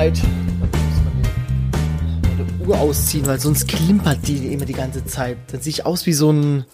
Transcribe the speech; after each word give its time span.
Right. 0.00 0.18
Meine 2.22 2.66
Uhr 2.66 2.80
ausziehen, 2.80 3.26
weil 3.26 3.38
sonst 3.38 3.68
klimpert 3.68 4.26
die 4.26 4.50
immer 4.50 4.64
die 4.64 4.72
ganze 4.72 5.04
Zeit. 5.04 5.36
Dann 5.52 5.60
sehe 5.60 5.72
ich 5.72 5.84
aus 5.84 6.06
wie 6.06 6.14
so 6.14 6.32
ein, 6.32 6.64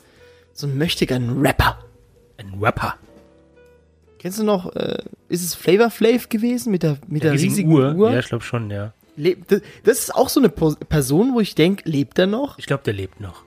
so 0.53 0.69
ein 0.69 0.79
möchtegern 0.79 1.41
Rapper. 1.45 1.77
Ein 2.37 2.55
Rapper. 2.63 2.95
Kennst 4.21 4.39
du 4.39 4.45
noch, 4.45 4.73
äh, 4.77 4.99
ist 5.29 5.43
es 5.45 5.57
Flavor 5.57 5.91
Flav 5.91 6.29
gewesen 6.29 6.71
mit 6.71 6.85
der, 6.85 6.99
mit 7.09 7.25
der, 7.25 7.33
riesigen 7.33 7.51
riesigen 7.73 7.73
Uhr? 7.99 8.13
Ja, 8.13 8.21
ich 8.21 8.29
glaube 8.29 8.45
schon, 8.45 8.71
ja. 8.71 8.93
Leb- 9.19 9.39
das- 9.49 9.63
Das 9.83 9.99
ist 9.99 10.15
auch 10.15 10.29
so 10.29 10.39
eine 10.39 10.49
Po- 10.49 10.77
Person, 10.89 11.35
wo 11.35 11.41
ich 11.41 11.57
denke, 11.57 11.83
lebt 11.91 12.21
er 12.21 12.29
noch? 12.29 12.57
Ich 12.61 12.67
glaube, 12.67 12.85
der 12.85 12.95
lebt 12.95 13.19
noch. 13.21 13.43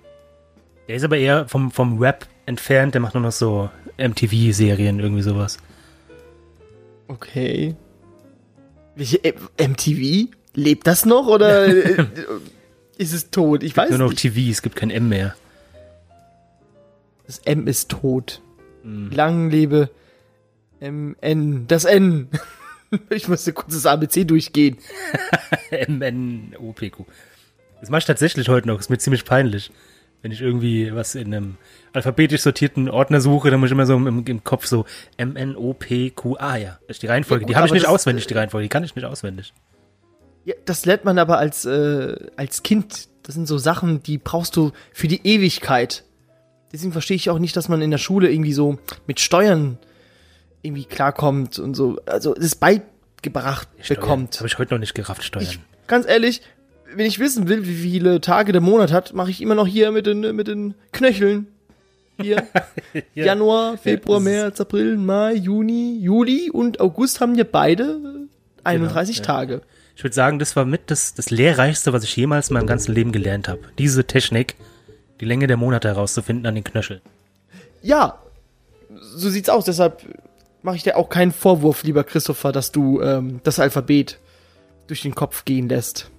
Der 0.90 0.98
ist 0.98 1.06
aber 1.06 1.16
eher 1.18 1.48
vom, 1.48 1.72
vom 1.72 2.00
Rap 2.00 2.28
entfernt, 2.46 2.96
der 2.96 3.02
macht 3.02 3.14
nur 3.14 3.24
noch 3.24 3.32
so 3.32 3.70
MTV-Serien, 3.98 5.00
irgendwie 5.00 5.22
sowas. 5.22 5.58
Okay. 7.08 7.78
Welche 8.96 9.24
M- 9.24 9.50
MTV? 9.72 10.28
Lebt 10.56 10.88
das 10.88 11.06
noch 11.06 11.28
oder 11.28 11.68
äh, 11.68 12.06
ist 12.98 13.14
es 13.14 13.30
tot? 13.30 13.64
Ich 13.64 13.78
weiß 13.78 13.90
nur 13.92 14.00
noch 14.00 14.10
nicht. 14.10 14.22
TV, 14.22 14.50
es 14.52 14.62
gibt 14.62 14.76
kein 14.76 14.90
M 14.90 15.08
mehr. 15.10 15.36
Das 17.28 17.40
M 17.46 17.68
ist 17.68 17.90
tot. 17.90 18.42
Hm. 18.84 19.12
Lang 19.12 19.50
lebe 19.52 19.90
MN. 20.82 21.66
Das 21.68 21.86
N. 21.86 22.30
Ich 23.12 23.28
musste 23.28 23.54
kurz 23.54 23.72
das 23.76 23.86
ABC 23.86 24.24
durchgehen. 24.26 24.78
M-N-O-P-Q. 25.70 27.06
Das 27.82 27.92
mache 27.92 28.00
ich 28.00 28.06
tatsächlich 28.06 28.50
heute 28.50 28.68
noch, 28.68 28.80
ist 28.80 28.90
mir 28.90 28.98
ziemlich 28.98 29.26
peinlich. 29.26 29.70
Wenn 30.22 30.32
ich 30.32 30.42
irgendwie 30.42 30.94
was 30.94 31.16
in 31.16 31.34
einem 31.34 31.58
alphabetisch 31.94 32.42
sortierten 32.42 32.90
Ordner 32.90 33.22
suche, 33.22 33.50
dann 33.52 33.60
muss 33.60 33.68
ich 33.68 33.72
immer 33.72 33.86
so 33.86 33.96
im, 33.96 34.26
im 34.26 34.44
Kopf 34.44 34.66
so 34.66 34.86
M-N-O-P-Q-A, 35.18 36.58
ja. 36.58 36.80
Das 36.88 36.98
ist 36.98 37.04
die 37.04 37.08
Reihenfolge. 37.08 37.44
Ja, 37.44 37.46
gut, 37.46 37.52
die 37.52 37.56
habe 37.56 37.68
ich 37.68 37.74
nicht 37.74 37.86
das- 37.86 37.92
auswendig, 37.92 38.28
die 38.28 38.34
Reihenfolge. 38.34 38.64
Die 38.66 38.70
kann 38.70 38.84
ich 38.84 38.96
nicht 38.96 39.06
auswendig. 39.06 39.54
Ja, 40.46 40.56
das 40.66 40.86
lernt 40.86 41.06
man 41.06 41.18
aber 41.20 41.38
als, 41.38 41.66
äh, 41.66 42.16
als 42.36 42.64
Kind. 42.64 43.08
Das 43.24 43.36
sind 43.36 43.48
so 43.48 43.58
Sachen, 43.58 44.02
die 44.04 44.18
brauchst 44.18 44.56
du 44.56 44.72
für 44.94 45.08
die 45.08 45.26
Ewigkeit. 45.26 46.04
Deswegen 46.72 46.92
verstehe 46.92 47.16
ich 47.16 47.30
auch 47.30 47.40
nicht, 47.40 47.56
dass 47.56 47.70
man 47.70 47.82
in 47.82 47.92
der 47.92 47.98
Schule 47.98 48.32
irgendwie 48.32 48.54
so 48.54 48.78
mit 49.08 49.20
Steuern 49.20 49.78
irgendwie 50.62 50.86
klarkommt 50.86 51.60
und 51.60 51.76
so. 51.76 52.00
Also 52.06 52.34
das 52.34 52.56
beigebracht 52.56 53.68
bekommt. 53.88 54.38
Habe 54.38 54.48
ich 54.48 54.58
heute 54.58 54.74
noch 54.74 54.80
nicht 54.80 54.94
gerafft, 54.96 55.24
Steuern. 55.24 55.46
Ich, 55.46 55.60
ganz 55.88 56.06
ehrlich, 56.08 56.42
wenn 56.96 57.06
ich 57.06 57.20
wissen 57.20 57.48
will, 57.48 57.66
wie 57.66 57.76
viele 57.76 58.22
Tage 58.22 58.52
der 58.52 58.62
Monat 58.62 58.92
hat, 58.92 59.14
mache 59.14 59.32
ich 59.32 59.42
immer 59.42 59.56
noch 59.56 59.68
hier 59.68 59.92
mit 59.92 60.06
den, 60.06 60.36
mit 60.36 60.48
den 60.48 60.76
Knöcheln. 60.92 61.48
Hier. 62.22 62.44
Ja. 63.14 63.26
Januar, 63.26 63.78
Februar, 63.78 64.20
März, 64.20 64.60
April, 64.60 64.98
Mai, 64.98 65.34
Juni, 65.36 66.00
Juli 66.02 66.50
und 66.50 66.80
August 66.80 67.22
haben 67.22 67.36
wir 67.36 67.44
beide 67.44 68.00
31 68.64 69.18
ja. 69.18 69.24
Tage. 69.24 69.62
Ich 69.96 70.04
würde 70.04 70.16
sagen, 70.16 70.40
das 70.40 70.56
war 70.56 70.66
mit 70.66 70.90
das, 70.90 71.14
das 71.14 71.30
Lehrreichste, 71.30 71.94
was 71.94 72.04
ich 72.04 72.16
jemals 72.16 72.50
in 72.50 72.56
meinem 72.56 72.66
ganzen 72.66 72.94
Leben 72.94 73.12
gelernt 73.12 73.48
habe. 73.48 73.60
Diese 73.78 74.06
Technik, 74.06 74.56
die 75.20 75.26
Länge 75.26 75.46
der 75.46 75.58
Monate 75.58 75.88
herauszufinden 75.90 76.48
an 76.48 76.56
den 76.56 76.64
Knöcheln. 76.64 77.02
Ja, 77.82 78.20
so 78.90 79.30
sieht's 79.30 79.50
aus. 79.50 79.66
Deshalb 79.66 80.02
mache 80.62 80.78
ich 80.78 80.84
dir 80.84 80.98
auch 80.98 81.10
keinen 81.10 81.32
Vorwurf, 81.32 81.84
lieber 81.84 82.04
Christopher, 82.04 82.52
dass 82.52 82.72
du 82.72 83.02
ähm, 83.02 83.40
das 83.44 83.60
Alphabet 83.60 84.18
durch 84.88 85.02
den 85.02 85.16
Kopf 85.16 85.46
gehen 85.46 85.70
lässt. 85.70 86.10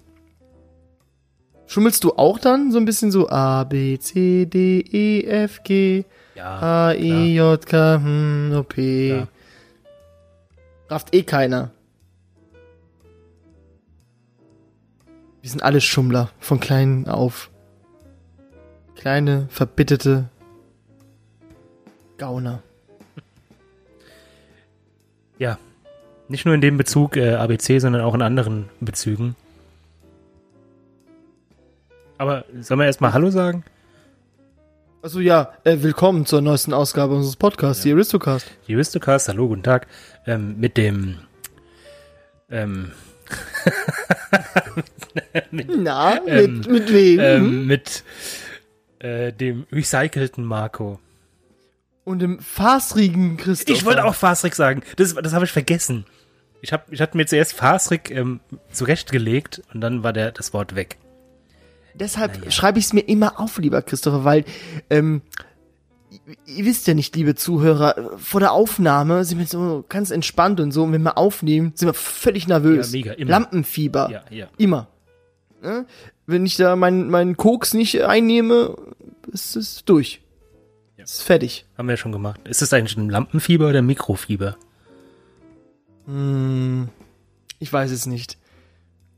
Schummelst 1.71 2.03
du 2.03 2.15
auch 2.15 2.41
dann 2.41 2.73
so 2.73 2.79
ein 2.79 2.85
bisschen 2.85 3.13
so 3.13 3.29
A, 3.29 3.63
B, 3.63 3.97
C, 3.97 4.45
D, 4.45 4.81
E, 4.81 5.23
F, 5.23 5.63
G, 5.63 6.05
Ja, 6.35 6.58
A, 6.58 6.95
I, 6.95 7.36
J, 7.36 7.64
K, 7.64 7.95
hm, 7.95 8.53
O, 8.57 8.64
P. 8.64 9.11
Klar. 9.11 9.29
Rafft 10.89 11.14
eh 11.14 11.23
keiner. 11.23 11.70
Wir 15.42 15.51
sind 15.51 15.63
alle 15.63 15.80
Schummler, 15.80 16.30
von 16.41 16.59
klein 16.59 17.07
auf. 17.07 17.51
Kleine, 18.97 19.47
verbitterte 19.48 20.29
Gauner. 22.19 22.64
ja. 25.39 25.57
Nicht 26.27 26.47
nur 26.47 26.55
in 26.57 26.61
dem 26.63 26.77
Bezug 26.77 27.17
äh, 27.17 27.35
ABC, 27.35 27.79
sondern 27.79 28.03
auch 28.03 28.14
in 28.17 28.23
anderen 28.23 28.69
Bezügen. 28.80 29.36
Aber 32.20 32.45
sollen 32.61 32.81
wir 32.81 32.85
erstmal 32.85 33.14
Hallo 33.14 33.31
sagen? 33.31 33.64
Also 35.01 35.20
ja, 35.20 35.55
äh, 35.64 35.79
willkommen 35.81 36.27
zur 36.27 36.42
neuesten 36.42 36.75
Ausgabe 36.75 37.14
unseres 37.14 37.36
Podcasts, 37.36 37.83
die 37.83 37.92
Aristocast. 37.92 38.47
Die 38.69 38.75
Aristocast, 38.75 39.29
hallo, 39.29 39.48
guten 39.48 39.63
Tag. 39.63 39.86
Ähm, 40.27 40.61
mit 40.61 40.77
dem 40.77 41.17
ähm, 42.51 42.92
Na, 45.51 46.20
Ähm, 46.27 46.59
mit, 46.59 46.69
mit 46.70 46.92
wem? 46.92 47.20
ähm, 47.20 47.67
mit 47.67 48.05
äh, 48.98 49.33
dem 49.33 49.67
recycelten 49.73 50.45
Marco. 50.45 51.01
Und 52.05 52.19
dem 52.19 52.39
fasrigen 52.39 53.39
Christopher. 53.39 53.79
Ich 53.79 53.86
wollte 53.86 54.05
auch 54.05 54.14
Fasrik 54.14 54.55
sagen. 54.55 54.83
Das, 54.97 55.14
das 55.14 55.33
habe 55.33 55.47
ich 55.47 55.53
vergessen. 55.53 56.05
Ich, 56.61 56.75
hab, 56.75 56.92
ich 56.92 57.01
hatte 57.01 57.17
mir 57.17 57.25
zuerst 57.25 57.55
Fasrik 57.55 58.11
ähm, 58.11 58.41
zurechtgelegt 58.73 59.63
und 59.73 59.80
dann 59.80 60.03
war 60.03 60.13
der, 60.13 60.33
das 60.33 60.53
Wort 60.53 60.75
weg. 60.75 60.98
Deshalb 61.95 62.39
Naja. 62.39 62.51
schreibe 62.51 62.78
ich 62.78 62.86
es 62.86 62.92
mir 62.92 63.01
immer 63.01 63.39
auf, 63.40 63.58
lieber 63.58 63.83
Christopher, 63.83 64.24
weil 64.24 64.45
ähm, 64.90 65.23
ihr- 66.46 66.64
wisst 66.64 66.86
ja 66.86 66.95
nicht, 66.95 67.14
liebe 67.17 67.34
Zuhörer, 67.34 68.17
vor 68.18 68.40
der 68.40 68.52
Aufnahme 68.52 69.24
sind 69.24 69.39
wir 69.39 69.46
so 69.46 69.84
ganz 69.89 70.11
entspannt 70.11 70.61
und 70.61 70.73
so. 70.73 70.84
Und 70.84 70.92
wenn 70.92 71.02
wir 71.02 71.18
aufnehmen, 71.18 71.73
sind 71.74 71.89
wir 71.89 71.95
völlig 71.95 72.46
nervös. 72.48 72.92
Ja, 72.92 72.98
mega, 72.98 73.12
immer. 73.12 73.30
Lampenfieber. 73.30 74.11
Ja, 74.11 74.23
ja. 74.30 74.48
Immer. 74.58 74.89
Ne? 75.62 75.84
Wenn 76.27 76.46
ich 76.46 76.56
da 76.56 76.77
meinen 76.77 77.11
meinen 77.11 77.36
Koks 77.36 77.74
nicht 77.74 78.00
einnehme, 78.02 78.77
ist 79.33 79.56
es 79.56 79.84
durch. 79.84 80.23
Ja. 80.96 81.05
Ist 81.05 81.23
fertig. 81.23 81.67
Haben 81.77 81.89
wir 81.89 81.95
ja 81.95 81.96
schon 81.96 82.12
gemacht. 82.12 82.40
Ist 82.48 82.62
das 82.62 82.73
eigentlich 82.73 82.96
ein 82.96 83.11
Lampenfieber 83.11 83.68
oder 83.68 83.79
ein 83.79 83.86
Mikrofieber? 83.86 84.56
Hm, 86.06 86.89
ich 87.58 87.73
weiß 87.73 87.90
es 87.90 88.06
nicht. 88.06 88.39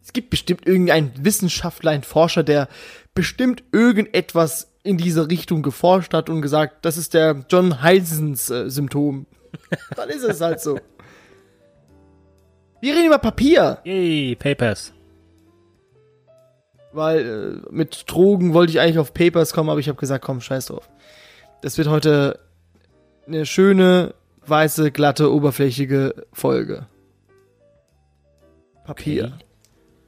Es 0.04 0.12
gibt 0.12 0.30
bestimmt 0.30 0.66
irgendeinen 0.66 1.12
Wissenschaftler, 1.24 1.92
einen 1.92 2.02
Forscher, 2.02 2.42
der 2.42 2.68
bestimmt 3.14 3.62
irgendetwas 3.72 4.72
in 4.82 4.96
diese 4.96 5.28
Richtung 5.28 5.62
geforscht 5.62 6.12
hat 6.12 6.28
und 6.28 6.42
gesagt, 6.42 6.84
das 6.84 6.96
ist 6.96 7.14
der 7.14 7.44
John 7.48 7.82
Heisens 7.82 8.50
äh, 8.50 8.68
Symptom. 8.68 9.26
Dann 9.96 10.08
ist 10.08 10.24
es 10.24 10.40
halt 10.40 10.60
so. 10.60 10.80
Wir 12.80 12.94
reden 12.94 13.06
über 13.06 13.18
Papier, 13.18 13.78
Yay, 13.84 14.34
Papers. 14.34 14.92
weil 16.92 17.62
äh, 17.64 17.72
mit 17.72 18.04
Drogen 18.10 18.54
wollte 18.54 18.72
ich 18.72 18.80
eigentlich 18.80 18.98
auf 18.98 19.14
Papers 19.14 19.52
kommen, 19.52 19.70
aber 19.70 19.78
ich 19.78 19.88
habe 19.88 20.00
gesagt, 20.00 20.24
komm, 20.24 20.40
scheiß 20.40 20.66
drauf. 20.66 20.88
Das 21.60 21.78
wird 21.78 21.86
heute 21.86 22.40
eine 23.28 23.46
schöne, 23.46 24.14
weiße, 24.46 24.90
glatte, 24.90 25.32
oberflächige 25.32 26.26
Folge. 26.32 26.88
Papier. 28.84 29.26
Okay. 29.26 29.44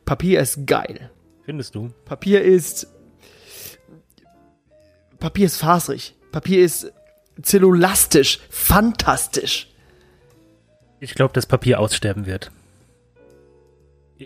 Papier 0.05 0.41
ist 0.41 0.67
geil. 0.67 1.11
Findest 1.45 1.75
du? 1.75 1.91
Papier 2.05 2.43
ist. 2.43 2.87
Papier 5.19 5.47
ist 5.47 5.57
fasrig. 5.57 6.15
Papier 6.33 6.65
ist 6.65 6.93
zellulastisch, 7.43 8.41
fantastisch. 8.51 9.71
Ich 11.01 11.15
glaube, 11.15 11.33
dass 11.33 11.47
Papier 11.47 11.81
aussterben 11.81 12.27
wird. 12.27 12.51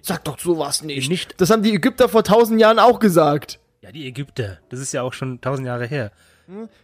Sag 0.03 0.25
doch 0.25 0.39
sowas 0.39 0.83
nicht. 0.83 1.09
Nicht. 1.09 1.41
Das 1.41 1.51
haben 1.51 1.63
die 1.63 1.75
Ägypter 1.75 2.09
vor 2.09 2.23
tausend 2.23 2.61
Jahren 2.61 2.79
auch 2.79 3.01
gesagt. 3.01 3.59
Ja, 3.81 3.91
die 3.91 4.07
Ägypter. 4.07 4.59
Das 4.69 4.81
ist 4.81 4.93
ja 4.93 5.03
auch 5.03 5.13
schon 5.13 5.41
tausend 5.41 5.67
Jahre 5.67 5.87
her. 5.87 6.13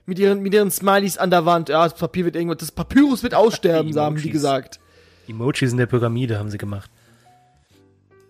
Mit 0.05 0.19
ihren, 0.19 0.41
mit 0.41 0.53
ihren 0.53 0.71
Smileys 0.71 1.17
an 1.17 1.31
der 1.31 1.47
Wand. 1.47 1.69
Ja, 1.69 1.85
das 1.85 1.95
Papier 1.99 2.25
wird 2.25 2.37
irgendwas. 2.37 2.59
Das 2.59 2.73
Papyrus 2.73 3.23
wird 3.23 3.35
aussterben, 3.35 3.93
Die 3.93 3.99
haben 3.99 4.17
die 4.17 4.31
gesagt. 4.31 4.81
Emojis 5.29 5.73
in 5.73 5.79
der 5.79 5.87
Pyramide 5.87 6.39
haben 6.39 6.51
sie 6.51 6.59
gemacht. 6.59 6.91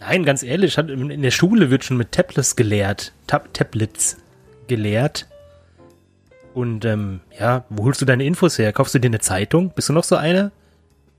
Nein, 0.06 0.24
ganz 0.24 0.42
ehrlich, 0.42 0.76
in 0.76 1.22
der 1.22 1.30
Schule 1.30 1.70
wird 1.70 1.82
schon 1.82 1.96
mit 1.96 2.12
Tablets 2.12 2.56
gelehrt. 2.56 3.12
Tab 3.26 3.54
Tablets 3.54 4.18
gelehrt. 4.66 5.26
Und 6.52 6.84
ähm, 6.84 7.20
ja, 7.38 7.64
wo 7.70 7.84
holst 7.84 8.02
du 8.02 8.04
deine 8.04 8.24
Infos 8.24 8.58
her? 8.58 8.74
Kaufst 8.74 8.94
du 8.94 8.98
dir 8.98 9.08
eine 9.08 9.20
Zeitung? 9.20 9.70
Bist 9.70 9.88
du 9.88 9.94
noch 9.94 10.04
so 10.04 10.16
einer, 10.16 10.52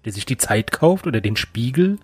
der 0.05 0.13
sich 0.13 0.25
die 0.25 0.37
Zeit 0.37 0.71
kauft 0.71 1.07
oder 1.07 1.19
den 1.19 1.35
Spiegel? 1.35 1.97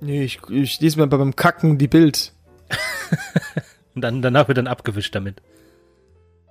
Nee, 0.00 0.24
ich, 0.24 0.40
ich 0.50 0.78
lese 0.80 1.00
mir 1.00 1.06
beim 1.06 1.36
Kacken 1.36 1.78
die 1.78 1.88
Bild. 1.88 2.32
Und 3.94 4.02
dann 4.02 4.20
danach 4.20 4.48
wird 4.48 4.58
dann 4.58 4.66
abgewischt 4.66 5.14
damit. 5.14 5.40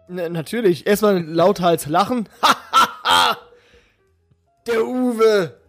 Na, 0.07 0.29
natürlich. 0.29 0.87
Erstmal 0.87 1.23
lauthals 1.23 1.85
lachen. 1.85 2.27
Der 4.67 4.83
Uwe. 4.83 5.59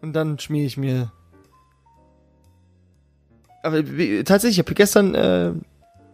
Und 0.00 0.12
dann 0.12 0.40
schmier 0.40 0.66
ich 0.66 0.76
mir. 0.76 1.12
Aber 3.62 3.82
tatsächlich, 4.24 4.58
ich 4.58 4.64
habe 4.64 4.74
gestern, 4.74 5.14
äh, 5.14 5.52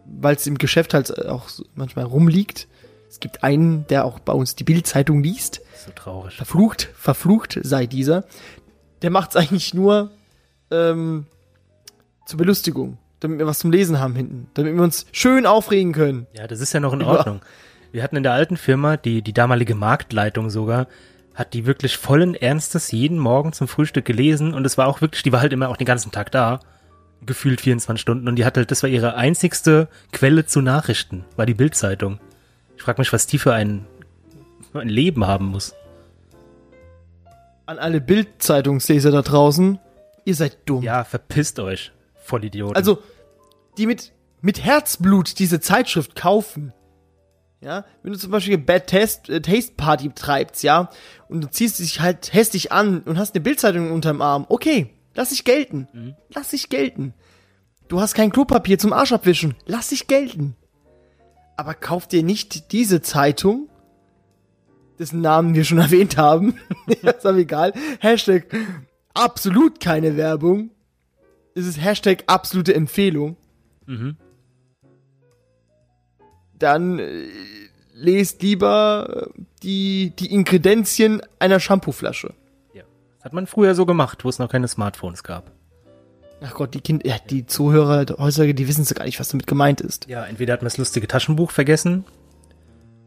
weil 0.05 0.35
es 0.35 0.47
im 0.47 0.57
Geschäft 0.57 0.93
halt 0.93 1.25
auch 1.27 1.49
manchmal 1.75 2.05
rumliegt, 2.05 2.67
es 3.09 3.19
gibt 3.19 3.43
einen, 3.43 3.87
der 3.87 4.05
auch 4.05 4.19
bei 4.19 4.33
uns 4.33 4.55
die 4.55 4.63
Bildzeitung 4.63 5.23
liest. 5.23 5.61
So 5.85 5.91
traurig. 5.93 6.35
Verflucht, 6.35 6.89
verflucht 6.95 7.59
sei 7.61 7.85
dieser. 7.85 8.25
Der 9.01 9.09
macht's 9.09 9.35
eigentlich 9.35 9.73
nur, 9.73 10.11
äh, 10.71 10.75
ähm, 10.75 11.25
zur 12.25 12.37
Belustigung. 12.37 12.97
Damit 13.19 13.39
wir 13.39 13.47
was 13.47 13.59
zum 13.59 13.71
Lesen 13.71 13.99
haben 13.99 14.15
hinten. 14.15 14.47
Damit 14.55 14.75
wir 14.75 14.83
uns 14.83 15.05
schön 15.11 15.45
aufregen 15.45 15.93
können. 15.93 16.27
Ja, 16.33 16.47
das 16.47 16.59
ist 16.59 16.73
ja 16.73 16.79
noch 16.79 16.93
in. 16.93 17.01
Ordnung. 17.01 17.41
Wir 17.91 18.03
hatten 18.03 18.17
in 18.17 18.23
der 18.23 18.33
alten 18.33 18.57
Firma, 18.57 18.97
die, 18.97 19.21
die 19.21 19.31
damalige 19.31 19.73
Marktleitung 19.73 20.49
sogar, 20.49 20.87
hat 21.33 21.53
die 21.53 21.65
wirklich 21.65 21.97
vollen 21.97 22.35
Ernstes 22.35 22.91
jeden 22.91 23.17
Morgen 23.17 23.53
zum 23.53 23.67
Frühstück 23.67 24.05
gelesen 24.05 24.53
und 24.53 24.65
es 24.65 24.77
war 24.77 24.87
auch 24.87 25.01
wirklich, 25.01 25.23
die 25.23 25.31
war 25.31 25.39
halt 25.39 25.53
immer 25.53 25.69
auch 25.69 25.77
den 25.77 25.85
ganzen 25.85 26.11
Tag 26.11 26.31
da. 26.31 26.59
Gefühlt 27.25 27.61
24 27.61 28.01
Stunden 28.01 28.27
und 28.27 28.35
die 28.35 28.45
hat 28.45 28.57
halt, 28.57 28.71
das 28.71 28.83
war 28.83 28.89
ihre 28.89 29.15
einzigste 29.15 29.87
Quelle 30.11 30.45
zu 30.45 30.61
Nachrichten, 30.61 31.25
war 31.35 31.45
die 31.45 31.53
Bildzeitung. 31.53 32.19
Ich 32.77 32.83
frage 32.83 33.01
mich, 33.01 33.11
was 33.13 33.27
die 33.27 33.39
für 33.39 33.53
ein, 33.53 33.85
für 34.71 34.79
ein 34.79 34.89
Leben 34.89 35.25
haben 35.25 35.47
muss. 35.47 35.73
An 37.65 37.79
alle 37.79 37.99
Bild-Zeitungsleser 38.01 39.11
da 39.11 39.21
draußen. 39.21 39.79
Ihr 40.23 40.35
seid 40.35 40.57
dumm. 40.65 40.83
Ja, 40.83 41.03
verpisst 41.03 41.59
euch, 41.59 41.91
Vollidioten. 42.15 42.75
Also, 42.75 42.99
die 43.77 43.87
mit, 43.87 44.11
mit 44.41 44.63
Herzblut 44.63 45.39
diese 45.39 45.59
Zeitschrift 45.59 46.15
kaufen. 46.15 46.73
Ja, 47.61 47.85
wenn 48.03 48.13
du 48.13 48.19
zum 48.19 48.29
Beispiel 48.29 48.53
eine 48.53 48.63
Bad 48.63 48.87
Taste, 48.87 49.33
äh, 49.33 49.41
Taste 49.41 49.73
Party 49.75 50.11
treibst, 50.13 50.61
ja, 50.61 50.89
und 51.29 51.41
du 51.41 51.49
ziehst 51.49 51.79
dich 51.79 51.99
halt 51.99 52.31
hässlich 52.33 52.71
an 52.71 53.01
und 53.01 53.17
hast 53.17 53.33
eine 53.33 53.41
Bildzeitung 53.41 53.91
unterm 53.91 54.21
Arm, 54.21 54.45
okay, 54.49 54.94
lass 55.15 55.29
dich 55.29 55.43
gelten. 55.43 56.15
Lass 56.29 56.49
dich 56.49 56.69
gelten. 56.69 57.13
Du 57.87 57.99
hast 58.01 58.13
kein 58.13 58.31
Klopapier 58.31 58.79
zum 58.79 58.93
Arsch 58.93 59.11
abwischen, 59.11 59.55
lass 59.65 59.89
dich 59.89 60.07
gelten. 60.07 60.55
Aber 61.57 61.73
kauf 61.73 62.07
dir 62.07 62.23
nicht 62.23 62.71
diese 62.71 63.01
Zeitung, 63.01 63.69
dessen 64.99 65.21
Namen 65.21 65.55
wir 65.55 65.63
schon 65.63 65.77
erwähnt 65.79 66.17
haben. 66.17 66.55
ja, 67.01 67.11
ist 67.17 67.25
aber 67.25 67.37
egal. 67.37 67.73
Hashtag 67.99 68.45
absolut 69.13 69.79
keine 69.79 70.17
Werbung. 70.17 70.71
Es 71.53 71.65
ist 71.65 71.81
Hashtag 71.81 72.23
absolute 72.27 72.73
Empfehlung. 72.73 73.37
Mhm. 73.85 74.17
Dann 76.57 76.99
äh, 76.99 77.27
lest 77.93 78.41
lieber 78.41 79.29
die, 79.63 80.13
die 80.17 80.33
Inkredenzien 80.33 81.21
einer 81.39 81.59
Shampooflasche. 81.59 82.33
Ja. 83.25 83.29
Das 83.29 83.31
hat 83.31 83.33
man 83.33 83.47
früher 83.47 83.73
so 83.75 83.85
gemacht, 83.85 84.23
wo 84.23 84.29
es 84.29 84.39
noch 84.39 84.49
keine 84.49 84.67
Smartphones 84.67 85.23
gab. 85.23 85.51
Ach 86.41 86.53
Gott, 86.53 86.73
die 86.73 86.81
Kind, 86.81 87.05
ja, 87.05 87.15
die 87.29 87.45
Zuhörer 87.45 88.05
heutzutage, 88.19 88.53
die 88.53 88.67
wissen 88.67 88.83
so 88.83 88.93
gar 88.93 89.05
nicht, 89.05 89.19
was 89.19 89.29
damit 89.29 89.47
gemeint 89.47 89.81
ist. 89.81 90.07
Ja, 90.07 90.25
entweder 90.25 90.53
hat 90.53 90.61
man 90.61 90.67
das 90.67 90.77
lustige 90.77 91.07
Taschenbuch 91.07 91.51
vergessen. 91.51 92.05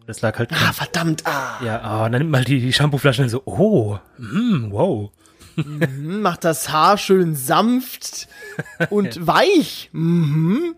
Das 0.06 0.22
lag 0.22 0.38
halt. 0.38 0.50
Ah, 0.52 0.72
verdammt, 0.72 1.26
ah. 1.26 1.62
Ja, 1.62 1.82
ah, 1.82 2.06
und 2.06 2.12
dann 2.12 2.22
nimmt 2.22 2.30
man 2.32 2.44
die, 2.44 2.60
die 2.60 2.72
Shampooflasche 2.72 3.22
und 3.22 3.28
so, 3.28 3.42
oh, 3.44 3.98
mm, 4.16 4.72
wow. 4.72 5.10
Hm, 5.56 6.22
Macht 6.22 6.44
das 6.44 6.70
Haar 6.70 6.98
schön 6.98 7.36
sanft 7.36 8.28
und 8.90 9.26
weich. 9.26 9.90
Mhm. 9.92 10.74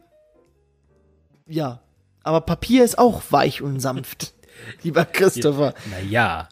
Ja, 1.47 1.81
aber 2.25 2.41
Papier 2.41 2.85
ist 2.85 2.99
auch 2.99 3.23
weich 3.31 3.63
und 3.63 3.81
sanft. 3.81 4.35
Lieber 4.83 5.05
Christopher. 5.05 5.75
Naja. 5.91 6.49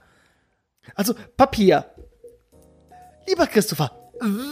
Also 0.95 1.15
Papier. 1.37 1.85
Lieber 3.29 3.47
Christopher, 3.47 3.91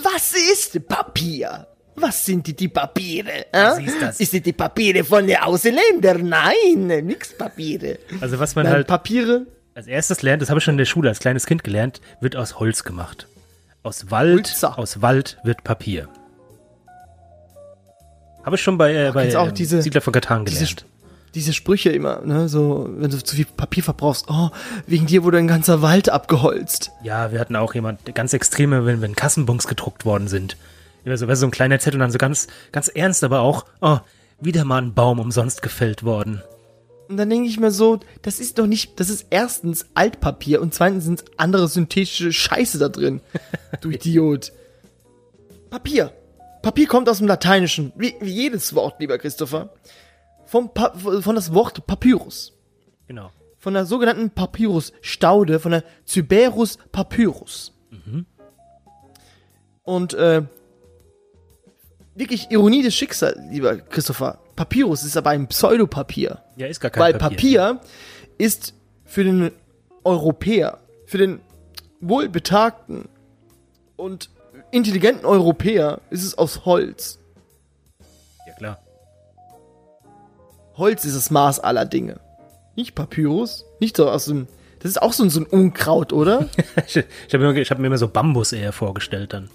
was 0.02 0.32
ist 0.32 0.86
Papier? 0.86 1.66
Was 1.94 2.26
sind 2.26 2.46
die, 2.46 2.54
die 2.54 2.68
Papiere? 2.68 3.46
Was 3.52 3.78
äh? 3.78 3.84
ist 3.84 4.02
das? 4.02 4.20
Ist 4.20 4.32
die, 4.34 4.40
die 4.42 4.52
Papiere 4.52 5.02
von 5.02 5.26
den 5.26 5.38
Ausländern? 5.38 6.28
Nein, 6.28 6.86
nix 7.06 7.36
Papiere. 7.36 7.98
Also 8.20 8.38
was 8.38 8.54
man 8.54 8.64
Nein, 8.64 8.74
halt 8.74 8.86
Papiere, 8.86 9.46
als 9.74 9.86
erstes 9.86 10.20
lernt, 10.20 10.42
das 10.42 10.50
habe 10.50 10.58
ich 10.58 10.64
schon 10.64 10.74
in 10.74 10.78
der 10.78 10.84
Schule 10.84 11.08
als 11.08 11.20
kleines 11.20 11.46
Kind 11.46 11.64
gelernt, 11.64 12.02
wird 12.20 12.36
aus 12.36 12.58
Holz 12.58 12.84
gemacht. 12.84 13.28
Aus 13.82 14.10
Wald, 14.10 14.48
Holzer. 14.48 14.78
aus 14.78 15.00
Wald 15.00 15.38
wird 15.44 15.64
Papier. 15.64 16.08
Habe 18.44 18.56
ich 18.56 18.62
schon 18.62 18.76
bei, 18.76 18.94
äh, 18.94 19.10
bei 19.12 19.22
kennst 19.22 19.36
du 19.36 19.40
auch 19.40 19.48
ähm, 19.48 19.54
diese- 19.54 19.80
Siedler 19.80 20.00
von 20.02 20.12
Katan 20.12 20.44
diese, 20.44 20.58
gelernt. 20.60 20.86
Diese 21.36 21.52
Sprüche 21.52 21.90
immer, 21.90 22.22
ne, 22.22 22.48
so, 22.48 22.88
wenn 22.96 23.10
du 23.10 23.22
zu 23.22 23.36
viel 23.36 23.44
Papier 23.44 23.82
verbrauchst, 23.82 24.26
oh, 24.28 24.48
wegen 24.86 25.06
dir 25.06 25.22
wurde 25.22 25.36
ein 25.36 25.46
ganzer 25.46 25.82
Wald 25.82 26.08
abgeholzt. 26.08 26.90
Ja, 27.04 27.30
wir 27.30 27.38
hatten 27.38 27.56
auch 27.56 27.74
jemand, 27.74 28.14
ganz 28.14 28.32
extreme, 28.32 28.86
wenn, 28.86 29.02
wenn 29.02 29.14
Kassenbons 29.14 29.68
gedruckt 29.68 30.06
worden 30.06 30.28
sind. 30.28 30.56
Immer 31.04 31.18
so, 31.18 31.28
weißt 31.28 31.42
so 31.42 31.46
ein 31.46 31.52
kleiner 31.52 31.78
Zettel 31.78 31.98
und 31.98 32.00
dann 32.00 32.10
so 32.10 32.18
ganz, 32.18 32.48
ganz 32.72 32.88
ernst, 32.88 33.22
aber 33.22 33.40
auch, 33.40 33.66
oh, 33.82 33.98
wieder 34.40 34.64
mal 34.64 34.80
ein 34.80 34.94
Baum 34.94 35.20
umsonst 35.20 35.60
gefällt 35.60 36.04
worden. 36.04 36.42
Und 37.08 37.18
dann 37.18 37.28
denke 37.28 37.48
ich 37.48 37.60
mir 37.60 37.70
so, 37.70 38.00
das 38.22 38.40
ist 38.40 38.58
doch 38.58 38.66
nicht, 38.66 38.98
das 38.98 39.10
ist 39.10 39.26
erstens 39.28 39.86
Altpapier 39.94 40.60
und 40.62 40.74
zweitens 40.74 41.04
sind 41.04 41.24
andere 41.36 41.68
synthetische 41.68 42.32
Scheiße 42.32 42.78
da 42.78 42.88
drin. 42.88 43.20
Du 43.82 43.90
Idiot. 43.90 44.52
Papier. 45.68 46.12
Papier 46.62 46.86
kommt 46.86 47.10
aus 47.10 47.18
dem 47.18 47.26
Lateinischen, 47.26 47.92
wie, 47.94 48.14
wie 48.20 48.32
jedes 48.32 48.74
Wort, 48.74 48.98
lieber 49.00 49.18
Christopher. 49.18 49.68
Vom 50.46 50.72
pa 50.72 50.92
von 50.94 51.34
das 51.34 51.52
Wort 51.52 51.86
Papyrus. 51.86 52.52
Genau. 53.06 53.30
Von 53.58 53.74
der 53.74 53.84
sogenannten 53.84 54.30
Papyrus-Staude, 54.30 55.58
von 55.58 55.72
der 55.72 55.84
Cyberus 56.06 56.78
papyrus. 56.92 57.72
Und 59.82 60.14
äh, 60.14 60.42
wirklich 62.14 62.50
Ironie 62.50 62.82
des 62.82 62.94
Schicksals, 62.94 63.38
lieber 63.50 63.76
Christopher. 63.76 64.38
Papyrus 64.54 65.04
ist 65.04 65.16
aber 65.16 65.30
ein 65.30 65.48
Pseudopapier. 65.48 66.42
Ja, 66.56 66.66
ist 66.66 66.80
gar 66.80 66.90
kein 66.90 67.02
Weil 67.02 67.14
Papier. 67.14 67.60
Papier 67.60 67.80
ist 68.38 68.74
für 69.04 69.24
den 69.24 69.52
Europäer, 70.04 70.78
für 71.06 71.18
den 71.18 71.40
wohlbetagten 72.00 73.08
und 73.96 74.30
intelligenten 74.70 75.26
Europäer 75.26 76.00
ist 76.10 76.24
es 76.24 76.36
aus 76.38 76.64
Holz. 76.64 77.18
Ja, 78.46 78.54
klar. 78.54 78.78
Holz 80.76 81.04
ist 81.04 81.16
das 81.16 81.30
Maß 81.30 81.60
aller 81.60 81.84
Dinge. 81.84 82.20
Nicht 82.74 82.94
Papyrus, 82.94 83.64
nicht 83.80 83.96
so 83.96 84.08
aus 84.10 84.26
dem. 84.26 84.46
Das 84.80 84.90
ist 84.90 85.00
auch 85.00 85.12
so 85.12 85.22
ein, 85.24 85.30
so 85.30 85.40
ein 85.40 85.46
Unkraut, 85.46 86.12
oder? 86.12 86.48
ich 86.86 86.96
habe 87.32 87.52
mir, 87.52 87.60
ich 87.60 87.70
hab 87.70 87.78
mir 87.78 87.86
immer 87.86 87.98
so 87.98 88.08
Bambus 88.08 88.52
eher 88.52 88.72
vorgestellt 88.72 89.32
dann. 89.32 89.48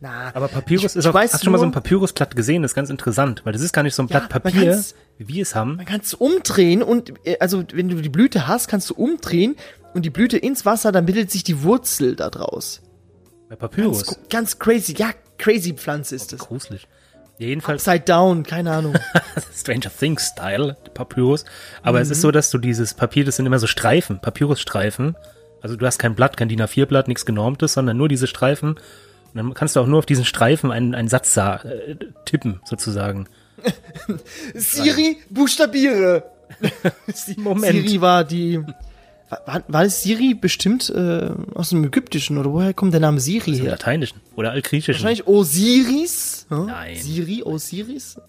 Na, 0.00 0.30
Aber 0.34 0.48
Papyrus 0.48 0.92
Ich- 0.92 0.96
ist 0.96 1.06
auch, 1.06 1.14
weiß 1.14 1.32
hast 1.32 1.42
du 1.42 1.44
schon 1.46 1.52
mal 1.52 1.58
so 1.58 1.64
ein 1.64 1.72
Papyrusblatt 1.72 2.34
gesehen? 2.36 2.62
Das 2.62 2.72
ist 2.72 2.74
ganz 2.74 2.90
interessant, 2.90 3.40
weil 3.44 3.52
das 3.52 3.62
ist 3.62 3.72
gar 3.72 3.82
nicht 3.82 3.94
so 3.94 4.02
ein 4.02 4.08
Blatt 4.08 4.28
Papier, 4.28 4.84
wie 5.18 5.28
wir 5.28 5.42
es 5.42 5.54
haben. 5.54 5.76
man 5.76 5.86
kann 5.86 6.00
es 6.00 6.12
umdrehen 6.12 6.82
und, 6.82 7.14
äh, 7.24 7.36
also 7.38 7.62
wenn 7.72 7.88
du 7.88 7.96
die 8.02 8.08
Blüte 8.08 8.46
hast, 8.48 8.68
kannst 8.68 8.90
du 8.90 8.94
umdrehen 8.94 9.54
und 9.94 10.02
die 10.04 10.10
Blüte 10.10 10.36
ins 10.36 10.66
Wasser, 10.66 10.90
dann 10.92 11.06
bildet 11.06 11.30
sich 11.30 11.44
die 11.44 11.62
Wurzel 11.62 12.16
da 12.16 12.30
draus. 12.30 12.82
Bei 13.48 13.54
Ganz, 13.56 13.60
Papyrus. 13.60 14.18
ganz 14.28 14.58
crazy, 14.58 14.94
ja, 14.98 15.10
crazy 15.38 15.72
Pflanze 15.74 16.16
ist 16.16 16.32
das. 16.32 16.40
Gruselig. 16.40 16.88
Jedenfalls 17.48 17.86
Upside 17.88 18.04
down, 18.04 18.42
keine 18.44 18.70
Ahnung. 18.72 18.94
Stranger 19.54 19.90
Things 19.96 20.28
Style, 20.28 20.76
Papyrus. 20.94 21.44
Aber 21.82 22.00
es 22.00 22.10
ist 22.10 22.20
so, 22.20 22.30
dass 22.30 22.50
du 22.50 22.58
dieses 22.58 22.94
Papier, 22.94 23.24
das 23.24 23.36
sind 23.36 23.46
immer 23.46 23.58
so 23.58 23.66
Streifen, 23.66 24.20
Papyrusstreifen. 24.20 25.16
Also 25.60 25.76
du 25.76 25.86
hast 25.86 25.98
kein 25.98 26.14
Blatt, 26.14 26.36
kein 26.36 26.48
DIN 26.48 26.60
A4-Blatt, 26.62 27.08
nichts 27.08 27.24
genormtes, 27.26 27.74
sondern 27.74 27.96
nur 27.96 28.08
diese 28.08 28.26
Streifen. 28.26 28.70
Und 28.70 28.80
dann 29.34 29.54
kannst 29.54 29.76
du 29.76 29.80
auch 29.80 29.86
nur 29.86 29.98
auf 29.98 30.06
diesen 30.06 30.24
Streifen 30.24 30.70
einen, 30.70 30.94
einen 30.94 31.08
Satz 31.08 31.32
sa- 31.34 31.56
äh, 31.62 31.96
tippen, 32.26 32.60
sozusagen. 32.64 33.26
Siri, 34.54 35.18
buchstabiere. 35.30 36.24
Moment. 37.36 37.72
Siri 37.86 38.00
war 38.00 38.24
die. 38.24 38.60
War, 39.46 39.62
war, 39.66 39.84
es 39.84 40.02
Siri 40.02 40.34
bestimmt 40.34 40.90
äh, 40.90 41.30
aus 41.54 41.70
dem 41.70 41.84
Ägyptischen 41.84 42.36
oder 42.36 42.52
woher 42.52 42.74
kommt 42.74 42.92
der 42.92 43.00
Name 43.00 43.18
Siri 43.18 43.56
her? 43.56 43.70
Lateinischen 43.70 44.20
oder 44.36 44.50
Altgriechischen. 44.50 44.94
Wahrscheinlich 44.94 45.26
Osiris? 45.26 46.46
Hm? 46.50 46.66
Nein. 46.66 46.96
Siri, 46.96 47.42
Osiris? 47.42 48.20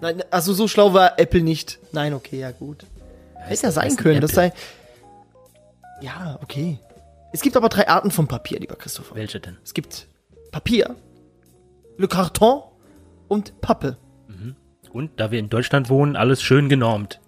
Nein, 0.00 0.22
also 0.30 0.52
so 0.52 0.68
schlau 0.68 0.92
war 0.92 1.18
Apple 1.18 1.42
nicht. 1.42 1.78
Nein, 1.92 2.12
okay, 2.12 2.38
ja 2.40 2.50
gut. 2.50 2.84
Hätte 3.34 3.62
ja 3.62 3.70
sein 3.70 3.96
können, 3.96 4.20
das 4.20 4.32
sei. 4.32 4.52
Ja, 6.00 6.38
okay. 6.42 6.78
Es 7.32 7.40
gibt 7.40 7.56
aber 7.56 7.68
drei 7.68 7.88
Arten 7.88 8.10
von 8.10 8.26
Papier, 8.26 8.60
lieber 8.60 8.76
Christopher. 8.76 9.14
Welche 9.14 9.40
denn? 9.40 9.56
Es 9.64 9.72
gibt 9.72 10.06
Papier, 10.50 10.96
Le 11.96 12.08
Carton 12.08 12.62
und 13.28 13.60
Pappe. 13.60 13.96
Und 14.92 15.12
da 15.16 15.30
wir 15.30 15.38
in 15.38 15.48
Deutschland 15.48 15.88
wohnen, 15.88 16.16
alles 16.16 16.42
schön 16.42 16.68
genormt. 16.68 17.20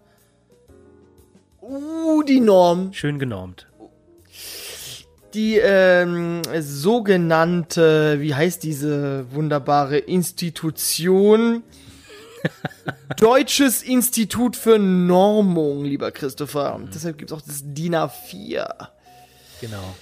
Die 2.27 2.41
Norm. 2.41 2.93
Schön 2.93 3.19
genormt. 3.19 3.67
Die 5.35 5.57
ähm, 5.57 6.43
sogenannte, 6.61 8.21
wie 8.21 8.35
heißt 8.35 8.63
diese 8.63 9.27
wunderbare 9.33 9.99
Institution? 9.99 11.63
Deutsches 13.19 13.83
Institut 13.83 14.57
für 14.57 14.79
Normung, 14.79 15.85
lieber 15.85 16.13
Christopher. 16.13 16.81
Deshalb 16.95 17.19
gibt 17.19 17.31
es 17.31 17.37
auch 17.37 17.43
das 17.43 17.63
DIN 17.65 17.95
A4. 17.95 18.89
Genau. 19.61 19.95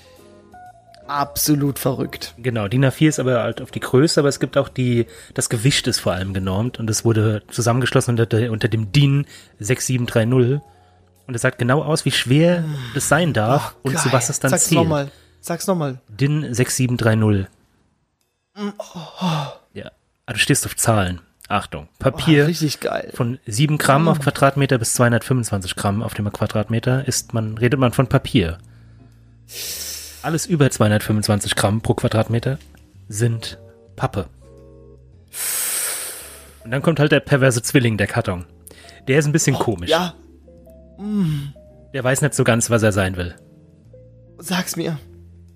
Absolut 1.06 1.78
verrückt. 1.78 2.34
Genau, 2.38 2.68
DIN 2.68 2.84
A4 2.84 3.08
ist 3.08 3.18
aber 3.18 3.42
halt 3.42 3.60
auf 3.60 3.70
die 3.70 3.80
Größe, 3.80 4.20
aber 4.20 4.28
es 4.28 4.38
gibt 4.38 4.56
auch 4.56 4.68
die, 4.68 5.06
das 5.34 5.48
Gewicht 5.48 5.86
ist 5.88 5.98
vor 5.98 6.12
allem 6.12 6.34
genormt 6.34 6.78
und 6.78 6.88
es 6.88 7.04
wurde 7.04 7.42
zusammengeschlossen 7.48 8.18
unter, 8.18 8.50
unter 8.50 8.68
dem 8.68 8.92
DIN 8.92 9.26
6730 9.58 10.60
und 11.26 11.34
es 11.34 11.42
sagt 11.42 11.58
genau 11.58 11.82
aus, 11.82 12.04
wie 12.04 12.10
schwer 12.10 12.64
das 12.94 13.08
sein 13.08 13.32
darf 13.32 13.76
und 13.82 13.98
zu 13.98 14.12
was 14.12 14.28
es 14.28 14.40
dann 14.40 14.50
Sag's 14.50 14.64
zählt. 14.64 14.80
nochmal. 14.80 15.10
Sag's 15.40 15.66
nochmal. 15.66 16.00
DIN 16.08 16.52
6730. 16.54 17.46
Ja. 19.74 19.90
Ah, 20.26 20.32
du 20.32 20.38
stehst 20.38 20.66
auf 20.66 20.76
Zahlen. 20.76 21.20
Achtung. 21.48 21.88
Oh, 21.90 21.96
Papier 21.98 22.46
richtig 22.46 22.80
geil. 22.80 23.10
von 23.14 23.38
7 23.46 23.76
Gramm 23.78 24.08
auf 24.08 24.20
Quadratmeter 24.20 24.78
bis 24.78 24.94
225 24.94 25.76
Gramm 25.76 26.02
auf 26.02 26.14
dem 26.14 26.30
Quadratmeter 26.32 27.06
ist 27.06 27.34
man, 27.34 27.58
redet 27.58 27.78
man 27.78 27.92
von 27.92 28.06
Papier. 28.06 28.58
Alles 30.22 30.46
über 30.46 30.70
225 30.70 31.56
Gramm 31.56 31.80
pro 31.82 31.94
Quadratmeter 31.94 32.58
sind 33.08 33.58
Pappe. 33.96 34.28
Und 36.64 36.70
dann 36.70 36.80
kommt 36.82 37.00
halt 37.00 37.12
der 37.12 37.20
perverse 37.20 37.60
Zwilling, 37.62 37.96
der 37.98 38.06
Karton. 38.06 38.46
Der 39.08 39.18
ist 39.18 39.26
ein 39.26 39.32
bisschen 39.32 39.56
komisch. 39.56 39.90
Ja, 39.90 40.14
Der 41.92 42.04
weiß 42.04 42.22
nicht 42.22 42.34
so 42.34 42.44
ganz, 42.44 42.70
was 42.70 42.82
er 42.82 42.92
sein 42.92 43.16
will. 43.16 43.34
sag's 44.38 44.76
mir. 44.76 44.98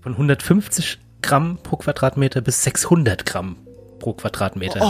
Von 0.03 0.13
150 0.13 0.99
Gramm 1.23 1.59
pro 1.63 1.77
Quadratmeter 1.77 2.41
bis 2.41 2.63
600 2.63 3.27
Gramm 3.27 3.57
pro 3.99 4.13
Quadratmeter. 4.13 4.83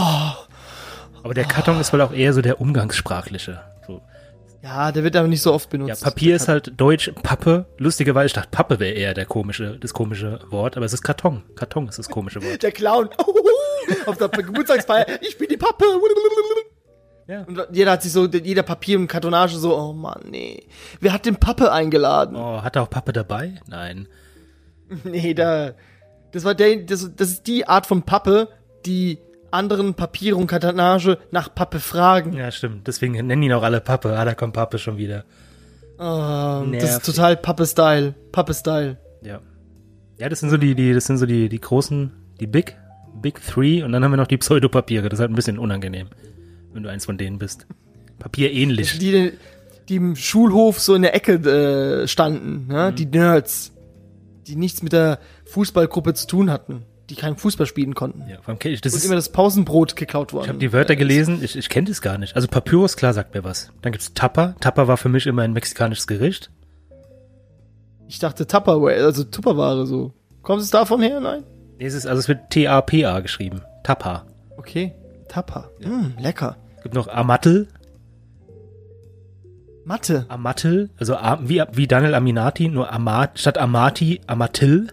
Aber 1.23 1.33
der 1.33 1.45
Karton 1.45 1.79
ist 1.79 1.91
wohl 1.93 2.01
auch 2.01 2.13
eher 2.13 2.33
so 2.33 2.41
der 2.41 2.61
umgangssprachliche. 2.61 3.61
So. 3.87 4.01
Ja, 4.61 4.91
der 4.91 5.03
wird 5.03 5.15
aber 5.15 5.27
nicht 5.27 5.41
so 5.41 5.53
oft 5.53 5.71
Ja, 5.73 5.79
benutzt. 5.79 6.03
Papier 6.03 6.35
ist 6.35 6.47
halt 6.47 6.73
Deutsch, 6.79 7.11
Pappe. 7.23 7.65
Lustigerweise, 7.77 8.27
ich 8.27 8.33
dachte, 8.33 8.49
Pappe 8.51 8.79
wäre 8.79 8.93
eher 8.93 9.13
der 9.13 9.25
komische, 9.25 9.77
das 9.79 9.93
komische 9.93 10.39
Wort, 10.49 10.77
aber 10.77 10.85
es 10.85 10.93
ist 10.93 11.03
Karton. 11.03 11.43
Karton 11.55 11.87
ist 11.87 11.97
das 11.99 12.09
komische 12.09 12.43
Wort. 12.43 12.63
Der 12.63 12.71
Clown. 12.71 13.09
Auf 14.05 14.17
der 14.17 14.27
Geburtstagsfeier. 14.29 15.05
Ich 15.21 15.37
bin 15.37 15.47
die 15.49 15.57
Pappe. 15.57 15.85
Ja. 17.27 17.43
Und 17.43 17.59
jeder 17.71 17.91
hat 17.91 18.03
sich 18.03 18.11
so, 18.11 18.25
jeder 18.25 18.63
Papier 18.63 18.97
und 18.97 19.07
Kartonage 19.07 19.57
so, 19.57 19.77
oh 19.77 19.93
Mann, 19.93 20.21
nee. 20.29 20.63
Wer 21.01 21.13
hat 21.13 21.25
den 21.25 21.35
Pappe 21.35 21.71
eingeladen? 21.71 22.35
Oh, 22.37 22.61
hat 22.63 22.75
er 22.75 22.83
auch 22.83 22.89
Pappe 22.89 23.13
dabei? 23.13 23.55
Nein. 23.67 24.07
Nee, 25.03 25.33
da, 25.33 25.73
das 26.31 26.45
war 26.45 26.55
der, 26.55 26.77
das, 26.77 27.13
das 27.13 27.29
ist 27.29 27.47
die 27.47 27.67
Art 27.67 27.85
von 27.85 28.03
Pappe, 28.03 28.47
die 28.85 29.19
anderen 29.51 29.95
Papiere 29.95 30.37
und 30.37 30.47
Kartonage 30.47 31.17
nach 31.31 31.53
Pappe 31.53 31.79
fragen. 31.79 32.31
Ja, 32.31 32.51
stimmt. 32.51 32.87
Deswegen 32.87 33.13
nennen 33.13 33.43
ihn 33.43 33.51
auch 33.51 33.63
alle 33.63 33.81
Pappe. 33.81 34.17
Ah, 34.17 34.23
da 34.23 34.33
kommt 34.33 34.53
Pappe 34.53 34.77
schon 34.77 34.95
wieder. 34.97 35.25
Ah, 35.97 36.61
das 36.61 36.69
Nervig. 36.69 36.89
ist 36.89 37.05
total 37.05 37.35
Pappe-Style. 37.35 38.13
Pappe-Style. 38.31 38.97
Ja. 39.23 39.41
Ja, 40.17 40.29
das 40.29 40.39
sind 40.39 40.51
so 40.51 40.57
die, 40.57 40.73
die, 40.73 40.93
das 40.93 41.05
sind 41.05 41.17
so 41.17 41.25
die, 41.25 41.49
die 41.49 41.59
großen, 41.59 42.11
die 42.39 42.47
Big, 42.47 42.77
Big 43.21 43.41
Three 43.45 43.83
und 43.83 43.91
dann 43.91 44.03
haben 44.03 44.11
wir 44.11 44.17
noch 44.17 44.27
die 44.27 44.37
Pseudopapiere. 44.37 45.09
Das 45.09 45.19
ist 45.19 45.21
halt 45.21 45.31
ein 45.31 45.35
bisschen 45.35 45.59
unangenehm, 45.59 46.07
wenn 46.77 46.83
du 46.83 46.89
eins 46.89 47.05
von 47.05 47.17
denen 47.17 47.39
bist. 47.39 47.67
Papier 48.19 48.51
ähnlich. 48.53 48.97
Die, 48.99 49.33
die 49.89 49.95
im 49.95 50.15
Schulhof 50.15 50.79
so 50.79 50.95
in 50.95 51.01
der 51.01 51.15
Ecke 51.15 51.33
äh, 51.33 52.07
standen, 52.07 52.67
ne? 52.67 52.93
die 52.93 53.05
Nerds, 53.05 53.73
die 54.47 54.55
nichts 54.55 54.81
mit 54.83 54.93
der 54.93 55.19
Fußballgruppe 55.45 56.13
zu 56.13 56.27
tun 56.27 56.51
hatten, 56.51 56.83
die 57.09 57.15
keinen 57.15 57.35
Fußball 57.35 57.65
spielen 57.65 57.95
konnten. 57.95 58.23
Ja, 58.29 58.37
kenn 58.55 58.71
ich, 58.71 58.81
das 58.81 58.93
Und 58.93 58.99
ist, 58.99 59.05
immer 59.05 59.15
das 59.15 59.31
Pausenbrot 59.31 59.95
geklaut 59.95 60.33
worden. 60.33 60.43
ich 60.45 60.49
habe 60.49 60.59
die 60.59 60.71
Wörter 60.71 60.95
gelesen, 60.95 61.43
ich, 61.43 61.55
ich 61.57 61.67
kenne 61.69 61.87
das 61.87 62.01
gar 62.01 62.17
nicht. 62.17 62.35
Also 62.35 62.47
Papyrus, 62.47 62.95
klar, 62.95 63.13
sagt 63.13 63.33
mir 63.33 63.43
was. 63.43 63.71
Dann 63.81 63.91
gibt's 63.91 64.13
Tapa. 64.13 64.55
Tapa 64.59 64.87
war 64.87 64.97
für 64.97 65.09
mich 65.09 65.25
immer 65.25 65.41
ein 65.41 65.53
mexikanisches 65.53 66.05
Gericht. 66.05 66.51
Ich 68.07 68.19
dachte 68.19 68.45
Tupperware, 68.45 69.03
also 69.03 69.23
Tupperware 69.23 69.85
so. 69.85 70.13
Kommt 70.43 70.61
es 70.61 70.69
davon 70.69 71.01
her? 71.01 71.19
Nein? 71.19 71.43
Nee, 71.79 71.85
es 71.85 71.93
ist, 71.93 72.05
also 72.05 72.19
es 72.19 72.27
wird 72.27 72.51
T-A-P-A 72.51 73.19
geschrieben. 73.19 73.61
Tapa. 73.83 74.25
Okay. 74.57 74.93
Tapa. 75.27 75.69
Mm, 75.81 76.19
lecker. 76.19 76.57
Es 76.87 76.91
gibt 76.91 77.05
noch 77.05 77.13
Amatl. 77.13 77.67
Mathe. 79.83 80.25
Amatl, 80.29 80.89
also 80.97 81.15
wie, 81.41 81.61
wie 81.73 81.85
Daniel 81.85 82.15
Aminati, 82.15 82.69
nur 82.69 82.93
Amat, 82.93 83.39
statt 83.39 83.57
Amati, 83.57 84.21
Amatil 84.25 84.87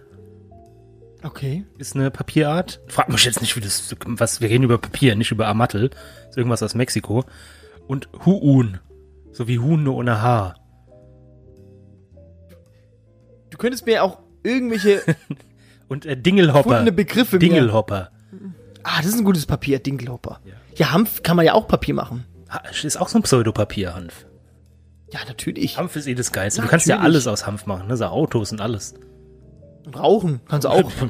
Okay. 1.23 1.63
ist 1.77 1.95
eine 1.95 2.11
Papierart. 2.11 2.81
Frag 2.87 3.07
mich 3.07 3.23
jetzt 3.23 3.39
nicht, 3.39 3.55
wie 3.55 3.61
das, 3.61 3.95
was, 4.05 4.41
wir 4.41 4.49
reden 4.49 4.65
über 4.65 4.77
Papier, 4.77 5.15
nicht 5.15 5.31
über 5.31 5.47
Amatl. 5.47 5.89
Ist 6.29 6.37
irgendwas 6.37 6.61
aus 6.63 6.75
Mexiko. 6.75 7.23
Und 7.87 8.09
Huun. 8.25 8.79
So 9.31 9.47
wie 9.47 9.59
Huhn 9.59 9.81
nur 9.81 9.95
ohne 9.95 10.21
Haar. 10.21 10.55
Du 13.51 13.57
könntest 13.57 13.85
mir 13.85 14.03
auch 14.03 14.19
irgendwelche 14.43 15.01
Und 15.87 16.05
äh, 16.05 16.17
Dingelhopper. 16.17 16.91
Begriffe 16.91 17.37
mir. 17.37 17.39
Dingelhopper. 17.39 18.11
Ah, 18.83 18.97
das 18.97 19.07
ist 19.07 19.17
ein 19.19 19.23
gutes 19.23 19.45
Papier, 19.45 19.79
Dinkelhopper. 19.79 20.41
Ja. 20.43 20.55
Hanf 20.83 21.23
kann 21.23 21.37
man 21.37 21.45
ja 21.45 21.53
auch 21.53 21.67
Papier 21.67 21.93
machen. 21.93 22.25
Ist 22.83 22.97
auch 22.97 23.07
so 23.07 23.19
ein 23.19 23.23
Pseudopapier, 23.23 23.95
Hanf. 23.95 24.25
Ja, 25.11 25.19
natürlich. 25.27 25.77
Hanf 25.77 25.95
ist 25.95 26.07
eh 26.07 26.15
das 26.15 26.31
Geilste. 26.31 26.61
Du 26.61 26.67
kannst 26.67 26.87
ja 26.87 26.95
Natürlich. 26.95 27.15
alles 27.15 27.27
aus 27.27 27.47
Hanf 27.47 27.65
machen, 27.65 27.87
ne? 27.87 27.95
So 27.95 28.05
Autos 28.05 28.51
und 28.51 28.61
alles. 28.61 28.95
Und 29.85 29.97
rauchen 29.97 30.41
kannst 30.47 30.65
du 30.65 30.69
auch. 30.69 30.91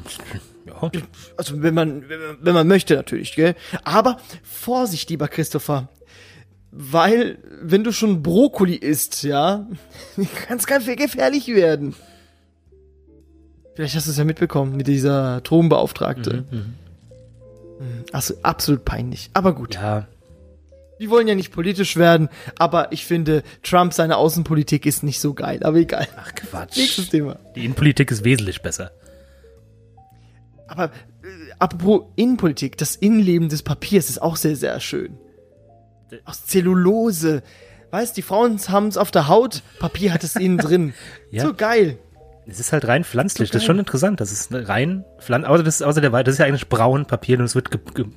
Ja. 0.66 0.90
Also 1.36 1.62
wenn 1.62 1.74
man, 1.74 2.02
wenn 2.40 2.52
man, 2.54 2.66
möchte 2.66 2.96
natürlich, 2.96 3.36
gell? 3.36 3.54
Aber 3.84 4.16
Vorsicht, 4.42 5.08
lieber 5.10 5.28
Christopher. 5.28 5.88
Weil, 6.72 7.38
wenn 7.62 7.84
du 7.84 7.92
schon 7.92 8.20
Brokkoli 8.20 8.74
isst, 8.74 9.22
ja, 9.22 9.68
kann 10.46 10.58
es 10.58 10.66
ganz 10.66 10.84
gefährlich 10.86 11.46
werden. 11.46 11.94
Vielleicht 13.74 13.94
hast 13.94 14.08
du 14.08 14.10
es 14.10 14.16
ja 14.16 14.24
mitbekommen 14.24 14.76
mit 14.76 14.88
dieser 14.88 15.40
Drogenbeauftragte. 15.42 16.44
Mhm, 16.50 16.74
Also 18.12 18.34
absolut 18.42 18.84
peinlich. 18.84 19.30
Aber 19.34 19.54
gut. 19.54 19.74
Ja, 19.74 20.06
Wir 20.98 21.10
wollen 21.10 21.28
ja 21.28 21.34
nicht 21.34 21.52
politisch 21.52 21.96
werden, 21.96 22.28
aber 22.58 22.90
ich 22.92 23.04
finde, 23.04 23.42
Trump, 23.62 23.92
seine 23.92 24.16
Außenpolitik 24.16 24.86
ist 24.86 25.02
nicht 25.02 25.20
so 25.20 25.34
geil. 25.34 25.60
Aber 25.62 25.76
egal. 25.78 26.08
ach 26.16 26.34
Quatsch. 26.34 26.76
Nächstes 26.76 27.10
Thema. 27.10 27.36
Die 27.54 27.64
Innenpolitik 27.64 28.10
ist 28.10 28.24
wesentlich 28.24 28.62
besser. 28.62 28.92
Aber 30.68 30.84
äh, 30.86 30.90
apropos 31.58 32.02
Innenpolitik, 32.16 32.76
das 32.78 32.96
Innenleben 32.96 33.48
des 33.48 33.62
Papiers 33.62 34.08
ist 34.08 34.20
auch 34.22 34.36
sehr, 34.36 34.56
sehr 34.56 34.80
schön. 34.80 35.18
Aus 36.24 36.46
Zellulose. 36.46 37.42
Weißt, 37.90 38.16
die 38.16 38.22
Frauen 38.22 38.58
haben 38.68 38.88
es 38.88 38.96
auf 38.96 39.10
der 39.10 39.28
Haut, 39.28 39.62
Papier 39.78 40.12
hat 40.12 40.24
es 40.24 40.34
innen 40.36 40.58
drin. 40.58 40.94
Ja. 41.30 41.42
So 41.44 41.54
geil. 41.54 41.98
Es 42.48 42.60
ist 42.60 42.72
halt 42.72 42.86
rein 42.86 43.02
pflanzlich. 43.04 43.50
Das 43.50 43.62
ist 43.62 43.66
schon 43.66 43.78
interessant. 43.78 44.20
Das 44.20 44.30
ist 44.30 44.48
rein 44.52 45.04
pflanzlich. 45.18 45.50
Außer, 45.50 45.62
das, 45.64 45.82
außer 45.82 46.00
der 46.00 46.12
Wei- 46.12 46.22
das 46.22 46.34
ist 46.34 46.38
ja 46.38 46.46
eigentlich 46.46 46.68
braun 46.68 47.04
Papier 47.06 47.38
und 47.38 47.44
es 47.44 47.54
wird 47.54 47.70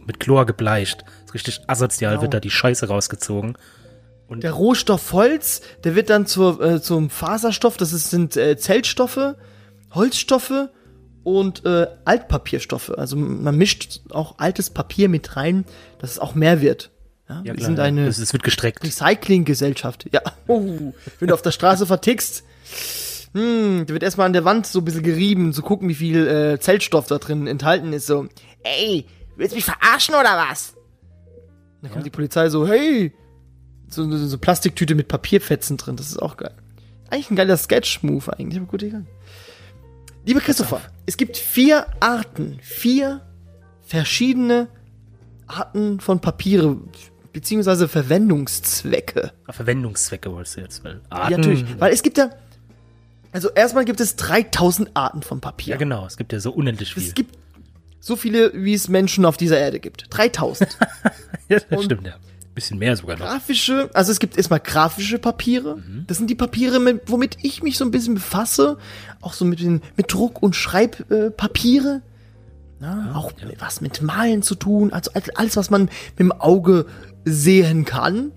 mit 0.06 0.20
Chlor 0.20 0.46
gebleicht. 0.46 1.04
Das 1.04 1.26
ist 1.26 1.34
richtig 1.34 1.62
asozial, 1.68 2.12
Genau. 2.12 2.22
wird 2.24 2.34
da 2.36 2.40
die 2.40 2.52
Scheiße 2.52 2.88
rausgezogen. 2.88 3.58
Der 4.32 4.52
Rohstoff 4.52 5.12
Holz, 5.14 5.62
der 5.84 5.96
wird 5.96 6.12
dann 6.12 6.28
zur, 6.28 6.62
äh, 6.62 6.80
zum 6.82 7.10
Faserstoff, 7.10 7.78
das 7.78 7.94
ist, 7.94 8.12
sind 8.12 8.38
äh, 8.38 8.56
Zellstoffe, 8.58 9.34
Holzstoffe 9.96 10.70
und 11.24 11.66
äh, 11.66 11.88
Altpapierstoffe. 12.06 12.92
Also 12.92 13.16
man 13.16 13.58
mischt 13.58 14.02
auch 14.12 14.38
altes 14.38 14.70
Papier 14.70 15.10
mit 15.10 15.36
rein, 15.36 15.66
dass 15.98 16.12
es 16.12 16.20
auch 16.20 16.36
mehr 16.36 16.62
wird. 16.62 16.92
Ja, 17.28 17.42
wir 17.44 17.64
sind 17.64 17.78
ja. 17.80 17.84
eine 17.86 18.08
es 18.08 18.32
wird 18.34 18.44
gestreckt. 18.44 18.84
Recyclinggesellschaft. 18.84 20.06
Ja. 20.12 20.22
Oh, 20.48 20.94
wenn 21.20 21.28
du 21.28 21.34
auf 21.34 21.42
der 21.44 21.52
Straße 21.52 21.86
vertickst, 21.88 22.44
hm, 23.34 23.86
da 23.86 23.94
wird 23.94 24.04
erstmal 24.04 24.28
an 24.28 24.34
der 24.34 24.46
Wand 24.46 24.68
so 24.68 24.80
ein 24.80 24.86
bisschen 24.86 25.04
gerieben, 25.04 25.54
zu 25.54 25.62
gucken, 25.62 25.90
wie 25.90 25.96
viel 25.96 26.28
äh, 26.28 26.60
Zellstoff 26.60 27.08
da 27.08 27.18
drin 27.18 27.48
enthalten 27.48 27.94
ist. 27.94 28.08
So, 28.08 28.28
ey, 28.64 29.06
willst 29.36 29.54
du 29.54 29.56
mich 29.56 29.66
verarschen 29.66 30.16
oder 30.16 30.48
was? 30.50 30.76
Dann 31.82 31.92
kommt 31.92 32.06
die 32.06 32.12
Polizei 32.12 32.50
so, 32.50 32.68
hey, 32.68 33.14
so 33.88 34.04
eine 34.04 34.18
so 34.18 34.38
Plastiktüte 34.38 34.96
mit 34.96 35.08
Papierfetzen 35.08 35.78
drin, 35.78 35.96
das 35.96 36.08
ist 36.08 36.22
auch 36.22 36.38
geil. 36.38 36.54
Eigentlich 37.10 37.32
ein 37.32 37.36
geiler 37.36 37.58
Sketch-Move 37.58 38.38
eigentlich, 38.38 38.58
aber 38.58 38.68
gut, 38.68 38.84
egal. 38.84 39.06
Liebe 40.26 40.42
Christopher, 40.42 40.82
es 41.06 41.18
gibt 41.18 41.38
vier 41.38 41.88
Arten, 42.00 42.60
vier 42.62 43.22
verschiedene 43.82 44.68
Arten 45.48 46.00
von 46.00 46.20
Papiere, 46.20 46.78
beziehungsweise 47.34 47.88
Verwendungszwecke. 47.88 49.32
Verwendungszwecke 49.50 50.32
wolltest 50.32 50.58
du 50.58 50.62
jetzt. 50.62 50.84
Weil 50.84 51.02
Ja, 51.10 51.18
Arten, 51.18 51.36
natürlich. 51.36 51.80
Weil 51.80 51.94
es 51.94 52.04
gibt 52.04 52.18
ja, 52.18 52.30
also 53.32 53.50
erstmal 53.50 53.86
gibt 53.86 54.00
es 54.00 54.16
3000 54.16 54.92
Arten 54.96 55.22
von 55.22 55.42
Papier. 55.42 55.74
ja, 55.74 55.78
genau. 55.78 56.06
Es 56.06 56.18
gibt 56.18 56.34
ja 56.34 56.40
so 56.40 56.52
unendlich 56.52 56.94
viel. 56.94 57.04
Es 57.04 57.14
gibt 57.14 57.38
so 58.00 58.16
viele, 58.16 58.52
wie 58.54 58.74
es 58.74 58.88
Menschen 58.88 59.26
auf 59.26 59.38
dieser 59.38 59.60
Erde 59.60 59.80
gibt. 59.80 60.06
3000. 60.10 60.78
ja, 61.50 61.60
das 61.70 61.84
stimmt, 61.84 62.08
ja. 62.08 62.14
Bisschen 62.56 62.80
mehr 62.80 62.96
sogar 62.98 63.18
noch. 63.18 63.26
grafische, 63.26 63.90
also 63.94 64.12
es 64.12 64.20
gibt 64.20 64.36
erstmal 64.36 64.60
grafische 64.60 65.20
Papiere. 65.20 65.78
Mhm. 65.78 66.06
Das 66.08 66.18
sind 66.18 66.30
die 66.30 66.36
Papiere, 66.36 66.80
mit, 66.80 67.04
womit 67.06 67.38
ich 67.44 67.62
mich 67.62 67.78
so 67.78 67.86
ein 67.86 67.92
bisschen 67.92 68.16
befasse. 68.16 68.78
Auch 69.22 69.34
so 69.34 69.46
mit, 69.46 69.60
den, 69.60 69.82
mit 69.96 70.12
Druck- 70.12 70.42
und 70.42 70.56
Schreibpapiere. 70.56 72.02
Äh. 72.02 72.10
Na, 72.82 73.14
auch 73.16 73.34
was 73.60 73.82
mit 73.82 74.02
Malen 74.02 74.42
zu 74.42 74.56
tun. 74.56 74.92
Also 74.94 75.12
alles- 75.36 75.58
was 75.58 75.70
man 75.70 75.84
mit 75.84 76.20
dem 76.20 76.32
Auge 76.32 76.86
sehen 77.26 77.86
kann. 77.86 78.32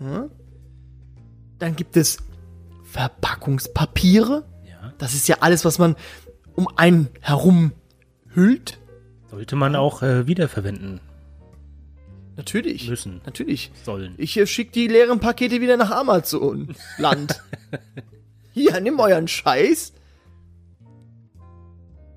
Ja. 0.00 0.28
Dann 1.58 1.76
gibt 1.76 1.96
es 1.96 2.18
Verpackungspapiere. 2.94 4.44
Ja. 4.64 4.92
Das 4.98 5.14
ist 5.14 5.26
ja 5.26 5.38
alles, 5.40 5.64
was 5.64 5.78
man 5.80 5.96
um 6.54 6.68
einen 6.76 7.08
herum 7.20 7.72
hüllt. 8.32 8.78
Sollte 9.28 9.56
man 9.56 9.74
auch 9.74 10.02
äh, 10.02 10.28
wiederverwenden 10.28 11.00
Natürlich. 12.36 12.88
müssen, 12.88 13.20
Natürlich. 13.26 13.72
sollen. 13.84 14.14
Ich 14.16 14.36
äh, 14.36 14.46
schick 14.46 14.70
die 14.70 14.86
leeren 14.86 15.18
Pakete 15.18 15.60
wieder 15.60 15.76
nach 15.76 15.90
Amazon. 15.90 16.76
Land. 16.96 17.42
Hier, 18.52 18.78
nimm 18.80 19.00
euren 19.00 19.26
Scheiß. 19.26 19.92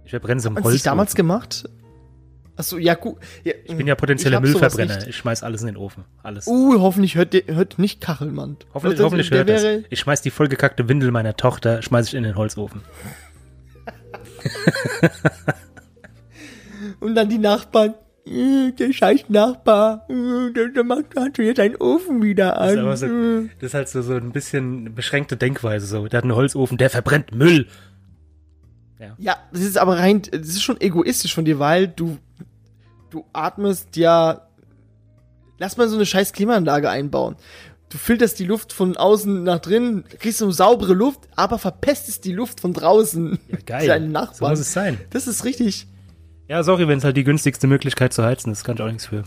Ich 0.06 0.12
verbrenne 0.12 0.40
so 0.40 0.50
im 0.50 0.58
Haben 0.58 0.64
sie 0.66 0.70
sich 0.70 0.82
Holz. 0.82 0.84
damals 0.84 1.16
gemacht? 1.16 1.68
Achso, 2.58 2.78
ja, 2.78 2.96
gut. 2.96 3.18
Ja, 3.44 3.54
Ich 3.66 3.76
bin 3.78 3.86
ja 3.88 3.96
potenzieller 3.96 4.38
sowas 4.46 4.76
Müllverbrenner. 4.76 5.08
Ich 5.08 5.16
schmeiß 5.18 5.44
alles 5.44 5.62
in 5.62 5.68
den 5.68 5.78
Ofen. 5.78 6.06
Alles. 6.24 6.48
Uh, 6.48 6.80
hoffentlich 6.82 7.16
hört, 7.16 7.34
der, 7.34 7.44
hört 7.48 7.78
nicht 7.80 8.02
Kachelmann. 8.02 8.58
hoffentlich 8.74 8.98
Das- 8.98 9.06
hoffentlich 9.06 9.30
hört 9.32 9.48
das. 9.48 9.62
wäre, 9.64 9.84
Ich 9.90 10.00
schmeiß 10.00 10.22
die 10.24 10.32
vollgekackte 10.32 10.90
Windel 10.90 11.12
meiner 11.12 11.38
Tochter, 11.38 11.82
schmeiß 11.82 12.08
ich 12.08 12.14
in 12.16 12.24
den 12.24 12.36
Holzofen. 12.36 12.82
Und 17.00 17.16
dann 17.16 17.30
die 17.30 17.38
Nachbarn. 17.38 17.94
"Äh, 18.26 18.72
Der 18.78 18.92
scheiß 18.92 19.30
Nachbar, 19.30 20.06
äh, 20.10 20.52
der, 20.74 20.84
macht 20.84 21.16
hat 21.16 21.38
jetzt 21.38 21.60
einen 21.60 21.76
Ofen 21.78 22.22
wieder 22.22 22.52
Das 22.52 22.72
ist, 22.74 22.78
an. 22.78 22.98
so, 22.98 23.06
äh." 23.06 23.50
das 23.60 23.68
ist 23.70 23.74
halt 23.74 23.90
so, 23.90 24.02
so 24.02 24.16
ein 24.16 24.32
bisschen 24.32 24.94
beschränkte 24.94 25.38
Denkweise. 25.38 25.86
So. 25.86 26.08
Der 26.08 26.18
hat 26.18 26.24
einen 26.26 26.36
Holzofen, 26.36 26.78
der 26.78 26.90
verbrennt 26.90 27.34
Müll. 27.34 27.68
Ja, 29.18 29.38
das 29.52 29.62
ist 29.62 29.78
aber 29.78 29.98
rein, 30.00 30.22
das 30.32 30.48
ist 30.50 30.64
schon 30.64 30.80
egoistisch 30.82 31.34
von 31.36 31.46
dir, 31.46 31.60
weil 31.60 31.88
du, 31.88 32.18
du 33.10 33.26
atmest 33.34 33.96
ja, 33.96 34.48
lass 35.60 35.78
mal 35.78 35.88
so 35.88 35.96
eine 35.96 36.06
scheiß 36.06 36.34
Klimaanlage 36.34 36.90
einbauen. 36.90 37.36
Du 37.90 37.98
filterst 37.98 38.38
die 38.40 38.46
Luft 38.46 38.74
von 38.74 38.98
außen 38.98 39.44
nach 39.44 39.60
drinnen, 39.60 40.04
kriegst 40.20 40.40
so 40.40 40.52
saubere 40.52 40.94
Luft, 40.94 41.22
aber 41.36 41.58
verpestest 41.58 42.26
die 42.26 42.34
Luft 42.34 42.60
von 42.60 42.74
draußen. 42.74 43.40
Ja, 43.50 43.58
geil. 43.66 43.88
Deinen 43.88 44.08
So 44.08 44.12
Nachbarn. 44.12 44.52
muss 44.52 44.60
es 44.60 44.74
sein. 44.74 44.98
das 45.12 45.28
ist 45.28 45.46
richtig. 45.46 45.88
Ja, 46.50 46.64
sorry, 46.64 46.88
wenn 46.88 46.98
es 46.98 47.04
halt 47.04 47.16
die 47.18 47.24
günstigste 47.24 47.68
Möglichkeit 47.68 48.14
zu 48.14 48.24
heizen 48.24 48.52
ist. 48.52 48.64
Kann 48.64 48.76
ich 48.76 48.82
auch 48.82 48.88
nichts 48.88 49.06
für. 49.06 49.24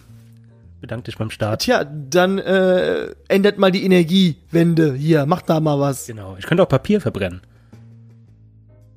Bedank 0.81 1.05
dich 1.05 1.17
beim 1.19 1.31
Start. 1.31 1.63
Tja, 1.63 1.85
dann 1.85 2.39
äh, 2.39 3.15
ändert 3.29 3.59
mal 3.59 3.71
die 3.71 3.85
Energiewende 3.85 4.95
hier, 4.95 5.27
macht 5.27 5.49
da 5.51 5.61
mal 5.61 5.79
was. 5.79 6.07
Genau. 6.07 6.37
Ich 6.39 6.47
könnte 6.47 6.63
auch 6.63 6.69
Papier 6.69 7.01
verbrennen. 7.01 7.43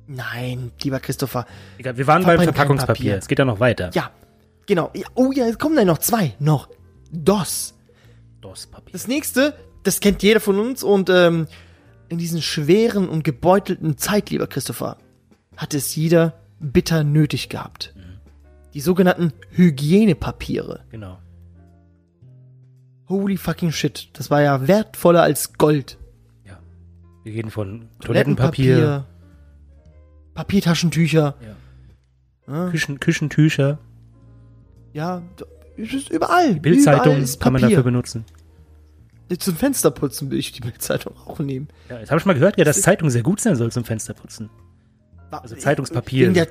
Nein, 0.06 0.72
lieber 0.82 1.00
Christopher. 1.00 1.46
Egal, 1.78 1.96
wir 1.96 2.06
waren 2.06 2.24
beim 2.24 2.40
Verpackungspapier. 2.40 2.94
Papier. 2.94 3.18
Es 3.18 3.28
geht 3.28 3.38
ja 3.38 3.44
noch 3.44 3.60
weiter. 3.60 3.90
Ja, 3.94 4.10
genau. 4.66 4.90
Ja, 4.94 5.06
oh 5.14 5.32
ja, 5.32 5.46
es 5.46 5.58
kommen 5.58 5.76
dann 5.76 5.86
noch 5.86 5.98
zwei. 5.98 6.34
Noch. 6.38 6.68
DOS. 7.10 7.74
Das 8.42 8.66
Papier. 8.66 8.92
Das 8.92 9.08
nächste, 9.08 9.54
das 9.82 10.00
kennt 10.00 10.22
jeder 10.22 10.40
von 10.40 10.58
uns 10.58 10.82
und 10.82 11.08
ähm, 11.08 11.46
in 12.08 12.18
diesen 12.18 12.42
schweren 12.42 13.08
und 13.08 13.24
gebeutelten 13.24 13.96
Zeit, 13.96 14.30
lieber 14.30 14.46
Christopher, 14.46 14.98
hat 15.56 15.72
es 15.74 15.94
jeder 15.96 16.34
bitter 16.60 17.04
nötig 17.04 17.48
gehabt. 17.48 17.94
Die 18.74 18.80
sogenannten 18.80 19.32
Hygienepapiere. 19.50 20.80
Genau. 20.90 21.18
Holy 23.08 23.36
fucking 23.36 23.70
shit. 23.70 24.08
Das 24.14 24.30
war 24.30 24.42
ja 24.42 24.66
wertvoller 24.66 25.22
als 25.22 25.52
Gold. 25.52 25.98
Ja. 26.44 26.58
Wir 27.22 27.34
reden 27.34 27.50
von 27.50 27.88
Toilettenpapier, 28.00 28.76
Toilettenpapier, 28.76 29.06
Papiertaschentücher. 30.34 31.34
Ja. 32.46 32.70
Küchen, 32.70 33.00
Küchentücher, 33.00 33.78
Ja, 34.92 35.22
überall. 35.76 36.10
überall 36.10 36.54
Bildzeitung 36.56 37.24
kann 37.40 37.52
man 37.54 37.62
dafür 37.62 37.82
benutzen. 37.82 38.24
Zum 39.38 39.56
Fensterputzen 39.56 40.30
will 40.30 40.38
ich 40.38 40.52
die 40.52 40.60
Bildzeitung 40.60 41.14
auch 41.26 41.38
nehmen. 41.38 41.68
Ja, 41.88 41.98
jetzt 41.98 42.10
habe 42.10 42.20
ich 42.20 42.26
mal 42.26 42.34
gehört, 42.34 42.58
ja, 42.58 42.64
dass 42.64 42.82
Zeitung 42.82 43.08
sehr 43.08 43.22
gut 43.22 43.40
sein 43.40 43.56
soll 43.56 43.72
zum 43.72 43.84
Fensterputzen. 43.84 44.50
Also 45.30 45.56
Zeitungspapier. 45.56 46.32
Der- 46.32 46.48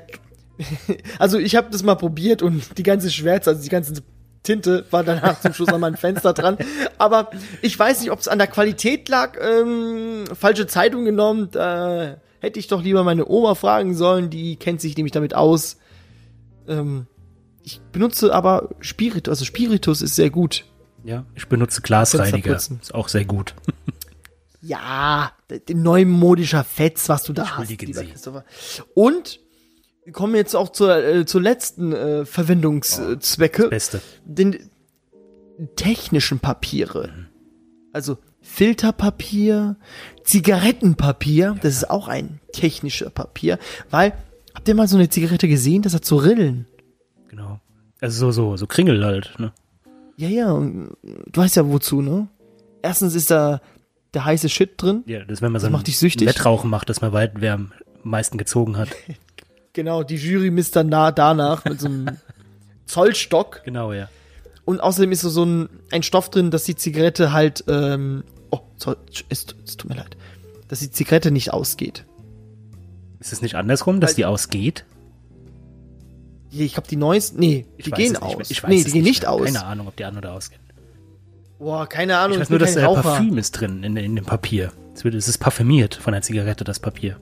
also 1.20 1.38
ich 1.38 1.56
habe 1.56 1.70
das 1.72 1.84
mal 1.84 1.96
probiert 1.96 2.42
und 2.42 2.78
die 2.78 2.84
ganze 2.84 3.12
Schwärze, 3.12 3.52
also 3.52 3.62
die 3.62 3.70
ganze 3.70 4.02
Tinte 4.42 4.86
war 4.92 5.04
danach 5.04 5.40
zum 5.40 5.54
Schluss 5.54 5.70
an 5.70 5.80
meinem 5.82 5.96
Fenster 5.96 6.34
dran. 6.34 6.58
Aber 6.98 7.30
ich 7.62 7.78
weiß 7.78 8.02
nicht, 8.02 8.12
ob 8.12 8.19
es 8.19 8.28
an 8.28 8.39
der 8.39 8.48
Qualität 8.48 9.08
lag. 9.08 9.38
Ähm, 9.39 10.26
falsche 10.34 10.67
Zeitung 10.67 11.06
genommen. 11.06 11.50
Da 11.52 12.17
hätte 12.43 12.60
ich 12.60 12.67
doch 12.67 12.84
lieber 12.84 13.03
meine 13.03 13.25
Oma 13.25 13.56
fragen 13.56 13.95
sollen. 13.95 14.29
Die 14.29 14.58
kennt 14.58 14.82
sich 14.82 14.97
nämlich 14.97 15.13
damit 15.13 15.34
aus. 15.34 15.77
Ähm, 16.67 17.08
ich 17.63 17.79
benutze 17.93 18.36
aber 18.36 18.69
Spiritus. 18.82 19.32
Also 19.32 19.45
Spiritus 19.45 20.01
ist 20.01 20.15
sehr 20.15 20.29
gut. 20.29 20.65
Ja, 21.06 21.25
ich 21.36 21.47
benutze 21.47 21.82
Glasreiniger. 21.82 22.56
Ist 22.56 22.93
auch 22.93 23.08
sehr 23.08 23.25
gut. 23.25 23.56
Ja, 24.65 25.34
neumodischer 25.73 26.63
Fetz, 26.63 27.10
was 27.10 27.23
du 27.23 27.34
da 27.34 27.58
hast, 27.58 27.69
Entschuldigen 27.69 27.88
lieber 27.88 28.15
Sie. 28.15 28.41
Und 28.93 29.41
wir 30.06 30.13
kommen 30.13 30.36
jetzt 30.36 30.56
auch 30.56 30.69
zur, 30.69 30.95
äh, 30.95 31.25
zur 31.25 31.41
letzten 31.41 31.91
äh, 31.91 32.25
Verwendungszwecke, 32.25 33.67
Beste. 33.67 33.99
den 34.23 34.69
technischen 35.75 36.39
Papiere. 36.39 37.27
Also 37.91 38.19
Filterpapier, 38.43 39.77
Zigarettenpapier, 40.23 41.56
das 41.62 41.77
ist 41.77 41.89
auch 41.89 42.08
ein 42.08 42.39
technischer 42.51 43.10
Papier, 43.10 43.58
weil, 43.89 44.13
habt 44.53 44.67
ihr 44.67 44.75
mal 44.75 44.88
so 44.88 44.97
eine 44.97 45.10
Zigarette 45.10 45.47
gesehen, 45.47 45.82
das 45.82 45.95
hat 45.95 46.06
so 46.06 46.17
Rillen? 46.17 46.67
Genau. 47.29 47.60
Also 48.01 48.32
so, 48.32 48.32
so, 48.32 48.58
so 48.58 48.67
Kringel 48.67 49.03
halt, 49.03 49.34
ne? 49.39 49.53
Ja, 50.17 50.27
ja, 50.27 50.51
und 50.51 50.95
du 51.01 51.41
weißt 51.41 51.56
ja 51.56 51.67
wozu, 51.67 52.01
ne? 52.01 52.27
Erstens 52.82 53.15
ist 53.15 53.32
da 53.32 53.62
der 54.13 54.25
heiße 54.25 54.49
Shit 54.49 54.73
drin. 54.79 55.03
Ja, 55.08 55.21
das 55.21 55.39
ist, 55.39 55.41
wenn 55.41 55.51
man 55.51 55.62
so 55.62 55.67
ein 55.67 55.71
macht 55.73 55.88
dich 55.88 55.97
süchtig. 55.97 56.27
Wettrauchen 56.27 56.69
macht, 56.69 56.89
dass 56.89 57.01
man 57.01 57.13
weit, 57.13 57.32
wer 57.36 57.53
am 57.53 57.71
meisten 58.03 58.38
gezogen 58.38 58.77
hat. 58.77 58.89
Genau, 59.75 60.03
die 60.03 60.17
Jury 60.17 60.51
misst 60.51 60.75
dann 60.75 60.89
nah 60.89 61.12
danach 61.12 61.65
mit 61.65 61.79
so 61.79 61.88
einem 61.88 62.06
Zollstock. 62.86 63.62
Genau, 63.65 63.91
ja. 63.91 64.08
Und 64.65 64.80
außerdem 64.82 65.12
ist 65.12 65.21
so, 65.21 65.30
so 65.30 65.43
ein, 65.45 65.69
ein 65.91 66.04
Stoff 66.04 66.30
drin, 66.30 66.49
dass 66.52 66.63
die 66.63 66.76
Zigarette 66.76 67.34
halt, 67.34 67.63
ähm, 67.67 68.23
oh, 68.52 68.60
so, 68.78 68.95
es, 69.30 69.45
es 69.65 69.78
tut 69.78 69.89
mir 69.89 69.97
leid, 69.97 70.15
dass 70.69 70.80
die 70.80 70.89
Zigarette 70.91 71.32
nicht 71.32 71.52
ausgeht. 71.52 72.06
Ist 73.19 73.34
es 73.34 73.41
nicht 73.41 73.56
andersrum, 73.56 73.99
dass 73.99 74.12
Weil- 74.12 74.15
die 74.15 74.26
ausgeht? 74.26 74.86
Ich 76.56 76.73
glaube, 76.73 76.88
die 76.88 76.97
neuesten, 76.97 77.39
nee, 77.39 77.65
Ich 77.78 77.86
die 77.86 77.91
gehen 77.91 78.12
nicht 78.12 78.21
aus. 78.21 78.52
Ich 78.52 78.62
weiß 78.62 78.69
nee, 78.69 78.84
die 78.84 78.91
gehen 78.91 79.04
nicht 79.04 79.23
mehr. 79.23 79.32
aus. 79.32 79.45
Keine 79.45 79.65
Ahnung, 79.65 79.88
ob 79.88 79.95
die 79.95 80.06
an 80.06 80.15
oder 80.17 80.34
ausgehen. 80.34 80.62
Boah, 81.58 81.88
keine 81.88 82.17
Ahnung, 82.17 82.36
Ich 82.36 82.41
weiß 82.41 82.49
nur, 82.52 82.60
dass 82.60 82.78
Raucher. 82.78 83.02
Parfüm 83.02 83.38
ist 83.39 83.52
drin 83.54 83.84
in, 83.84 83.97
in 83.97 84.15
dem 84.15 84.26
Papier. 84.26 84.71
Es, 84.93 85.04
wird, 85.04 85.15
es 85.15 85.28
ist 85.28 85.39
parfümiert 85.39 85.95
von 85.95 86.13
der 86.13 86.21
Zigarette, 86.21 86.63
das 86.63 86.80
Papier. 86.80 87.17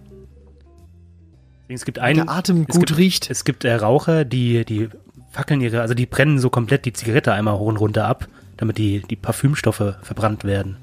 Deswegen, 1.61 1.75
Es 1.75 1.85
gibt 1.85 1.99
einen, 1.99 2.25
Der 2.25 2.29
Atem 2.35 2.65
es 2.67 2.75
gut 2.75 2.87
gibt, 2.87 2.97
riecht. 2.99 3.29
Es 3.31 3.45
gibt 3.45 3.63
äh, 3.63 3.73
Raucher, 3.73 4.25
die, 4.25 4.65
die 4.65 4.89
fackeln 5.31 5.61
ihre, 5.61 5.81
also 5.81 5.93
die 5.93 6.05
brennen 6.05 6.39
so 6.39 6.49
komplett 6.49 6.85
die 6.85 6.93
Zigarette 6.93 7.33
einmal 7.33 7.57
hoch 7.57 7.67
und 7.67 7.77
runter 7.77 8.05
ab, 8.05 8.27
damit 8.57 8.77
die, 8.77 9.01
die 9.09 9.15
Parfümstoffe 9.15 9.95
verbrannt 10.01 10.43
werden. 10.43 10.77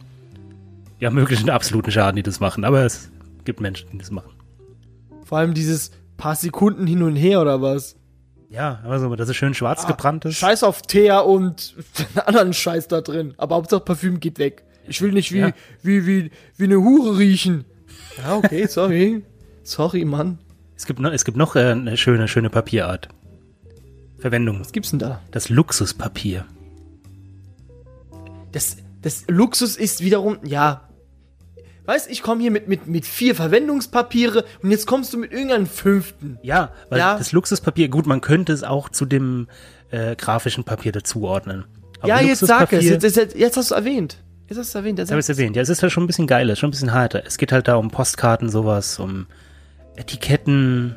Die 1.01 1.07
haben 1.07 1.17
wirklich 1.17 1.39
einen 1.41 1.51
absoluten 1.51 1.93
Schaden, 1.93 2.17
die 2.17 2.23
das 2.25 2.41
machen, 2.41 2.65
aber 2.65 2.85
es 2.85 3.11
gibt 3.45 3.61
Menschen, 3.61 3.89
die 3.93 3.99
das 3.99 4.11
machen. 4.11 4.33
Vor 5.25 5.39
allem 5.39 5.55
dieses 5.55 5.93
paar 6.17 6.35
Sekunden 6.35 6.87
hin 6.87 7.03
und 7.03 7.15
her 7.15 7.41
oder 7.41 7.63
was. 7.63 7.95
Ja, 8.51 8.81
aber 8.83 8.99
so, 8.99 9.15
dass 9.15 9.29
es 9.29 9.37
schön 9.37 9.53
schwarz 9.55 9.87
gebrannt 9.87 10.25
ist. 10.25 10.37
Scheiß 10.37 10.63
auf 10.65 10.83
Teer 10.83 11.27
und 11.27 11.75
den 11.99 12.07
anderen 12.27 12.53
Scheiß 12.55 12.89
da 12.89 13.03
drin. 13.03 13.35
Aber 13.37 13.57
Hauptsache 13.57 13.81
Parfüm 13.81 14.21
geht 14.21 14.39
weg. 14.39 14.65
Ich 14.89 15.03
will 15.03 15.13
nicht 15.13 15.33
wie, 15.33 15.41
Ja. 15.41 15.53
wie, 15.83 16.07
wie, 16.07 16.31
wie 16.57 16.65
eine 16.65 16.79
Hure 16.79 17.19
riechen. 17.19 17.67
Ja, 18.17 18.37
okay, 18.37 18.67
sorry. 18.67 19.23
sorry, 19.63 20.05
Mann. 20.07 20.39
Es 20.77 20.87
gibt 20.87 20.99
noch, 20.99 21.13
es 21.13 21.25
gibt 21.27 21.37
noch 21.37 21.57
äh, 21.57 21.73
eine 21.73 21.97
schöne, 21.99 22.27
schöne 22.27 22.49
Papierart. 22.49 23.09
Verwendung. 24.19 24.61
Was 24.61 24.73
gibt's 24.73 24.91
denn 24.91 24.99
da? 24.99 25.21
Das 25.31 25.49
Luxuspapier. 25.49 26.45
Das, 28.53 28.77
das 29.03 29.25
Luxus 29.29 29.77
ist 29.77 30.01
wiederum, 30.03 30.39
ja. 30.45 30.83
Weißt, 31.85 32.11
ich 32.11 32.23
komme 32.23 32.43
hier 32.43 32.51
mit, 32.51 32.69
mit, 32.69 32.87
mit 32.87 33.07
vier 33.07 33.35
Verwendungspapiere 33.35 34.45
und 34.63 34.71
jetzt 34.71 34.87
kommst 34.87 35.13
du 35.13 35.19
mit 35.19 35.33
irgendeinem 35.33 35.67
fünften. 35.67 36.39
Ja, 36.43 36.73
weil 36.91 36.99
Ja. 36.99 37.17
das 37.17 37.33
Luxuspapier, 37.33 37.89
gut, 37.89 38.07
man 38.07 38.21
könnte 38.21 38.53
es 38.53 38.63
auch 38.63 38.89
zu 38.91 39.07
dem 39.07 39.49
äh, 39.91 40.15
grafischen 40.17 40.65
Papier 40.65 40.93
dazuordnen. 40.93 41.65
Aber 42.01 42.09
ja, 42.09 42.21
jetzt 42.21 42.41
sag 42.41 42.73
es. 42.73 42.85
Jetzt, 42.85 43.17
jetzt, 43.17 43.35
jetzt 43.35 43.57
hast 43.57 43.71
du 43.71 43.75
erwähnt. 43.75 44.19
Jetzt 44.49 44.59
hast 44.59 44.75
du 44.75 44.79
erwähnt. 44.79 44.99
Jetzt 44.99 45.11
habe 45.11 45.21
ich 45.21 45.25
es 45.25 45.29
erwähnt. 45.31 45.57
Ja, 45.57 45.63
es 45.63 45.69
ist 45.69 45.83
halt 45.83 45.93
schon 45.93 46.05
ein 46.05 46.07
bisschen 46.07 46.27
geiler, 46.27 46.57
schon 46.57 46.69
ein 46.69 46.71
bisschen 46.73 46.93
harter. 46.93 47.23
Es 47.27 47.39
geht 47.39 47.53
halt 47.53 47.69
da 47.69 47.77
um 47.77 47.91
Postkarten, 47.91 48.51
sowas, 48.51 48.99
um 48.99 49.27
Etiketten, 49.97 50.95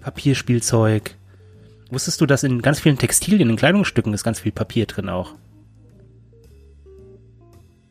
Papierspielzeug. 0.00 1.16
Wusstest 1.94 2.20
du, 2.20 2.26
dass 2.26 2.42
in 2.42 2.60
ganz 2.60 2.80
vielen 2.80 2.98
Textilien, 2.98 3.48
in 3.50 3.56
Kleidungsstücken 3.56 4.12
ist 4.14 4.24
ganz 4.24 4.40
viel 4.40 4.52
Papier 4.52 4.86
drin 4.86 5.08
auch? 5.08 5.34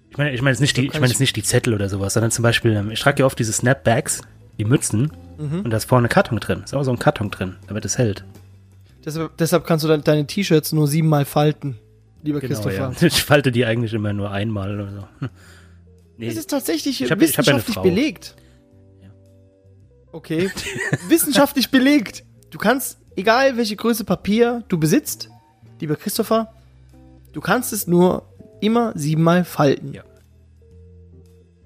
Ich 0.09 0.17
meine, 0.17 0.31
ich 0.33 0.41
meine 0.41 0.51
jetzt 0.53 0.59
nicht 0.61 0.77
die, 0.77 0.85
ich 0.85 0.93
meine 0.93 1.05
ich- 1.05 1.11
jetzt 1.13 1.19
nicht 1.19 1.35
die 1.35 1.43
Zettel 1.43 1.73
oder 1.73 1.89
sowas, 1.89 2.13
sondern 2.13 2.29
zum 2.31 2.43
Beispiel, 2.43 2.73
ähm, 2.73 2.91
ich 2.91 2.99
trage 2.99 3.21
ja 3.21 3.25
oft 3.25 3.39
diese 3.39 3.51
Snapbacks, 3.53 4.21
die 4.59 4.65
Mützen, 4.65 5.11
Mhm. 5.39 5.61
und 5.61 5.69
da 5.71 5.77
ist 5.77 5.85
vorne 5.85 6.07
Karton 6.07 6.39
drin. 6.39 6.61
Ist 6.63 6.75
auch 6.75 6.83
so 6.83 6.91
ein 6.91 6.99
Karton 6.99 7.31
drin, 7.31 7.55
damit 7.67 7.83
es 7.85 7.97
hält. 7.97 8.23
Deshalb, 9.03 9.35
deshalb 9.37 9.65
kannst 9.65 9.83
du 9.83 9.87
de 9.89 9.99
deine 10.01 10.27
T-Shirts 10.27 10.71
nur 10.71 10.87
siebenmal 10.87 11.25
falten, 11.25 11.77
lieber 12.21 12.39
Genau, 12.39 12.53
Christopher. 12.53 12.91
ja. 12.91 13.01
Ich 13.07 13.23
falte 13.23 13.51
die 13.51 13.65
eigentlich 13.65 13.93
immer 13.93 14.13
nur 14.13 14.29
einmal 14.31 14.79
oder 14.79 14.91
so. 14.91 15.07
Hm. 15.19 15.29
Nee, 16.17 16.27
Das 16.27 16.35
ist 16.37 16.49
tatsächlich 16.51 17.01
Ich 17.01 17.09
hab- 17.09 17.19
ich 17.21 17.29
wissenschaftlich 17.29 17.73
Frau. 17.73 17.81
belegt. 17.81 18.35
Ja. 19.01 19.09
Okay. 20.11 20.51
wissenschaftlich 21.09 21.71
belegt. 21.71 22.23
Du 22.51 22.59
kannst, 22.59 22.99
egal 23.15 23.57
welche 23.57 23.75
Größe 23.75 24.03
Papier 24.03 24.63
du 24.67 24.77
besitzt, 24.77 25.29
lieber 25.79 25.95
Christopher, 25.95 26.53
du 27.33 27.41
kannst 27.41 27.73
es 27.73 27.87
nur 27.87 28.23
immer 28.61 28.93
siebenmal 28.95 29.43
falten. 29.43 29.93
Ja. 29.93 30.03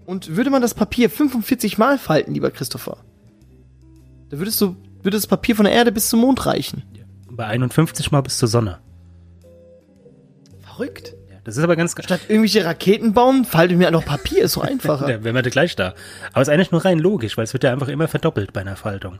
Und 0.06 0.36
würde 0.36 0.50
man 0.50 0.62
das 0.62 0.74
Papier 0.74 1.10
45 1.10 1.78
Mal 1.78 1.98
falten, 1.98 2.34
lieber 2.34 2.50
Christopher, 2.50 2.98
dann 4.30 4.40
würdest 4.40 4.60
du, 4.62 4.76
würde 5.04 5.18
das 5.18 5.28
Papier 5.28 5.56
von 5.56 5.66
der 5.66 5.74
Erde 5.74 5.92
bis 5.92 6.10
zum 6.10 6.22
Mond 6.22 6.46
reichen. 6.46 6.84
Bei 7.30 7.46
51 7.46 8.12
Mal 8.12 8.22
bis 8.22 8.38
zur 8.38 8.48
Sonne. 8.48 8.80
Verrückt. 10.62 11.14
Ja, 11.30 11.36
das 11.44 11.58
ist 11.58 11.64
aber 11.64 11.76
ganz... 11.76 11.92
Statt 11.92 12.22
irgendwelche 12.30 12.66
Raketen 12.66 13.14
bauen, 13.14 13.46
falte 13.46 13.76
mir 13.76 13.92
noch 13.92 14.06
Papier, 14.06 14.44
ist 14.44 14.54
so 14.54 14.62
einfacher. 14.64 15.10
Ja, 15.10 15.24
wären 15.24 15.36
wir 15.36 15.44
gleich 15.44 15.76
da. 15.76 15.94
Aber 16.32 16.42
es 16.42 16.48
ist 16.48 16.54
eigentlich 16.54 16.72
nur 16.72 16.84
rein 16.84 17.00
logisch, 17.00 17.38
weil 17.38 17.44
es 17.44 17.54
wird 17.54 17.64
ja 17.64 17.72
einfach 17.72 17.90
immer 17.90 18.08
verdoppelt 18.08 18.54
bei 18.54 18.62
einer 18.62 18.76
Faltung. 18.76 19.20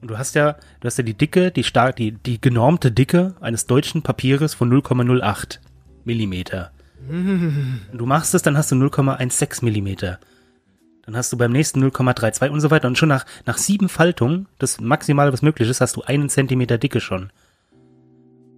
Und 0.00 0.10
du 0.10 0.18
hast 0.18 0.34
ja, 0.34 0.56
du 0.80 0.86
hast 0.86 0.98
ja 0.98 1.04
die 1.04 1.16
Dicke, 1.16 1.50
die 1.50 1.64
stark, 1.64 1.96
die, 1.96 2.12
die 2.12 2.40
genormte 2.40 2.90
Dicke 2.90 3.34
eines 3.40 3.66
deutschen 3.66 4.02
Papieres 4.02 4.54
von 4.54 4.72
0,08 4.72 5.58
Millimeter. 6.04 6.70
Und 7.92 7.98
du 7.98 8.06
machst 8.06 8.34
es, 8.34 8.42
dann 8.42 8.56
hast 8.56 8.72
du 8.72 8.76
0,16 8.76 9.64
Millimeter. 9.64 10.18
Dann 11.04 11.16
hast 11.16 11.32
du 11.32 11.36
beim 11.36 11.52
nächsten 11.52 11.82
0,32 11.82 12.50
und 12.50 12.60
so 12.60 12.70
weiter. 12.70 12.88
Und 12.88 12.98
schon 12.98 13.08
nach, 13.08 13.26
nach 13.46 13.58
sieben 13.58 13.88
Faltungen, 13.88 14.46
das 14.58 14.80
Maximale, 14.80 15.32
was 15.32 15.42
möglich 15.42 15.68
ist, 15.68 15.80
hast 15.80 15.96
du 15.96 16.02
einen 16.02 16.28
Zentimeter 16.28 16.78
Dicke 16.78 17.00
schon. 17.00 17.30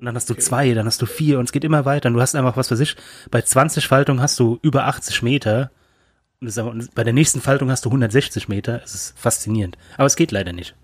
Und 0.01 0.07
dann 0.07 0.17
hast 0.17 0.29
du 0.29 0.35
zwei, 0.35 0.75
dann 0.75 0.87
hast 0.87 1.01
du 1.01 1.07
vier 1.07 1.39
und 1.39 1.45
es 1.45 1.53
geht 1.53 1.65
immer 1.65 1.85
weiter. 1.85 2.09
Und 2.09 2.15
du 2.15 2.21
hast 2.21 2.35
einfach, 2.35 2.57
was 2.57 2.71
weiß 2.71 2.81
ich, 2.81 2.97
bei 3.31 3.41
20 3.41 3.87
Faltungen 3.87 4.21
hast 4.21 4.39
du 4.39 4.59
über 4.63 4.87
80 4.87 5.23
Meter. 5.23 5.71
Und, 6.41 6.59
aber, 6.59 6.71
und 6.71 6.95
bei 6.95 7.05
der 7.05 7.13
nächsten 7.13 7.41
Faltung 7.41 7.71
hast 7.71 7.85
du 7.85 7.89
160 7.89 8.49
Meter. 8.49 8.83
Es 8.85 8.95
ist 8.95 9.19
faszinierend. 9.19 9.79
Aber 9.97 10.07
es 10.07 10.17
geht 10.17 10.33
leider 10.33 10.53
nicht. 10.53 10.75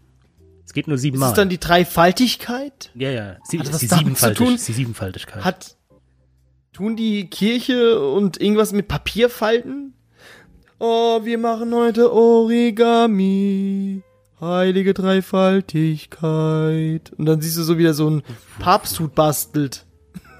Es 0.68 0.74
geht 0.74 0.87
nur 0.87 0.96
Ist 0.96 1.00
siebenmal. 1.00 1.31
es 1.31 1.35
dann 1.35 1.48
die 1.48 1.59
Dreifaltigkeit? 1.59 2.90
ja, 2.94 3.11
ja. 3.11 3.37
Sie, 3.44 3.59
Hat 3.59 3.64
ist 3.66 3.72
das 3.72 3.81
die, 3.81 3.87
damit 3.88 4.02
zu 4.02 4.04
Siebenfaltig, 4.04 4.38
tun? 4.46 4.54
ist 4.54 4.68
die 4.68 4.72
Siebenfaltigkeit. 4.74 5.42
Hat, 5.42 5.76
tun 6.74 6.94
die 6.94 7.31
Kirche 7.31 7.98
und 8.02 8.38
irgendwas 8.38 8.72
mit 8.72 8.87
Papier 8.87 9.31
falten? 9.31 9.94
Oh, 10.78 11.20
wir 11.24 11.38
machen 11.38 11.72
heute 11.74 12.12
Origami. 12.12 14.02
Heilige 14.42 14.92
Dreifaltigkeit. 14.92 17.12
Und 17.16 17.24
dann 17.26 17.40
siehst 17.40 17.57
du 17.57 17.62
so 17.62 17.78
wieder 17.78 17.94
so 17.94 18.11
ein 18.11 18.22
Papsthut 18.59 19.14
bastelt. 19.14 19.87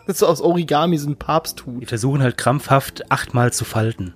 Das 0.07 0.17
ist 0.17 0.21
so 0.21 0.27
aus 0.27 0.43
Origami, 0.43 0.99
so 0.99 1.07
ein 1.09 1.13
Die 1.15 1.17
Papsthut. 1.17 1.87
versuchen 1.89 2.21
halt 2.23 2.37
krampfhaft 2.37 3.11
achtmal 3.11 3.51
zu 3.53 3.65
falten. 3.65 4.13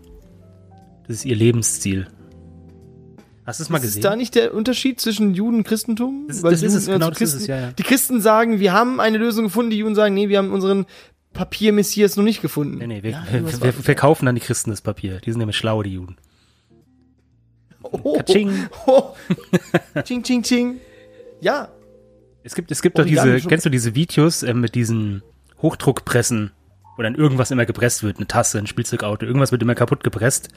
Das 1.07 1.17
ist 1.17 1.25
ihr 1.25 1.37
Lebensziel. 1.37 2.07
Hast 3.45 3.59
du 3.59 3.65
es 3.65 3.71
mal 3.71 3.79
Ist 3.79 3.83
gesehen? 3.85 4.03
da 4.03 4.15
nicht 4.17 4.35
der 4.37 4.55
Unterschied 4.55 5.01
zwischen 5.01 5.35
Juden 5.35 5.59
und 5.59 5.65
Christentum? 5.65 6.27
Das- 6.29 6.43
Weil 6.43 6.53
das 6.53 6.63
ist 6.63 6.75
es, 6.75 6.87
Juden- 6.87 6.95
genau, 7.01 7.07
also 7.09 7.19
das 7.19 7.29
ist 7.35 7.39
Christen, 7.39 7.43
es, 7.43 7.47
ja, 7.49 7.61
ja. 7.69 7.73
Die 7.73 7.83
Christen 7.83 8.21
sagen, 8.21 8.61
wir 8.61 8.73
haben 8.73 9.01
eine 9.01 9.19
Lösung 9.19 9.45
gefunden, 9.47 9.71
die 9.71 9.79
Juden 9.79 9.95
sagen, 9.95 10.15
nee, 10.15 10.29
wir 10.29 10.39
haben 10.39 10.53
unseren 10.53 10.87
Papier-Messias 11.33 12.17
noch 12.17 12.25
nicht 12.25 12.41
gefunden. 12.43 12.79
nee, 12.79 12.87
nee, 12.87 13.03
wir, 13.03 13.11
Ja, 13.11 13.27
wir, 13.33 13.63
wir, 13.63 13.73
verkaufen 13.73 14.29
an 14.29 14.35
die 14.37 14.41
Christen 14.41 14.71
das 14.71 14.81
Papier. 14.81 15.19
Die 15.21 15.31
sind 15.31 15.39
nämlich 15.39 15.57
schlau, 15.57 15.83
die 15.83 15.95
Juden. 15.95 16.17
Oh, 17.83 18.17
Katsching. 18.17 18.53
Oh. 18.87 19.15
ching, 20.05 20.23
ching, 20.23 20.43
ching. 20.43 20.77
Ja, 21.41 21.69
Es 22.45 22.55
gibt, 22.55 22.71
es 22.71 22.81
gibt 22.83 22.99
doch 22.99 23.05
diese, 23.05 23.41
kennst 23.41 23.67
du 23.67 23.71
diese 23.71 23.95
Videos 23.97 24.43
äh, 24.45 24.55
mit 24.55 24.75
diesen 24.77 25.23
Hochdruckpressen, 25.61 26.53
wo 26.97 27.03
dann 27.03 27.15
irgendwas 27.17 27.51
immer 27.51 27.67
gepresst 27.67 28.03
wird, 28.05 28.19
eine 28.19 28.27
Tasse, 28.29 28.59
ein 28.59 28.67
Spielzeugauto, 28.69 29.27
irgendwas 29.27 29.51
wird 29.51 29.63
immer 29.63 29.75
kaputt 29.75 30.05
gepresst. 30.05 30.49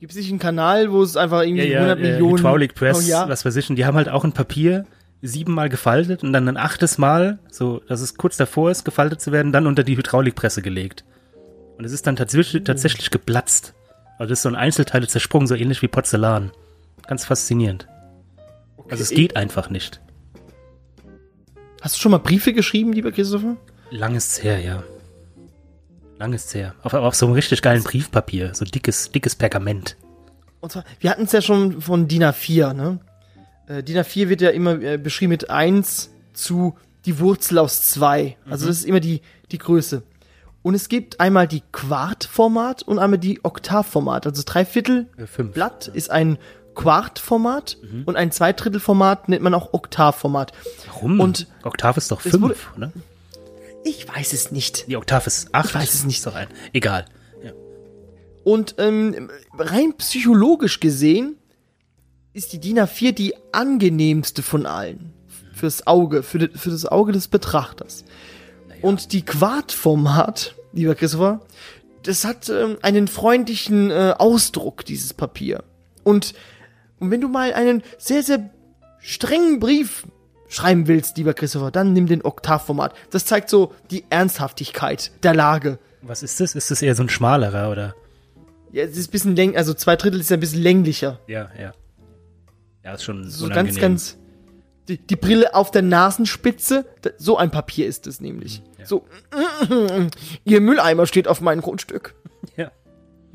Gibt 0.00 0.12
es 0.12 0.18
nicht 0.18 0.30
einen 0.30 0.38
Kanal, 0.38 0.92
wo 0.92 1.02
es 1.02 1.16
einfach 1.16 1.42
irgendwie 1.42 1.74
100 1.74 1.98
äh, 1.98 2.02
Millionen... 2.02 2.38
Hydraulic 2.38 2.74
Press, 2.74 2.98
oh, 2.98 3.08
ja. 3.08 3.28
was 3.28 3.44
weiß 3.44 3.56
ich, 3.56 3.68
und 3.70 3.76
die 3.76 3.84
haben 3.84 3.96
halt 3.96 4.08
auch 4.08 4.24
ein 4.24 4.32
Papier 4.32 4.86
siebenmal 5.22 5.68
gefaltet 5.68 6.22
und 6.22 6.32
dann 6.32 6.48
ein 6.48 6.56
achtes 6.56 6.98
Mal, 6.98 7.40
so, 7.50 7.80
dass 7.88 8.00
es 8.00 8.16
kurz 8.16 8.36
davor 8.36 8.70
ist, 8.70 8.84
gefaltet 8.84 9.20
zu 9.20 9.32
werden, 9.32 9.52
dann 9.52 9.66
unter 9.66 9.82
die 9.82 9.96
Hydraulikpresse 9.96 10.62
gelegt. 10.62 11.04
Und 11.76 11.84
es 11.84 11.92
ist 11.92 12.06
dann 12.06 12.16
tatsächlich, 12.16 12.64
tatsächlich 12.64 13.10
geplatzt. 13.10 13.74
Also 14.18 14.30
das 14.30 14.40
ist 14.40 14.42
so 14.42 14.48
ein 14.48 14.56
Einzelteile 14.56 15.06
zersprungen, 15.08 15.46
so 15.46 15.54
ähnlich 15.54 15.82
wie 15.82 15.88
Porzellan. 15.88 16.52
Ganz 17.06 17.24
faszinierend. 17.24 17.88
Also 18.90 19.02
es 19.02 19.10
Okay. 19.10 19.22
geht 19.22 19.36
einfach 19.36 19.70
nicht. 19.70 20.00
Hast 21.80 21.96
du 21.96 22.00
schon 22.00 22.12
mal 22.12 22.18
Briefe 22.18 22.52
geschrieben, 22.52 22.92
lieber 22.92 23.12
Christopher? 23.12 23.56
Lang 23.90 24.14
ist's 24.14 24.42
her, 24.42 24.60
ja. 24.60 24.82
Lang 26.18 26.32
ist's 26.32 26.54
her. 26.54 26.74
Auf, 26.82 26.94
auf 26.94 27.14
so 27.14 27.26
einem 27.26 27.34
richtig 27.34 27.62
geilen 27.62 27.82
Briefpapier, 27.84 28.54
so 28.54 28.64
dickes, 28.64 29.10
dickes 29.12 29.36
Pergament. 29.36 29.96
Und 30.60 30.72
zwar, 30.72 30.84
wir 31.00 31.10
hatten 31.10 31.22
es 31.24 31.32
ja 31.32 31.40
schon 31.42 31.80
von 31.80 32.08
DIN 32.08 32.24
A4, 32.24 32.72
ne? 32.72 32.98
Äh, 33.68 33.82
DIN 33.82 33.98
A4 33.98 34.28
wird 34.28 34.40
ja 34.40 34.50
immer 34.50 34.80
äh, 34.82 34.98
beschrieben 34.98 35.30
mit 35.30 35.48
1 35.50 36.10
zu 36.32 36.76
die 37.04 37.20
Wurzel 37.20 37.58
aus 37.58 37.82
2. 37.82 38.36
Also 38.50 38.64
Mhm. 38.64 38.68
das 38.68 38.78
ist 38.78 38.84
immer 38.84 39.00
die, 39.00 39.22
die 39.52 39.58
Größe. 39.58 40.02
Und 40.62 40.74
es 40.74 40.88
gibt 40.88 41.20
einmal 41.20 41.46
die 41.46 41.62
Quart-Format 41.70 42.82
und 42.82 42.98
einmal 42.98 43.18
die 43.18 43.44
Oktav-Format. 43.44 44.26
Also 44.26 44.42
drei 44.44 44.64
Viertel 44.64 45.06
Äh, 45.16 45.26
fünf. 45.26 45.54
Blatt 45.54 45.86
ist 45.86 46.10
ein 46.10 46.36
Quart-Format 46.74 47.76
Mhm. 47.82 48.02
und 48.06 48.16
ein 48.16 48.32
Zweidrittel-Format 48.32 49.28
nennt 49.28 49.42
man 49.42 49.54
auch 49.54 49.72
Oktav-Format. 49.72 50.52
Warum? 50.88 51.20
Und 51.20 51.46
Oktav 51.62 51.96
ist 51.96 52.10
doch 52.10 52.24
es 52.24 52.32
fünf, 52.32 52.42
wurde- 52.42 52.56
oder? 52.76 52.92
Ich 53.88 54.06
weiß 54.06 54.34
es 54.34 54.52
nicht. 54.52 54.86
Die 54.88 54.96
Oktav 54.96 55.26
ist 55.26 55.54
acht. 55.54 55.70
Ich 55.70 55.74
weiß 55.74 55.94
es 55.94 56.04
nicht. 56.04 56.18
Ist 56.18 56.26
doch 56.26 56.34
ein. 56.34 56.48
Egal. 56.74 57.06
Ja. 57.42 57.52
Und 58.44 58.74
ähm, 58.76 59.30
rein 59.56 59.94
psychologisch 59.96 60.80
gesehen 60.80 61.36
ist 62.34 62.52
die 62.52 62.60
DIN 62.60 62.78
A4 62.78 63.12
die 63.12 63.34
angenehmste 63.52 64.42
von 64.42 64.66
allen. 64.66 65.14
Fürs 65.54 65.86
Auge, 65.86 66.22
für, 66.22 66.50
für 66.54 66.70
das 66.70 66.84
Auge 66.84 67.12
des 67.12 67.28
Betrachters. 67.28 68.04
Und 68.82 69.12
die 69.12 69.24
Quadformat, 69.24 70.54
lieber 70.72 70.94
Christopher, 70.94 71.40
das 72.02 72.24
hat 72.24 72.48
ähm, 72.48 72.76
einen 72.82 73.08
freundlichen 73.08 73.90
äh, 73.90 74.14
Ausdruck, 74.16 74.84
dieses 74.84 75.14
Papier. 75.14 75.64
Und, 76.04 76.34
und 77.00 77.10
wenn 77.10 77.20
du 77.20 77.28
mal 77.28 77.54
einen 77.54 77.82
sehr, 77.96 78.22
sehr 78.22 78.50
strengen 79.00 79.58
Brief 79.58 80.04
schreiben 80.48 80.86
willst, 80.88 81.16
lieber 81.18 81.34
Christopher, 81.34 81.70
dann 81.70 81.92
nimm 81.92 82.06
den 82.06 82.22
Oktavformat. 82.22 82.94
Das 83.10 83.24
zeigt 83.24 83.50
so 83.50 83.72
die 83.90 84.04
Ernsthaftigkeit 84.10 85.12
der 85.22 85.34
Lage. 85.34 85.78
Was 86.02 86.22
ist 86.22 86.40
das? 86.40 86.54
Ist 86.54 86.70
das 86.70 86.82
eher 86.82 86.94
so 86.94 87.02
ein 87.02 87.08
schmalerer, 87.08 87.70
oder? 87.70 87.94
Ja, 88.72 88.84
es 88.84 88.96
ist 88.96 89.08
ein 89.08 89.12
bisschen 89.12 89.36
läng, 89.36 89.56
also 89.56 89.74
zwei 89.74 89.96
Drittel 89.96 90.20
ist 90.20 90.30
ein 90.32 90.40
bisschen 90.40 90.62
länglicher. 90.62 91.20
Ja, 91.26 91.50
ja. 91.58 91.72
Ja, 92.84 92.94
ist 92.94 93.04
schon 93.04 93.28
So 93.30 93.46
unangenehm. 93.46 93.80
ganz, 93.80 93.80
ganz. 93.80 94.18
Die, 94.88 94.96
die 94.96 95.16
Brille 95.16 95.54
auf 95.54 95.70
der 95.70 95.82
Nasenspitze, 95.82 96.86
so 97.18 97.36
ein 97.36 97.50
Papier 97.50 97.86
ist 97.86 98.06
es 98.06 98.20
nämlich. 98.20 98.62
Ja. 98.78 98.86
So, 98.86 99.04
Ihr 100.44 100.60
Mülleimer 100.62 101.06
steht 101.06 101.28
auf 101.28 101.40
meinem 101.42 101.60
Grundstück. 101.60 102.14
Ja. 102.56 102.70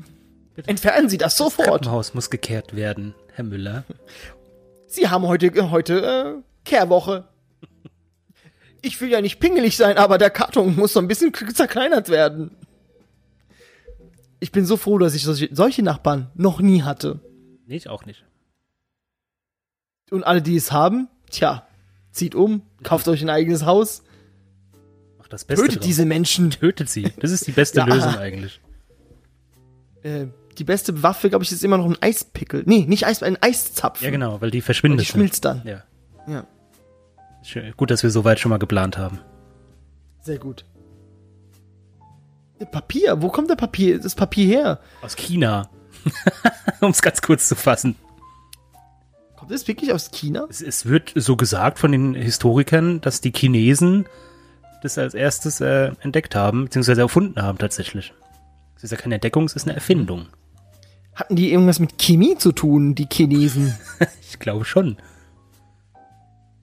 Entfernen 0.66 1.08
Sie 1.08 1.18
das 1.18 1.36
sofort. 1.36 1.68
Treppenhaus 1.68 2.14
muss 2.14 2.30
gekehrt 2.30 2.74
werden, 2.74 3.14
Herr 3.34 3.44
Müller. 3.44 3.84
Sie 4.86 5.08
haben 5.08 5.26
heute, 5.26 5.70
heute 5.70 6.02
äh, 6.40 6.42
Kehrwoche. 6.64 7.28
Ich 8.82 9.00
will 9.00 9.08
ja 9.10 9.20
nicht 9.20 9.40
pingelig 9.40 9.76
sein, 9.76 9.96
aber 9.96 10.18
der 10.18 10.30
Karton 10.30 10.76
muss 10.76 10.92
so 10.92 11.00
ein 11.00 11.08
bisschen 11.08 11.32
zerkleinert 11.54 12.08
werden. 12.10 12.50
Ich 14.40 14.52
bin 14.52 14.66
so 14.66 14.76
froh, 14.76 14.98
dass 14.98 15.14
ich 15.14 15.24
solche, 15.24 15.82
Nachbarn 15.82 16.30
noch 16.34 16.60
nie 16.60 16.82
hatte. 16.82 17.20
Nee, 17.66 17.76
ich 17.76 17.88
auch 17.88 18.04
nicht. 18.04 18.24
Und 20.10 20.22
alle, 20.24 20.42
die 20.42 20.56
es 20.56 20.70
haben, 20.70 21.08
tja, 21.30 21.66
zieht 22.12 22.34
um, 22.34 22.60
kauft 22.82 23.08
euch 23.08 23.22
ein 23.22 23.30
eigenes 23.30 23.64
Haus, 23.64 24.02
Macht 25.16 25.32
das 25.32 25.46
Beste 25.46 25.64
tötet 25.64 25.78
draus. 25.80 25.86
diese 25.86 26.04
Menschen. 26.04 26.50
Tötet 26.50 26.90
sie. 26.90 27.10
Das 27.20 27.30
ist 27.30 27.46
die 27.46 27.52
beste 27.52 27.78
Ja. 27.80 27.86
Lösung 27.86 28.16
eigentlich. 28.16 28.60
Äh, 30.02 30.26
die 30.58 30.64
beste 30.64 31.02
Waffe, 31.02 31.30
glaube 31.30 31.42
ich, 31.44 31.50
ist 31.50 31.64
immer 31.64 31.78
noch 31.78 31.86
ein 31.86 31.96
Eispickel. 32.02 32.62
Nee, 32.66 32.84
nicht 32.86 33.06
Eis, 33.06 33.22
ein 33.22 33.38
Eiszapfen. 33.42 34.04
Ja, 34.04 34.10
genau, 34.10 34.42
weil 34.42 34.50
die 34.50 34.58
Und 34.58 34.64
verschwindet. 34.64 35.00
die 35.00 35.06
schmilzt 35.06 35.46
dann. 35.46 35.62
Ja. 35.64 35.82
Ja, 36.26 36.46
Schön. 37.44 37.72
Gut, 37.76 37.90
dass 37.90 38.02
wir 38.02 38.10
so 38.10 38.24
weit 38.24 38.40
schon 38.40 38.50
mal 38.50 38.58
geplant 38.58 38.98
haben. 38.98 39.20
sehr 40.20 40.38
gut. 40.38 40.64
Papier, 42.72 43.20
wo 43.20 43.28
kommt 43.28 43.50
der 43.50 43.56
Papier, 43.56 44.00
das 44.00 44.14
Papier 44.14 44.46
her? 44.46 44.80
Aus 45.02 45.16
China. 45.16 45.68
um 46.80 46.90
es 46.90 47.02
ganz 47.02 47.20
kurz 47.20 47.46
zu 47.46 47.56
fassen. 47.56 47.94
Kommt 49.36 49.50
das 49.50 49.68
wirklich 49.68 49.92
aus 49.92 50.10
China? 50.10 50.46
Es, 50.48 50.62
es 50.62 50.86
wird 50.86 51.12
so 51.14 51.36
gesagt 51.36 51.78
von 51.78 51.92
den 51.92 52.14
Historikern, 52.14 53.02
dass 53.02 53.20
die 53.20 53.32
Chinesen 53.32 54.06
das 54.82 54.96
als 54.96 55.12
erstes 55.12 55.60
äh, 55.60 55.92
entdeckt 56.00 56.34
haben, 56.34 56.64
beziehungsweise 56.64 57.02
erfunden 57.02 57.42
haben 57.42 57.58
tatsächlich. 57.58 58.14
Es 58.76 58.84
ist 58.84 58.92
ja 58.92 58.96
keine 58.96 59.16
Entdeckung, 59.16 59.44
es 59.44 59.56
ist 59.56 59.66
eine 59.66 59.74
Erfindung. 59.74 60.28
Hatten 61.14 61.36
die 61.36 61.52
irgendwas 61.52 61.80
mit 61.80 61.98
Chemie 61.98 62.38
zu 62.38 62.52
tun, 62.52 62.94
die 62.94 63.08
Chinesen? 63.10 63.74
Ich 64.30 64.40
glaube 64.40 64.64
schon. 64.64 64.96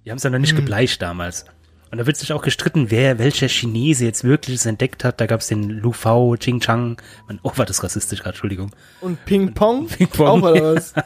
Die 0.06 0.12
haben 0.12 0.18
es 0.18 0.24
ja 0.24 0.30
noch 0.30 0.40
nicht 0.40 0.56
gebleicht 0.56 1.02
damals. 1.02 1.46
Und 1.92 1.98
da 1.98 2.06
wird 2.08 2.16
sich 2.16 2.32
auch 2.32 2.42
gestritten, 2.42 2.90
wer, 2.90 3.20
welcher 3.20 3.50
Chinese 3.50 4.06
jetzt 4.06 4.24
wirklich 4.24 4.56
es 4.56 4.66
entdeckt 4.66 5.04
hat. 5.04 5.20
Da 5.20 5.26
gab 5.26 5.42
es 5.42 5.48
den 5.48 5.70
Lu 5.70 5.92
Fao, 5.92 6.38
Ching 6.38 6.62
Chang. 6.62 7.02
Man, 7.28 7.40
oh, 7.44 7.52
war 7.56 7.66
das 7.66 7.84
rassistisch 7.84 8.20
gerade, 8.20 8.30
Entschuldigung. 8.30 8.72
Und 9.02 9.24
Ping 9.26 9.54
Pong? 9.54 9.88
Ping 9.88 10.08
Pong. 10.08 10.28
Auch 10.28 10.52
oder 10.52 10.76
was? 10.76 10.94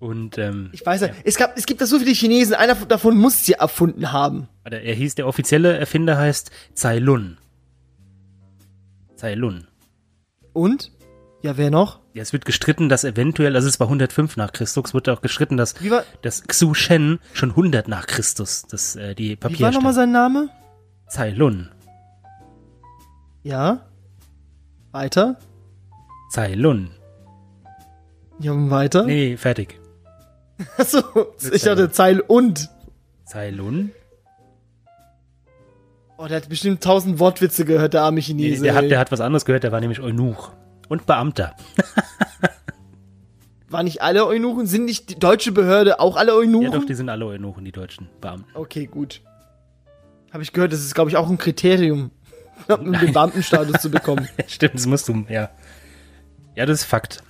Und 0.00 0.36
ähm, 0.36 0.70
Ich 0.72 0.84
weiß 0.84 1.02
ja, 1.02 1.10
es, 1.22 1.36
gab, 1.36 1.56
es 1.56 1.64
gibt 1.64 1.80
da 1.80 1.86
so 1.86 2.00
viele 2.00 2.10
Chinesen, 2.10 2.54
einer 2.54 2.74
davon 2.74 3.16
muss 3.16 3.44
sie 3.44 3.52
erfunden 3.52 4.10
haben. 4.10 4.48
warte, 4.64 4.78
er 4.78 4.94
hieß, 4.94 5.14
der 5.14 5.28
offizielle 5.28 5.78
Erfinder 5.78 6.18
heißt 6.18 6.50
Cai 6.74 6.98
Lun. 6.98 7.38
Cai 9.16 9.34
Lun. 9.34 9.68
Und? 10.52 10.90
Ja, 11.42 11.56
wer 11.56 11.70
noch? 11.70 12.00
Ja, 12.14 12.20
es 12.22 12.32
wird 12.34 12.44
gestritten, 12.44 12.90
dass 12.90 13.04
eventuell, 13.04 13.56
also 13.56 13.68
es 13.68 13.80
war 13.80 13.86
105 13.86 14.36
nach 14.36 14.52
Christus, 14.52 14.92
wird 14.92 15.08
auch 15.08 15.22
gestritten, 15.22 15.56
dass, 15.56 15.74
war, 15.90 16.04
dass 16.20 16.42
Xu 16.46 16.74
Shen 16.74 17.20
schon 17.32 17.50
100 17.50 17.88
nach 17.88 18.06
Christus 18.06 18.66
das, 18.70 18.96
äh, 18.96 19.14
die 19.14 19.38
wie 19.42 19.60
war 19.60 19.70
nochmal 19.70 19.94
sein 19.94 20.12
Name? 20.12 20.50
Cai 21.10 21.30
Lun. 21.30 21.70
Ja. 23.42 23.86
Weiter. 24.90 25.38
Cai 26.34 26.54
Lun. 26.54 26.90
Ja, 28.38 28.52
und 28.52 28.70
weiter. 28.70 29.04
Nee, 29.04 29.36
fertig. 29.36 29.80
Achso, 30.76 31.02
ich 31.52 31.66
hatte 31.66 31.90
Zeil 31.90 32.20
und. 32.20 32.68
Cai 33.30 33.50
Lun? 33.50 33.90
Oh, 36.18 36.26
der 36.26 36.36
hat 36.36 36.48
bestimmt 36.48 36.82
tausend 36.82 37.18
Wortwitze 37.18 37.64
gehört, 37.64 37.94
der 37.94 38.02
arme 38.02 38.16
Nee, 38.16 38.22
Chinese. 38.22 38.62
der, 38.62 38.74
hat, 38.74 38.84
der 38.90 38.98
hat 38.98 39.10
was 39.10 39.20
anderes 39.20 39.44
gehört, 39.44 39.64
der 39.64 39.72
war 39.72 39.80
nämlich 39.80 40.00
Eunuch. 40.00 40.52
Und 40.92 41.06
Beamter. 41.06 41.56
War 43.70 43.82
nicht 43.82 44.02
alle 44.02 44.26
Eunuchen? 44.26 44.66
Sind 44.66 44.84
nicht 44.84 45.08
die 45.08 45.18
deutsche 45.18 45.50
Behörde 45.50 46.00
auch 46.00 46.16
alle 46.16 46.32
Ja 46.32 46.36
Eunuchen? 46.36 46.70
doch, 46.70 46.84
die 46.84 46.92
sind 46.92 47.08
alle 47.08 47.24
Eunuchen, 47.24 47.64
die 47.64 47.72
deutschen 47.72 48.10
Beamten. 48.20 48.44
okay, 48.52 48.84
gut. 48.84 49.22
Habe 50.34 50.42
ich 50.42 50.52
gehört, 50.52 50.70
das 50.70 50.80
ist, 50.80 50.94
glaube 50.94 51.08
ich, 51.08 51.16
auch 51.16 51.30
ein 51.30 51.38
Kriterium, 51.38 52.10
um 52.68 52.92
den 52.92 53.14
Beamtenstatus 53.14 53.80
zu 53.80 53.90
bekommen. 53.90 54.28
Stimmt, 54.46 54.74
das 54.74 54.84
musst 54.84 55.08
du, 55.08 55.24
ja. 55.30 55.48
Ja, 56.56 56.66
das 56.66 56.80
ist 56.80 56.84
Fakt. 56.84 57.22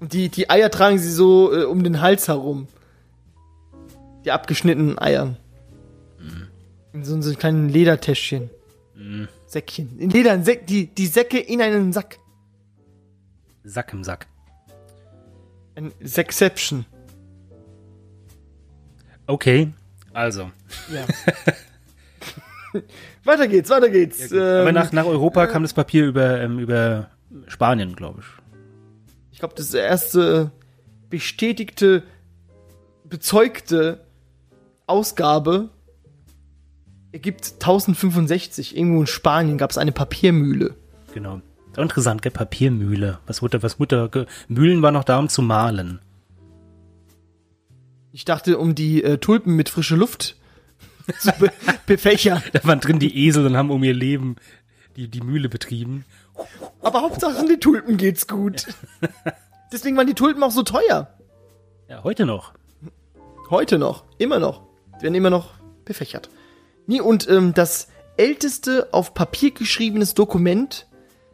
Und 0.00 0.12
die, 0.12 0.28
die 0.28 0.50
Eier 0.50 0.70
tragen 0.70 0.98
sie 0.98 1.10
so 1.10 1.50
äh, 1.54 1.64
um 1.64 1.82
den 1.82 2.02
Hals 2.02 2.28
herum. 2.28 2.68
Die 4.26 4.30
abgeschnittenen 4.30 4.98
Eier. 4.98 5.36
In 6.92 7.02
so, 7.02 7.18
so 7.22 7.30
einem 7.30 7.38
kleinen 7.38 7.68
Ledertäschchen. 7.70 8.50
Säckchen. 9.50 9.98
In 9.98 10.10
Leder, 10.10 10.32
in 10.32 10.44
Säck, 10.44 10.68
die, 10.68 10.86
die 10.86 11.08
Säcke 11.08 11.38
in 11.40 11.60
einen 11.60 11.92
Sack. 11.92 12.20
Sack 13.64 13.92
im 13.92 14.04
Sack. 14.04 14.28
Ein 15.74 15.92
Sackception. 16.00 16.86
Okay, 19.26 19.72
also. 20.12 20.52
Ja. 20.92 21.04
weiter 23.24 23.48
geht's, 23.48 23.70
weiter 23.70 23.90
geht's. 23.90 24.32
Aber 24.32 24.68
Ähm, 24.68 24.74
nach, 24.74 24.92
nach 24.92 25.06
Europa 25.06 25.48
kam 25.48 25.62
das 25.62 25.74
Papier 25.74 26.06
über, 26.06 26.40
ähm, 26.40 26.60
über 26.60 27.10
Spanien, 27.48 27.96
glaube 27.96 28.20
ich. 28.20 28.26
ich 29.32 29.38
glaube, 29.40 29.54
das 29.56 29.74
erste 29.74 30.52
bestätigte, 31.08 32.04
bezeugte 33.02 34.06
Ausgabe 34.86 35.70
ergibt 37.12 37.52
1065. 37.54 38.76
Irgendwo 38.76 39.00
in 39.00 39.06
Spanien 39.06 39.58
gab 39.58 39.70
es 39.70 39.78
eine 39.78 39.92
Papiermühle. 39.92 40.74
Genau. 41.14 41.40
Interessant, 41.76 42.22
gell? 42.22 42.32
Papiermühle. 42.32 43.18
Was 43.26 43.42
Mutter, 43.42 43.62
was 43.62 43.78
Mutter, 43.78 44.08
ge- 44.08 44.26
Mühlen 44.48 44.82
war 44.82 44.90
noch 44.92 45.04
da, 45.04 45.18
um 45.18 45.28
zu 45.28 45.40
malen. 45.42 46.00
Ich 48.12 48.24
dachte, 48.24 48.58
um 48.58 48.74
die 48.74 49.02
äh, 49.04 49.18
Tulpen 49.18 49.54
mit 49.54 49.68
frischer 49.68 49.96
Luft 49.96 50.36
zu 51.18 51.32
be 51.38 51.52
befächern. 51.86 52.42
Da 52.52 52.64
waren 52.64 52.80
drin 52.80 52.98
die 52.98 53.26
Esel 53.26 53.46
und 53.46 53.56
haben 53.56 53.70
um 53.70 53.84
ihr 53.84 53.94
Leben 53.94 54.36
die, 54.96 55.08
die 55.08 55.20
Mühle 55.20 55.48
betrieben. 55.48 56.04
Aber 56.82 57.02
Hauptsache, 57.02 57.38
an 57.38 57.48
die 57.48 57.58
Tulpen 57.60 57.96
geht's 57.96 58.26
gut. 58.26 58.66
Deswegen 59.72 59.96
waren 59.96 60.06
die 60.08 60.14
Tulpen 60.14 60.42
auch 60.42 60.50
so 60.50 60.62
teuer. 60.64 61.08
Ja, 61.88 62.02
heute 62.02 62.26
noch. 62.26 62.52
Heute 63.48 63.78
noch. 63.78 64.04
Immer 64.18 64.38
noch. 64.40 64.62
Die 64.98 65.02
werden 65.04 65.14
immer 65.14 65.30
noch 65.30 65.50
befächert. 65.84 66.28
Nee, 66.90 67.00
und 67.00 67.28
ähm, 67.28 67.54
das 67.54 67.86
älteste 68.16 68.88
auf 68.90 69.14
Papier 69.14 69.52
geschriebenes 69.52 70.14
Dokument 70.14 70.88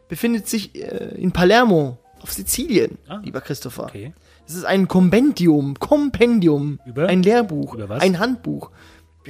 befindet 0.07 0.47
sich 0.47 0.75
äh, 0.75 1.15
in 1.17 1.31
Palermo, 1.31 1.97
auf 2.21 2.31
Sizilien, 2.31 2.99
Ah, 3.07 3.21
lieber 3.23 3.41
Christopher. 3.41 3.85
Okay. 3.85 4.13
Das 4.45 4.53
ist 4.55 4.65
ein 4.65 4.87
Kompendium, 4.87 5.73
Kompendium, 5.79 6.79
Über? 6.85 7.07
ein 7.07 7.23
Lehrbuch, 7.23 7.73
Über 7.73 7.89
was? 7.89 8.03
ein 8.03 8.19
Handbuch. 8.19 8.69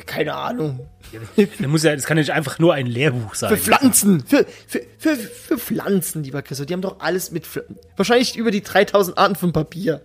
Keine 0.06 0.36
Ahnung. 0.36 0.90
Das, 1.38 1.68
muss 1.68 1.84
ja, 1.84 1.96
das 1.96 2.04
kann 2.04 2.18
ja 2.18 2.22
nicht 2.24 2.34
einfach 2.34 2.60
nur 2.60 2.74
ein 2.74 2.88
Lehrbuch 2.88 3.34
sein. 3.34 3.50
Für 3.50 3.58
Pflanzen, 3.58 4.22
für, 4.28 4.46
für, 4.68 4.82
für, 4.98 5.16
für 5.16 5.58
Pflanzen, 5.58 6.24
lieber 6.26 6.42
Christopher. 6.42 6.66
Die 6.66 6.74
haben 6.74 6.82
doch 6.82 7.00
alles 7.00 7.32
mit 7.32 7.48
Pfl 7.48 7.64
Wahrscheinlich 7.96 8.36
über 8.36 8.52
die 8.52 8.62
3000 8.62 9.18
Arten 9.18 9.36
von 9.36 9.54
Papier. 9.54 10.02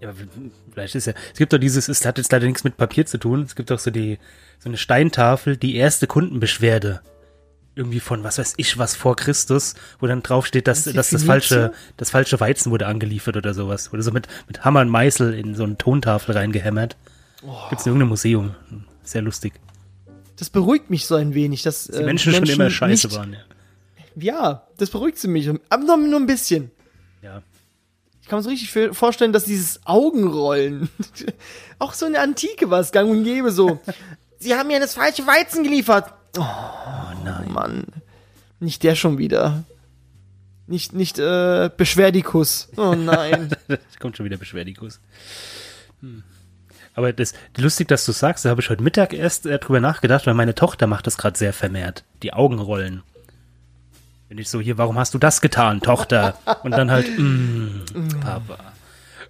Ja, 0.00 0.10
aber 0.10 0.18
vielleicht 0.72 0.94
ist 0.94 1.06
ja. 1.06 1.14
Es 1.32 1.38
gibt 1.38 1.52
doch 1.52 1.58
dieses, 1.58 1.88
es 1.88 2.04
hat 2.04 2.18
jetzt 2.18 2.30
leider 2.32 2.46
nichts 2.46 2.64
mit 2.64 2.76
Papier 2.76 3.06
zu 3.06 3.18
tun. 3.18 3.42
Es 3.42 3.54
gibt 3.54 3.70
doch 3.70 3.78
so 3.78 3.90
die, 3.90 4.18
so 4.58 4.68
eine 4.68 4.76
Steintafel, 4.76 5.56
die 5.56 5.76
erste 5.76 6.06
Kundenbeschwerde. 6.06 7.00
Irgendwie 7.74 8.00
von 8.00 8.24
was 8.24 8.38
weiß 8.38 8.54
ich 8.56 8.78
was 8.78 8.96
vor 8.96 9.16
Christus, 9.16 9.74
wo 9.98 10.06
dann 10.06 10.22
draufsteht, 10.22 10.66
dass, 10.66 10.86
Was 10.86 10.94
dass 10.94 11.10
das 11.10 11.24
falsche, 11.24 11.72
das 11.98 12.10
falsche 12.10 12.40
Weizen 12.40 12.72
wurde 12.72 12.86
angeliefert 12.86 13.36
oder 13.36 13.52
sowas. 13.52 13.92
Wurde 13.92 14.02
so 14.02 14.12
mit, 14.12 14.28
mit 14.46 14.64
Hammer 14.64 14.80
und 14.80 14.88
Meißel 14.88 15.34
in 15.34 15.54
so 15.54 15.64
eine 15.64 15.76
Tontafel 15.76 16.34
reingehämmert. 16.36 16.96
Gibt's 17.68 17.84
in 17.84 17.90
irgendeinem 17.90 18.08
Museum. 18.08 18.54
Sehr 19.02 19.22
lustig. 19.22 19.52
Das 20.36 20.50
beruhigt 20.50 20.90
mich 20.90 21.06
so 21.06 21.14
ein 21.14 21.34
wenig, 21.34 21.62
dass 21.62 21.84
Die 21.86 22.02
Menschen, 22.02 22.32
schon 22.32 22.46
immer 22.46 22.70
scheiße 22.70 23.12
waren, 23.12 23.34
ja. 23.34 23.38
Ja, 24.18 24.66
das 24.78 24.88
beruhigt 24.90 25.18
sie 25.18 25.28
mich. 25.28 25.48
Aber 25.68 25.84
nur, 25.84 25.96
nur 25.98 26.20
ein 26.20 26.26
bisschen. 26.26 26.70
ja. 27.22 27.42
Ich 28.26 28.30
kann 28.30 28.40
mir 28.40 28.42
so 28.42 28.50
richtig 28.50 28.96
vorstellen, 28.96 29.32
dass 29.32 29.44
dieses 29.44 29.86
Augenrollen, 29.86 30.88
auch 31.78 31.92
so 31.92 32.06
eine 32.06 32.18
Antike 32.18 32.72
was, 32.72 32.90
gang 32.90 33.08
und 33.08 33.22
gäbe 33.22 33.52
so. 33.52 33.78
Sie 34.40 34.56
haben 34.56 34.66
mir 34.66 34.80
das 34.80 34.94
falsche 34.94 35.24
Weizen 35.28 35.62
geliefert. 35.62 36.12
Oh, 36.36 36.42
nein. 37.24 37.52
Mann. 37.52 37.84
Nicht 38.58 38.82
der 38.82 38.96
schon 38.96 39.18
wieder. 39.18 39.62
Nicht, 40.66 40.92
nicht, 40.92 41.20
äh, 41.20 41.70
Beschwerdikus. 41.76 42.68
Oh 42.76 42.96
nein. 42.96 43.50
Da 43.68 43.76
kommt 44.00 44.16
schon 44.16 44.26
wieder 44.26 44.38
Beschwerdikus. 44.38 44.98
Hm. 46.00 46.24
Aber 46.96 47.12
das 47.12 47.32
lustig, 47.56 47.86
dass 47.86 48.04
du 48.06 48.10
sagst, 48.10 48.44
da 48.44 48.48
habe 48.48 48.60
ich 48.60 48.70
heute 48.70 48.82
Mittag 48.82 49.12
erst 49.12 49.46
äh, 49.46 49.60
drüber 49.60 49.78
nachgedacht, 49.78 50.26
weil 50.26 50.34
meine 50.34 50.56
Tochter 50.56 50.88
macht 50.88 51.06
das 51.06 51.16
gerade 51.16 51.38
sehr 51.38 51.52
vermehrt. 51.52 52.02
Die 52.24 52.32
Augenrollen. 52.32 53.04
Wenn 54.28 54.38
ich 54.38 54.48
so 54.48 54.60
hier, 54.60 54.76
warum 54.78 54.98
hast 54.98 55.14
du 55.14 55.18
das 55.18 55.40
getan, 55.40 55.80
Tochter? 55.80 56.36
Und 56.64 56.72
dann 56.72 56.90
halt, 56.90 57.06
mm, 57.18 58.18
Papa. 58.20 58.58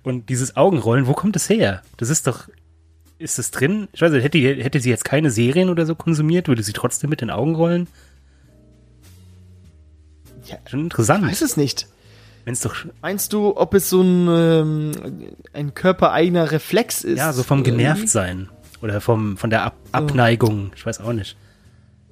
Und 0.03 0.29
dieses 0.29 0.57
Augenrollen, 0.57 1.07
wo 1.07 1.13
kommt 1.13 1.37
es 1.37 1.49
her? 1.51 1.83
Das 1.99 2.09
ist 2.11 2.27
doch, 2.27 2.49
ist 3.19 3.39
das 3.39 3.51
drin? 3.51 3.89
Ich 3.93 4.01
weiß 4.01 4.13
nicht, 4.13 4.25
hätte, 4.25 4.39
hätte 4.39 4.81
sie 4.81 4.89
jetzt 4.91 5.05
keine 5.05 5.31
Serien 5.31 5.69
oder 5.69 5.85
so 5.85 5.95
konsumiert, 5.95 6.49
würde 6.49 6.63
sie 6.63 6.73
trotzdem 6.73 7.11
mit 7.11 7.21
den 7.21 7.31
Augen 7.31 7.55
rollen? 7.55 7.89
Ja, 10.47 10.57
Schon 10.67 10.81
interessant. 10.81 11.27
weiß 11.27 11.43
es 11.43 11.57
nicht. 11.57 11.89
Wenn 12.45 12.53
es 12.53 12.61
doch, 12.61 12.75
Meinst 13.03 13.33
du, 13.33 13.57
ob 13.57 13.75
es 13.75 13.91
so 13.91 14.01
ein, 14.01 14.29
ähm, 14.31 14.93
ein 15.53 15.75
körpereigener 15.75 16.53
Reflex 16.53 17.03
ist? 17.03 17.19
ja, 17.19 17.33
so 17.33 17.43
vom 17.43 17.59
Irgendwie? 17.59 17.73
genervt 17.83 18.09
sein. 18.09 18.49
Oder 18.81 19.01
vom, 19.01 19.37
von 19.37 19.51
der 19.51 19.65
Ab 19.65 19.75
Abneigung. 19.91 20.71
Ich 20.77 20.87
weiß 20.87 21.01
auch 21.01 21.13
nicht. 21.13 21.37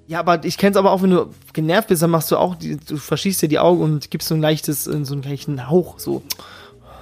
Ja, 0.07 0.19
aber 0.21 0.45
ich 0.45 0.59
kenn's 0.59 0.77
aber 0.77 0.91
auch, 0.93 1.03
wenn 1.03 1.11
du 1.11 1.31
genervt 1.53 1.89
bist, 1.89 2.03
dann 2.03 2.11
machst 2.11 2.31
du 2.31 2.37
auch, 2.37 2.55
die, 2.57 2.77
du 2.77 2.97
verschießt 2.99 3.41
dir 3.43 3.49
die 3.49 3.59
Augen 3.59 3.83
und 3.83 4.11
gibst 4.11 4.29
so 4.29 4.35
ein 4.35 4.41
leichtes, 4.41 4.87
äh, 4.87 5.05
so 5.05 5.15
einen 5.15 5.23
leichten 5.23 5.69
Hauch, 5.71 5.99
so. 5.99 6.23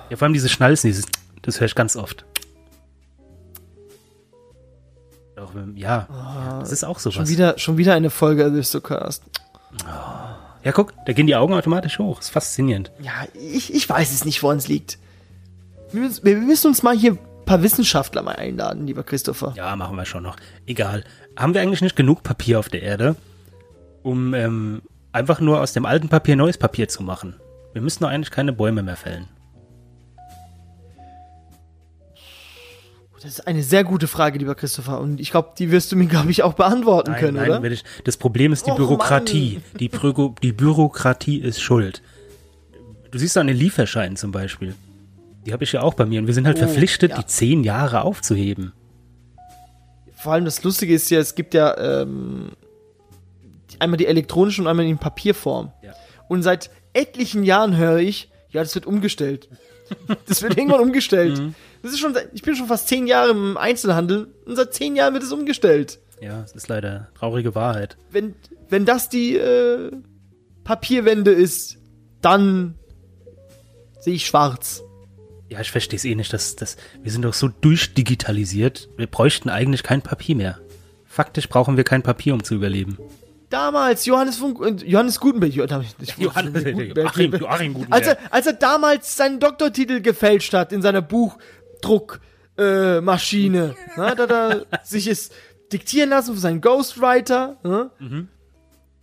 Ja, 0.08 0.16
vor 0.16 0.26
allem 0.26 0.34
diese 0.34 0.48
Schnalzen, 0.48 0.88
dieses, 0.88 1.06
das 1.42 1.58
höre 1.58 1.66
ich 1.66 1.74
ganz 1.74 1.96
oft. 1.96 2.24
Auch, 5.36 5.54
wenn- 5.54 5.76
ja, 5.76 6.06
ja, 6.10 6.58
das 6.60 6.70
ist 6.72 6.84
auch 6.84 7.00
Schon 7.00 7.12
sowas. 7.12 7.28
wieder, 7.28 7.58
schon 7.58 7.76
wieder 7.78 7.94
eine 7.94 8.10
Folge 8.10 8.44
Aristocast. 8.44 9.22
Ja, 10.62 10.70
guck, 10.72 10.92
da 11.06 11.12
gehen 11.12 11.26
die 11.26 11.34
Augen 11.34 11.54
automatisch 11.54 11.98
hoch. 11.98 12.20
ist 12.20 12.28
faszinierend. 12.30 12.92
Ja, 13.00 13.12
ich, 13.34 13.74
ich 13.74 13.88
weiß 13.88 14.12
es 14.12 14.24
nicht, 14.24 14.42
woran 14.42 14.58
es 14.58 14.68
liegt. 14.68 14.98
Wir 15.90 16.02
müssen, 16.02 16.24
wir 16.24 16.36
müssen 16.36 16.68
uns 16.68 16.82
mal 16.84 16.96
hier 16.96 17.12
ein 17.12 17.18
paar 17.46 17.62
Wissenschaftler 17.62 18.22
mal 18.22 18.36
einladen, 18.36 18.86
lieber 18.86 19.02
Christopher. 19.02 19.52
Ja, 19.56 19.74
machen 19.74 19.96
wir 19.96 20.04
schon 20.04 20.22
noch. 20.22 20.36
Egal. 20.66 21.02
Haben 21.36 21.54
wir 21.54 21.62
eigentlich 21.62 21.82
nicht 21.82 21.96
genug 21.96 22.22
Papier 22.22 22.58
auf 22.58 22.68
der 22.68 22.82
Erde, 22.82 23.16
um 24.02 24.34
ähm, 24.34 24.82
einfach 25.12 25.40
nur 25.40 25.60
aus 25.60 25.72
dem 25.72 25.86
alten 25.86 26.08
Papier 26.08 26.36
neues 26.36 26.58
Papier 26.58 26.88
zu 26.88 27.02
machen? 27.02 27.36
Wir 27.72 27.80
müssen 27.82 28.02
doch 28.02 28.10
eigentlich 28.10 28.30
keine 28.30 28.52
Bäume 28.52 28.82
mehr 28.82 28.96
fällen. 28.96 29.28
Das 33.22 33.38
ist 33.38 33.46
eine 33.46 33.62
sehr 33.62 33.84
gute 33.84 34.08
Frage, 34.08 34.38
lieber 34.40 34.56
Christopher. 34.56 35.00
Und 35.00 35.20
ich 35.20 35.30
glaube, 35.30 35.50
die 35.56 35.70
wirst 35.70 35.92
du 35.92 35.96
mir, 35.96 36.06
glaube 36.06 36.32
ich, 36.32 36.42
auch 36.42 36.54
beantworten 36.54 37.14
können, 37.14 37.36
nein, 37.36 37.50
oder? 37.50 37.70
ich, 37.70 37.84
das 38.02 38.16
Problem 38.16 38.52
ist 38.52 38.66
die 38.66 38.72
Och, 38.72 38.76
Bürokratie. 38.76 39.60
Die, 39.78 39.88
Bürgo, 39.88 40.34
die 40.42 40.52
Bürokratie 40.52 41.38
ist 41.38 41.62
schuld. 41.62 42.02
Du 43.12 43.18
siehst 43.18 43.38
an 43.38 43.46
den 43.46 43.56
Lieferscheinen 43.56 44.16
zum 44.16 44.32
Beispiel. 44.32 44.74
Die 45.46 45.52
habe 45.52 45.62
ich 45.62 45.70
ja 45.70 45.82
auch 45.82 45.94
bei 45.94 46.04
mir. 46.04 46.18
Und 46.20 46.26
wir 46.26 46.34
sind 46.34 46.46
halt 46.46 46.56
Oh, 46.56 46.60
verpflichtet, 46.60 47.12
ja. 47.12 47.18
die 47.18 47.26
zehn 47.26 47.62
Jahre 47.62 48.02
aufzuheben. 48.02 48.72
Vor 50.22 50.32
allem 50.32 50.44
das 50.44 50.62
Lustige 50.62 50.94
ist 50.94 51.10
ja, 51.10 51.18
es 51.18 51.34
gibt 51.34 51.54
ja 51.54 51.76
ähm, 51.78 52.52
einmal 53.78 53.96
die 53.96 54.06
elektronische 54.06 54.62
und 54.62 54.68
einmal 54.68 54.86
in 54.86 54.98
Papierform. 54.98 55.72
Ja. 55.82 55.94
Und 56.28 56.42
seit 56.42 56.70
etlichen 56.92 57.42
Jahren 57.44 57.76
höre 57.76 57.98
ich, 57.98 58.30
ja, 58.50 58.62
das 58.62 58.74
wird 58.74 58.86
umgestellt. 58.86 59.48
Das 60.26 60.40
wird 60.40 60.56
irgendwann 60.56 60.80
umgestellt. 60.80 61.38
Mhm. 61.38 61.54
Das 61.82 61.92
ist 61.92 61.98
schon, 61.98 62.16
ich 62.32 62.40
bin 62.40 62.56
schon 62.56 62.66
fast 62.66 62.88
zehn 62.88 63.06
Jahre 63.06 63.32
im 63.32 63.58
Einzelhandel 63.58 64.28
und 64.46 64.56
seit 64.56 64.72
zehn 64.72 64.96
Jahren 64.96 65.12
wird 65.12 65.22
es 65.22 65.32
umgestellt. 65.32 65.98
Ja, 66.18 66.42
es 66.42 66.52
ist 66.52 66.68
leider 66.68 67.08
traurige 67.14 67.54
Wahrheit. 67.54 67.98
Wenn, 68.10 68.34
wenn 68.70 68.86
das 68.86 69.10
die, 69.10 69.36
äh, 69.36 69.90
Papierwende 70.64 71.32
ist, 71.32 71.78
dann 72.20 72.74
sehe 74.00 74.14
ich 74.14 74.26
schwarz. 74.26 74.82
Ja, 75.52 75.60
ich 75.60 75.70
verstehe 75.70 75.96
es 75.98 76.04
eh 76.04 76.14
nicht. 76.14 76.32
Das, 76.32 76.56
das, 76.56 76.76
wir 77.02 77.10
sind 77.12 77.22
doch 77.22 77.34
so 77.34 77.48
durchdigitalisiert. 77.48 78.88
Wir 78.96 79.06
bräuchten 79.06 79.48
eigentlich 79.50 79.82
kein 79.82 80.02
Papier 80.02 80.34
mehr. 80.36 80.58
Faktisch 81.06 81.48
brauchen 81.48 81.76
wir 81.76 81.84
kein 81.84 82.02
Papier, 82.02 82.32
um 82.34 82.42
zu 82.42 82.54
überleben. 82.54 82.96
Damals, 83.50 84.06
Johannes 84.06 84.38
Funk 84.38 84.58
und 84.60 84.82
Johannes 84.82 85.20
Gutenberg, 85.20 85.52
Jo- 85.52 85.64
ich- 85.64 86.16
Johannes- 86.16 86.54
Gutenberg, 86.64 86.96
Joachim- 86.96 87.34
Joachim 87.38 87.74
Gutenberg. 87.74 87.92
Als 87.92 88.06
er, 88.06 88.18
als 88.32 88.46
er 88.46 88.52
damals 88.54 89.14
seinen 89.16 89.38
Doktortitel 89.40 90.00
gefälscht 90.00 90.54
hat 90.54 90.72
in 90.72 90.80
seiner 90.80 91.02
Buchdruckmaschine, 92.56 93.74
äh, 93.96 94.00
ne, 94.00 94.14
da 94.16 94.22
hat 94.22 94.30
er 94.30 94.66
sich 94.84 95.06
es 95.06 95.30
diktieren 95.72 96.10
lassen 96.10 96.32
von 96.32 96.38
seinem 96.40 96.60
Ghostwriter, 96.60 97.58
ne? 97.62 97.90
Mhm. 97.98 98.28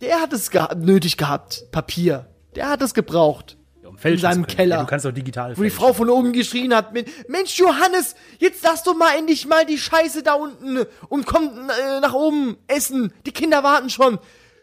der 0.00 0.20
hat 0.20 0.32
es 0.32 0.50
geha 0.50 0.74
nötig 0.74 1.16
gehabt, 1.16 1.64
Papier. 1.70 2.26
Der 2.56 2.68
hat 2.70 2.82
es 2.82 2.94
gebraucht. 2.94 3.56
Fälschen 4.00 4.22
seinem 4.22 4.34
zu 4.42 4.46
können. 4.46 4.56
Keller. 4.56 4.76
Ja, 4.76 4.82
du 4.82 4.88
kannst 4.88 5.04
doch 5.04 5.12
digital 5.12 5.56
Wo 5.58 5.62
die. 5.62 5.68
Frau 5.68 5.92
von 5.92 6.08
oben 6.08 6.32
geschrien 6.32 6.74
hat 6.74 6.94
mit, 6.94 7.28
Mensch 7.28 7.58
Johannes, 7.58 8.14
jetzt 8.38 8.64
lass 8.64 8.82
doch 8.82 8.96
mal 8.96 9.14
endlich 9.18 9.46
mal 9.46 9.66
die 9.66 9.76
Scheiße 9.76 10.22
da 10.22 10.34
unten 10.34 10.86
und 11.10 11.26
komm 11.26 11.68
äh, 11.68 12.00
nach 12.00 12.14
oben 12.14 12.56
essen. 12.66 13.12
Die 13.26 13.32
Kinder 13.32 13.62
warten 13.62 13.90
schon. 13.90 14.18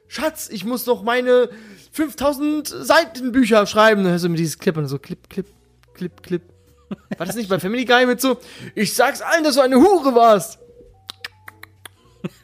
Schatz, 0.07 0.49
ich 0.49 0.65
muss 0.65 0.87
noch 0.87 1.03
meine 1.03 1.49
5000 1.91 2.67
Seiten 2.67 3.31
Bücher 3.31 3.67
schreiben. 3.67 4.03
Dann 4.03 4.11
hörst 4.11 4.25
du 4.25 4.29
mit 4.29 4.39
dieses 4.39 4.57
Clip 4.57 4.75
und 4.75 4.87
so 4.87 4.97
Clip, 4.97 5.29
Clip, 5.29 5.45
Clip, 5.93 6.23
Clip. 6.23 6.41
War 7.17 7.27
das 7.27 7.35
nicht 7.35 7.49
bei 7.49 7.59
Family 7.59 7.85
Guy 7.85 8.07
mit 8.07 8.19
so, 8.19 8.37
ich 8.73 8.95
sag's 8.95 9.21
allen, 9.21 9.43
dass 9.43 9.53
du 9.55 9.61
eine 9.61 9.75
Hure 9.75 10.15
warst. 10.15 10.57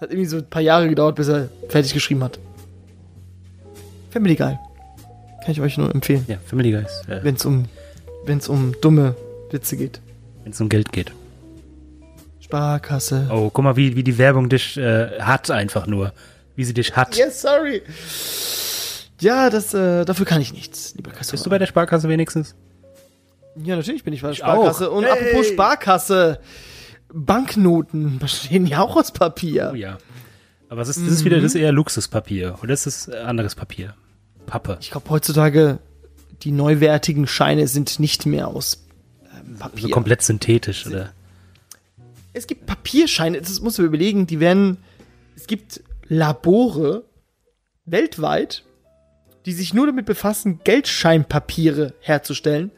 Hat 0.00 0.10
irgendwie 0.10 0.26
so 0.26 0.38
ein 0.38 0.48
paar 0.48 0.62
Jahre 0.62 0.88
gedauert, 0.88 1.16
bis 1.16 1.28
er 1.28 1.50
fertig 1.68 1.92
geschrieben 1.92 2.24
hat. 2.24 2.38
Family 4.10 4.36
Guy. 4.36 4.56
Kann 5.42 5.52
ich 5.52 5.60
euch 5.60 5.78
nur 5.78 5.94
empfehlen 5.94 6.24
Ja, 6.28 6.36
Family 6.44 6.72
Guys. 6.72 7.02
Äh, 7.08 7.20
wenn 7.22 7.34
es 7.36 7.44
um, 7.44 7.66
wenn's 8.24 8.48
um 8.48 8.74
dumme 8.80 9.14
Witze 9.50 9.76
geht. 9.76 10.00
Wenn 10.42 10.52
es 10.52 10.60
um 10.60 10.68
Geld 10.68 10.92
geht. 10.92 11.12
Sparkasse. 12.40 13.28
Oh, 13.30 13.50
guck 13.50 13.62
mal, 13.64 13.76
wie, 13.76 13.96
wie 13.96 14.02
die 14.02 14.18
Werbung 14.18 14.48
dich 14.48 14.76
äh, 14.76 15.20
hat 15.20 15.50
einfach 15.50 15.86
nur. 15.86 16.12
Wie 16.56 16.64
sie 16.64 16.74
dich 16.74 16.96
hat. 16.96 17.16
Yes, 17.16 17.42
sorry. 17.42 17.82
Ja, 19.20 19.50
das, 19.50 19.74
äh, 19.74 20.04
dafür 20.04 20.26
kann 20.26 20.40
ich 20.40 20.52
nichts, 20.52 20.94
lieber 20.96 21.10
Christopher. 21.10 21.32
Bist 21.32 21.46
du 21.46 21.50
bei 21.50 21.58
der 21.58 21.66
Sparkasse 21.66 22.08
wenigstens? 22.08 22.54
ja, 23.64 23.74
natürlich 23.76 24.04
bin 24.04 24.12
ich 24.14 24.22
bei 24.22 24.28
der 24.28 24.32
Ich 24.32 24.38
Sparkasse. 24.38 24.90
auch. 24.90 24.96
Und 24.96 25.04
Hey. 25.04 25.12
apropos 25.12 25.48
Sparkasse, 25.48 26.38
Banknoten 27.12 28.18
bestehen 28.18 28.66
ja 28.66 28.80
auch 28.82 28.96
aus 28.96 29.12
Papier. 29.12 29.70
Oh 29.72 29.76
ja. 29.76 29.98
Aber 30.68 30.80
was 30.82 30.88
ist, 30.88 31.00
das 31.00 31.08
ist 31.12 31.24
wieder, 31.24 31.36
das 31.36 31.54
ist 31.54 31.60
eher 31.60 31.72
Luxuspapier. 31.72 32.56
Oder 32.62 32.74
ist 32.74 32.86
das 32.86 33.08
äh, 33.08 33.16
anderes 33.16 33.54
Papier? 33.54 33.94
Pappe. 34.48 34.78
Ich 34.80 34.90
glaube, 34.90 35.08
heutzutage, 35.10 35.78
die 36.42 36.52
neuwertigen 36.52 37.26
Scheine 37.26 37.68
sind 37.68 38.00
nicht 38.00 38.26
mehr 38.26 38.48
aus 38.48 38.84
ähm, 39.32 39.56
Papier. 39.58 39.82
So 39.82 39.88
komplett 39.88 40.22
synthetisch, 40.22 40.86
oder? 40.86 41.12
es 42.38 42.46
gibt 42.46 42.66
Papierscheine, 42.66 43.40
das 43.40 43.60
du 43.60 43.82
dir 43.82 43.88
überlegen, 43.88 44.26
die 44.26 44.40
werden, 44.40 44.78
es 45.36 45.46
gibt 45.46 45.82
Labore 46.08 47.04
weltweit, 47.84 48.64
die 49.44 49.52
sich 49.52 49.74
nur 49.74 49.86
damit 49.86 50.06
befassen, 50.06 50.60
Geldscheinpapiere 50.64 51.94
herzustellen 52.00 52.70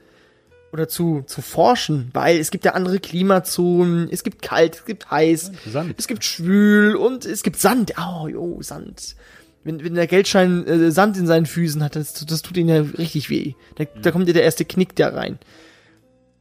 oder 0.73 0.89
zu, 0.89 1.23
zu 1.27 1.43
forschen, 1.43 2.11
weil 2.13 2.39
es 2.39 2.51
gibt 2.51 2.65
ja 2.65 2.73
andere 2.73 3.01
Klimazonen, 3.01 4.09
es 4.11 4.23
gibt 4.23 4.43
kalt, 4.43 4.77
es 4.77 4.85
gibt 4.85 5.11
heiß, 5.11 5.49
interessant. 5.49 5.95
es 5.99 6.07
gibt 6.07 6.25
schwül 6.25 6.95
und 6.97 7.25
es 7.25 7.43
gibt 7.43 7.59
Sand. 7.59 7.95
Oh, 7.99 8.29
jo, 8.29 8.63
Sand. 8.63 9.17
Wenn, 9.63 9.85
wenn 9.85 9.95
der 9.95 10.07
Geldschein 10.07 10.67
äh, 10.67 10.91
Sand 10.91 11.17
in 11.19 11.27
seinen 11.27 11.47
Füßen 11.47 11.83
hat, 11.85 11.95
das, 11.97 12.15
das 12.25 12.43
tut 12.43 12.57
ihn 12.57 12.69
ja 12.69 12.81
richtig 12.81 13.29
weh. 13.29 13.55
Da, 13.77 13.85
da 13.85 14.11
kommt 14.11 14.27
ja 14.27 14.33
der 14.33 14.43
erste 14.45 14.65
Knick 14.65 14.97
da 14.97 15.09
rein. 15.09 15.39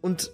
Und 0.02 0.32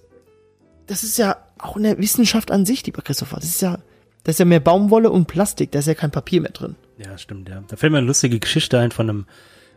das 0.87 1.03
ist 1.03 1.17
ja 1.17 1.37
auch 1.57 1.77
eine 1.77 1.97
Wissenschaft 1.97 2.51
an 2.51 2.65
sich, 2.65 2.85
lieber 2.85 3.01
Christopher. 3.01 3.37
Das 3.37 3.45
ist 3.45 3.61
ja, 3.61 3.79
da 4.23 4.29
ist 4.29 4.39
ja 4.39 4.45
mehr 4.45 4.59
Baumwolle 4.59 5.09
und 5.09 5.25
Plastik, 5.25 5.71
da 5.71 5.79
ist 5.79 5.87
ja 5.87 5.95
kein 5.95 6.11
Papier 6.11 6.41
mehr 6.41 6.51
drin. 6.51 6.75
Ja, 6.97 7.17
stimmt, 7.17 7.49
ja. 7.49 7.63
Da 7.67 7.75
fällt 7.75 7.91
mir 7.91 7.97
eine 7.97 8.07
lustige 8.07 8.39
Geschichte 8.39 8.79
ein 8.79 8.91
von 8.91 9.09
einem, 9.09 9.25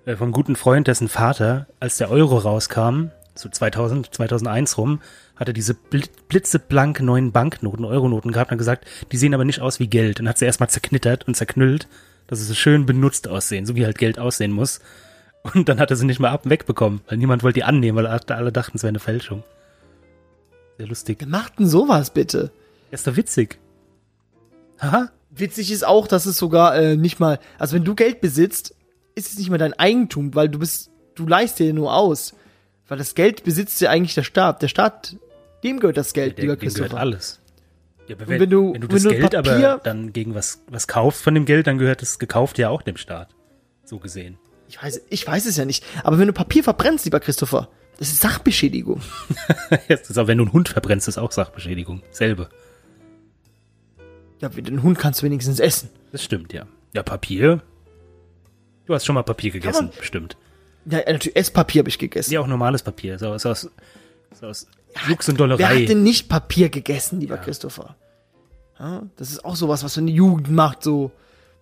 äh, 0.04 0.16
vom 0.16 0.30
guten 0.32 0.56
Freund, 0.56 0.86
dessen 0.86 1.08
Vater, 1.08 1.66
als 1.80 1.96
der 1.96 2.10
Euro 2.10 2.36
rauskam, 2.36 3.10
so 3.34 3.48
2000, 3.48 4.14
2001 4.14 4.76
rum, 4.76 5.00
hat 5.36 5.48
er 5.48 5.54
diese 5.54 5.72
bl- 5.72 6.08
blitzeblank 6.28 7.00
neuen 7.00 7.32
Banknoten, 7.32 7.84
Euronoten 7.84 8.32
gehabt 8.32 8.50
und 8.50 8.56
hat 8.56 8.58
gesagt, 8.58 8.86
die 9.12 9.16
sehen 9.16 9.32
aber 9.32 9.44
nicht 9.44 9.60
aus 9.60 9.80
wie 9.80 9.86
Geld. 9.86 10.20
Und 10.20 10.28
hat 10.28 10.36
sie 10.38 10.44
erstmal 10.44 10.68
zerknittert 10.68 11.26
und 11.26 11.36
zerknüllt, 11.36 11.88
dass 12.28 12.38
sie 12.38 12.44
so 12.44 12.54
schön 12.54 12.86
benutzt 12.86 13.26
aussehen, 13.26 13.66
so 13.66 13.74
wie 13.74 13.84
halt 13.84 13.98
Geld 13.98 14.18
aussehen 14.20 14.52
muss. 14.52 14.78
Und 15.54 15.68
dann 15.68 15.80
hat 15.80 15.90
er 15.90 15.96
sie 15.96 16.06
nicht 16.06 16.20
mehr 16.20 16.30
ab 16.30 16.44
und 16.44 16.50
wegbekommen, 16.50 17.00
weil 17.08 17.18
niemand 17.18 17.42
wollte 17.42 17.54
die 17.60 17.64
annehmen, 17.64 17.96
weil 17.96 18.06
alle 18.06 18.52
dachten, 18.52 18.76
es 18.76 18.82
wäre 18.82 18.90
eine 18.90 18.98
Fälschung. 19.00 19.42
Sehr 20.78 20.86
lustig. 20.86 21.16
Wer 21.20 21.28
macht 21.28 21.58
denn 21.58 21.66
sowas 21.66 22.10
bitte? 22.10 22.52
ist 22.90 23.06
doch 23.06 23.16
witzig. 23.16 23.58
Haha. 24.80 25.10
Witzig 25.30 25.70
ist 25.70 25.86
auch, 25.86 26.06
dass 26.08 26.24
es 26.26 26.36
sogar 26.38 26.74
äh, 26.76 26.96
nicht 26.96 27.20
mal, 27.20 27.38
also 27.58 27.76
wenn 27.76 27.84
du 27.84 27.94
Geld 27.94 28.20
besitzt, 28.20 28.74
ist 29.14 29.32
es 29.32 29.38
nicht 29.38 29.50
mehr 29.50 29.58
dein 29.58 29.74
Eigentum, 29.74 30.34
weil 30.34 30.48
du 30.48 30.58
bist, 30.58 30.90
du 31.14 31.26
leihst 31.26 31.58
dir 31.58 31.74
nur 31.74 31.94
aus. 31.94 32.34
Weil 32.88 32.98
das 32.98 33.14
Geld 33.14 33.44
besitzt 33.44 33.80
ja 33.80 33.90
eigentlich 33.90 34.14
der 34.14 34.22
Staat. 34.22 34.62
Der 34.62 34.68
Staat, 34.68 35.16
dem 35.62 35.80
gehört 35.80 35.98
das 35.98 36.14
Geld, 36.14 36.38
Der, 36.38 36.44
lieber 36.44 36.56
dem 36.56 36.60
gehört 36.60 36.74
Christopher. 36.74 37.00
alles. 37.00 37.40
Ja, 38.08 38.16
aber 38.16 38.26
wenn, 38.28 38.40
wenn 38.40 38.50
du- 38.50 38.72
wenn 38.74 38.80
du 38.80 38.88
wenn 38.88 38.94
das 38.94 39.02
du 39.04 39.08
Geld 39.10 39.30
Papier- 39.32 39.70
aber 39.72 39.82
dann 39.84 40.12
gegen 40.12 40.34
was, 40.34 40.62
was 40.68 40.86
kaufst 40.88 41.22
von 41.22 41.34
dem 41.34 41.44
Geld, 41.44 41.66
dann 41.66 41.78
gehört 41.78 42.02
das 42.02 42.18
Gekaufte 42.18 42.62
ja 42.62 42.68
auch 42.70 42.82
dem 42.82 42.96
Staat. 42.96 43.28
So 43.84 43.98
gesehen. 43.98 44.38
Ich 44.68 44.82
weiß, 44.82 45.02
ich 45.08 45.26
weiß 45.26 45.46
es 45.46 45.56
ja 45.56 45.64
nicht. 45.64 45.84
Aber 46.04 46.18
wenn 46.18 46.26
du 46.26 46.32
Papier 46.32 46.62
verbrennst, 46.64 47.04
lieber 47.04 47.20
Christopher, 47.20 47.68
das 47.98 48.08
ist 48.08 48.20
Sachbeschädigung. 48.20 49.00
Das 49.88 50.08
ist 50.10 50.18
auch, 50.18 50.26
wenn 50.26 50.38
du 50.38 50.44
einen 50.44 50.52
Hund 50.52 50.68
verbrennst, 50.68 51.08
ist 51.08 51.18
auch 51.18 51.32
Sachbeschädigung. 51.32 52.02
Selbe. 52.10 52.48
Ja, 54.40 54.48
den 54.48 54.82
Hund 54.82 54.98
kannst 54.98 55.20
du 55.20 55.26
wenigstens 55.26 55.58
essen. 55.60 55.90
Das 56.12 56.22
stimmt, 56.22 56.52
ja. 56.52 56.66
Ja, 56.94 57.02
Papier. 57.02 57.60
Du 58.86 58.94
hast 58.94 59.04
schon 59.04 59.14
mal 59.14 59.22
Papier 59.22 59.50
gegessen, 59.50 59.86
man- 59.86 59.96
bestimmt. 59.98 60.36
Ja, 60.86 60.98
natürlich, 60.98 61.36
Esspapier 61.36 61.80
habe 61.80 61.88
ich 61.90 61.98
gegessen. 61.98 62.32
Ja, 62.32 62.40
auch 62.40 62.46
normales 62.46 62.82
Papier. 62.82 63.16
Ist 63.16 63.22
aus, 63.22 63.44
aus, 63.44 63.68
aus 64.40 64.66
Lux 65.08 65.28
und 65.28 65.38
Wer 65.38 65.46
Dollerei. 65.48 65.82
hat 65.82 65.88
denn 65.88 66.02
nicht 66.02 66.28
Papier 66.28 66.68
gegessen, 66.68 67.20
lieber 67.20 67.36
Ja. 67.36 67.42
Christopher? 67.42 67.96
Ja, 68.78 69.02
das 69.16 69.30
ist 69.30 69.44
auch 69.44 69.56
sowas, 69.56 69.82
was 69.84 69.94
so 69.94 70.00
eine 70.00 70.10
Jugend 70.10 70.50
macht, 70.50 70.82
so, 70.82 71.10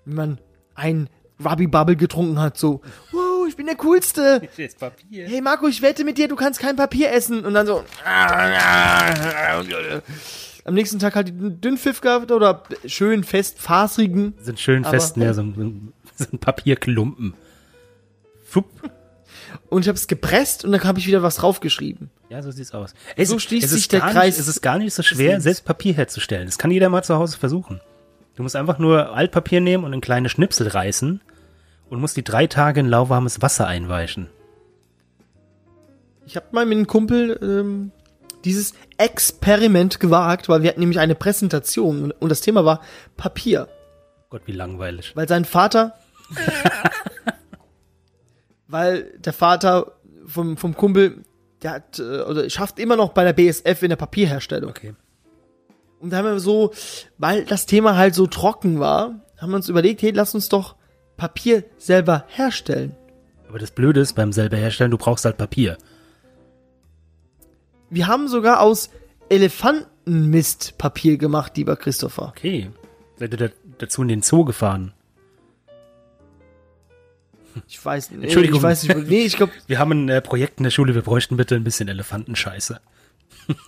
wenn 0.04 0.14
man 0.14 0.38
ein 0.74 1.08
Ruby 1.44 1.66
Bubble 1.66 1.96
getrunken 1.96 2.38
hat, 2.40 2.56
so, 2.58 2.80
wow, 3.12 3.46
ich 3.48 3.56
bin 3.56 3.66
der 3.66 3.76
Coolste. 3.76 4.42
Jetzt 4.56 4.78
Papier. 4.78 5.26
Hey 5.28 5.40
Marco, 5.40 5.66
ich 5.68 5.82
wette 5.82 6.04
mit 6.04 6.18
dir, 6.18 6.28
du 6.28 6.36
kannst 6.36 6.60
kein 6.60 6.76
Papier 6.76 7.12
essen. 7.12 7.44
Und 7.44 7.54
dann 7.54 7.66
so. 7.66 7.84
Am 10.64 10.74
nächsten 10.74 10.98
Tag 10.98 11.14
halt 11.14 11.28
den 11.28 11.60
Dünnpfiff 11.60 12.00
gehabt 12.00 12.32
oder 12.32 12.62
schön 12.86 13.22
fest 13.22 13.58
fasrigen. 13.60 14.34
Sind 14.40 14.58
schön 14.58 14.84
Aber- 14.84 14.94
fest, 14.94 15.16
ne, 15.16 15.32
so, 15.32 15.42
ein- 15.42 15.92
so 16.16 16.26
ein 16.32 16.38
Papierklumpen. 16.38 17.34
Fupp. 18.44 18.66
Und 19.68 19.82
ich 19.82 19.88
habe 19.88 19.96
es 19.96 20.06
gepresst 20.06 20.64
und 20.64 20.72
dann 20.72 20.82
habe 20.84 20.98
ich 20.98 21.06
wieder 21.06 21.22
was 21.22 21.36
draufgeschrieben. 21.36 22.10
Ja, 22.28 22.42
so 22.42 22.50
sieht's 22.50 22.72
aus. 22.72 22.94
Es, 23.16 23.28
So 23.28 23.38
schließt 23.38 23.64
es 23.64 23.70
sich 23.72 23.82
ist 23.82 23.92
der 23.92 24.00
gar 24.00 24.12
Kreis 24.12 24.34
Nicht, 24.34 24.40
es 24.40 24.48
ist 24.48 24.62
gar 24.62 24.78
nicht 24.78 24.94
so 24.94 25.02
schwer, 25.02 25.40
selbst 25.40 25.64
Papier 25.64 25.94
herzustellen. 25.94 26.46
Das 26.46 26.58
kann 26.58 26.70
jeder 26.70 26.88
mal 26.88 27.02
zu 27.02 27.16
Hause 27.16 27.38
versuchen. 27.38 27.80
Du 28.34 28.42
musst 28.42 28.56
einfach 28.56 28.78
nur 28.78 29.14
Altpapier 29.14 29.60
nehmen 29.60 29.84
und 29.84 29.92
in 29.92 30.00
kleine 30.00 30.28
Schnipsel 30.28 30.68
reißen 30.68 31.20
und 31.88 32.00
musst 32.00 32.16
die 32.16 32.24
drei 32.24 32.46
Tage 32.46 32.80
in 32.80 32.86
lauwarmes 32.86 33.42
Wasser 33.42 33.66
einweichen. 33.66 34.28
Ich 36.26 36.36
habe 36.36 36.46
mal 36.50 36.66
mit 36.66 36.76
einem 36.76 36.86
Kumpel 36.86 37.38
ähm, 37.40 37.92
dieses 38.44 38.74
Experiment 38.98 40.00
gewagt, 40.00 40.48
weil 40.48 40.62
wir 40.62 40.70
hatten 40.70 40.80
nämlich 40.80 40.98
eine 40.98 41.14
Präsentation 41.14 42.02
und, 42.04 42.10
und 42.12 42.28
das 42.28 42.40
Thema 42.40 42.64
war 42.64 42.80
Papier. 43.16 43.68
Gott, 44.30 44.42
wie 44.46 44.52
langweilig. 44.52 45.12
Weil 45.14 45.28
sein 45.28 45.44
Vater. 45.44 45.94
weil 48.76 49.04
der 49.16 49.32
Vater 49.32 49.92
vom, 50.26 50.58
vom 50.58 50.76
Kumpel, 50.76 51.24
der 51.62 51.70
hat, 51.70 51.98
äh, 51.98 52.20
oder 52.20 52.50
schafft 52.50 52.78
immer 52.78 52.94
noch 52.94 53.14
bei 53.14 53.24
der 53.24 53.32
BSF 53.32 53.82
in 53.82 53.88
der 53.88 53.96
Papierherstellung. 53.96 54.68
Okay. 54.68 54.94
Und 55.98 56.10
da 56.10 56.18
haben 56.18 56.26
wir 56.26 56.40
so, 56.40 56.74
weil 57.16 57.46
das 57.46 57.64
Thema 57.64 57.96
halt 57.96 58.14
so 58.14 58.26
trocken 58.26 58.78
war, 58.78 59.24
haben 59.38 59.50
wir 59.50 59.56
uns 59.56 59.70
überlegt, 59.70 60.02
hey, 60.02 60.10
lass 60.10 60.34
uns 60.34 60.50
doch 60.50 60.76
Papier 61.16 61.64
selber 61.78 62.26
herstellen. 62.28 62.94
Aber 63.48 63.58
das 63.58 63.70
Blöde 63.70 64.00
ist, 64.00 64.12
beim 64.12 64.34
selber 64.34 64.58
herstellen, 64.58 64.90
du 64.90 64.98
brauchst 64.98 65.24
halt 65.24 65.38
Papier. 65.38 65.78
Wir 67.88 68.08
haben 68.08 68.28
sogar 68.28 68.60
aus 68.60 68.90
Elefantenmist 69.30 70.76
Papier 70.76 71.16
gemacht, 71.16 71.56
lieber 71.56 71.76
Christopher. 71.76 72.28
Okay. 72.28 72.70
Seid 73.16 73.32
ihr 73.32 73.38
da, 73.38 73.48
dazu 73.78 74.02
in 74.02 74.08
den 74.08 74.20
Zoo 74.20 74.44
gefahren? 74.44 74.92
Ich 77.68 77.84
weiß 77.84 78.10
nicht. 78.10 78.24
Entschuldigung. 78.24 78.58
Ich 78.58 78.62
weiß 78.62 78.82
nicht. 78.84 78.96
wo- 78.96 79.00
Nee, 79.00 79.22
ich 79.22 79.36
glaube, 79.36 79.52
Wir 79.66 79.78
haben 79.78 79.92
ein 79.92 80.08
äh, 80.08 80.20
Projekt 80.20 80.58
in 80.58 80.64
der 80.64 80.70
Schule, 80.70 80.94
wir 80.94 81.02
bräuchten 81.02 81.36
bitte 81.36 81.54
ein 81.54 81.64
bisschen 81.64 81.88
Elefantenscheiße. 81.88 82.80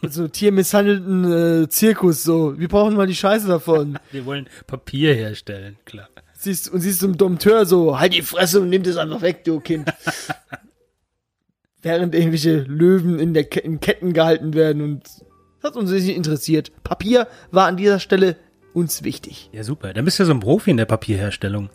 so 0.08 0.28
tiermisshandelten 0.28 1.62
äh, 1.64 1.68
Zirkus, 1.68 2.22
so. 2.24 2.58
Wir 2.58 2.68
brauchen 2.68 2.96
mal 2.96 3.06
die 3.06 3.14
Scheiße 3.14 3.46
davon. 3.48 3.98
Wir 4.12 4.24
wollen 4.26 4.48
Papier 4.66 5.14
herstellen, 5.14 5.76
klar. 5.84 6.08
siehst, 6.34 6.68
und 6.70 6.80
siehst 6.80 7.02
du 7.02 7.06
im 7.06 7.16
Dompteur 7.16 7.64
so, 7.66 7.98
halt 7.98 8.12
die 8.14 8.22
Fresse 8.22 8.60
und 8.60 8.70
nimm 8.70 8.82
das 8.82 8.96
einfach 8.96 9.22
weg, 9.22 9.44
du 9.44 9.60
Kind. 9.60 9.88
Während 11.82 12.14
irgendwelche 12.14 12.58
Löwen 12.62 13.18
in, 13.20 13.34
der, 13.34 13.44
Ke- 13.44 13.60
in 13.60 13.78
Ketten 13.80 14.12
gehalten 14.12 14.52
werden 14.54 14.82
und 14.82 15.04
das 15.04 15.70
hat 15.72 15.76
uns 15.76 15.90
nicht 15.90 16.08
interessiert. 16.08 16.72
Papier 16.82 17.28
war 17.52 17.66
an 17.66 17.76
dieser 17.76 18.00
Stelle 18.00 18.36
uns 18.74 19.04
wichtig. 19.04 19.48
Ja, 19.52 19.62
super. 19.64 19.92
Dann 19.92 20.04
bist 20.04 20.18
du 20.18 20.22
ja 20.24 20.26
so 20.26 20.32
ein 20.32 20.40
Profi 20.40 20.70
in 20.70 20.76
der 20.76 20.84
Papierherstellung. 20.86 21.70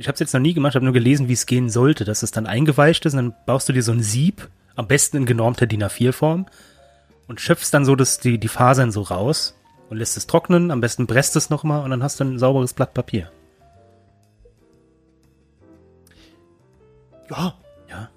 Ich 0.00 0.08
habe 0.08 0.14
es 0.14 0.20
jetzt 0.20 0.32
noch 0.32 0.40
nie 0.40 0.54
gemacht, 0.54 0.76
habe 0.76 0.84
nur 0.86 0.94
gelesen, 0.94 1.28
wie 1.28 1.34
es 1.34 1.44
gehen 1.44 1.68
sollte, 1.68 2.06
dass 2.06 2.22
es 2.22 2.30
dann 2.30 2.46
eingeweicht 2.46 3.04
ist 3.04 3.12
und 3.12 3.18
dann 3.18 3.34
baust 3.44 3.68
du 3.68 3.74
dir 3.74 3.82
so 3.82 3.92
ein 3.92 4.02
Sieb, 4.02 4.48
am 4.74 4.88
besten 4.88 5.18
in 5.18 5.26
genormter 5.26 5.66
DIN 5.66 5.84
A4-Form 5.84 6.46
und 7.28 7.38
schöpfst 7.38 7.70
dann 7.72 7.84
so 7.84 7.94
das, 7.96 8.18
die, 8.18 8.38
die 8.38 8.48
Fasern 8.48 8.92
so 8.92 9.02
raus 9.02 9.58
und 9.90 9.98
lässt 9.98 10.16
es 10.16 10.26
trocknen, 10.26 10.70
am 10.70 10.80
besten 10.80 11.06
presst 11.06 11.36
es 11.36 11.50
nochmal 11.50 11.84
und 11.84 11.90
dann 11.90 12.02
hast 12.02 12.18
du 12.18 12.24
ein 12.24 12.38
sauberes 12.38 12.72
Blatt 12.72 12.94
Papier. 12.94 13.30
Ja, 17.30 17.52
Ja. 17.90 18.08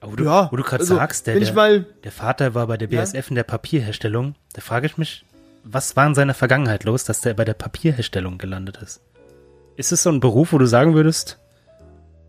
Aber 0.00 0.16
du, 0.16 0.24
ja. 0.24 0.48
wo 0.50 0.56
du 0.56 0.64
gerade 0.64 0.80
also, 0.80 0.96
sagst, 0.96 1.28
der, 1.28 1.38
der, 1.38 1.54
mal, 1.54 1.86
der 2.02 2.12
Vater 2.12 2.54
war 2.56 2.66
bei 2.66 2.78
der 2.78 2.90
Ja. 2.90 3.00
BSF 3.00 3.28
in 3.28 3.36
der 3.36 3.44
Papierherstellung, 3.44 4.34
da 4.54 4.60
frage 4.60 4.86
ich 4.86 4.98
mich, 4.98 5.24
was 5.62 5.94
war 5.94 6.08
in 6.08 6.16
seiner 6.16 6.34
Vergangenheit 6.34 6.82
los, 6.82 7.04
dass 7.04 7.20
der 7.20 7.34
bei 7.34 7.44
der 7.44 7.54
Papierherstellung 7.54 8.38
gelandet 8.38 8.78
ist? 8.78 9.02
Ist 9.76 9.92
es 9.92 10.02
so 10.02 10.10
ein 10.10 10.20
Beruf, 10.20 10.52
wo 10.52 10.58
du 10.58 10.66
sagen 10.66 10.94
würdest, 10.94 11.38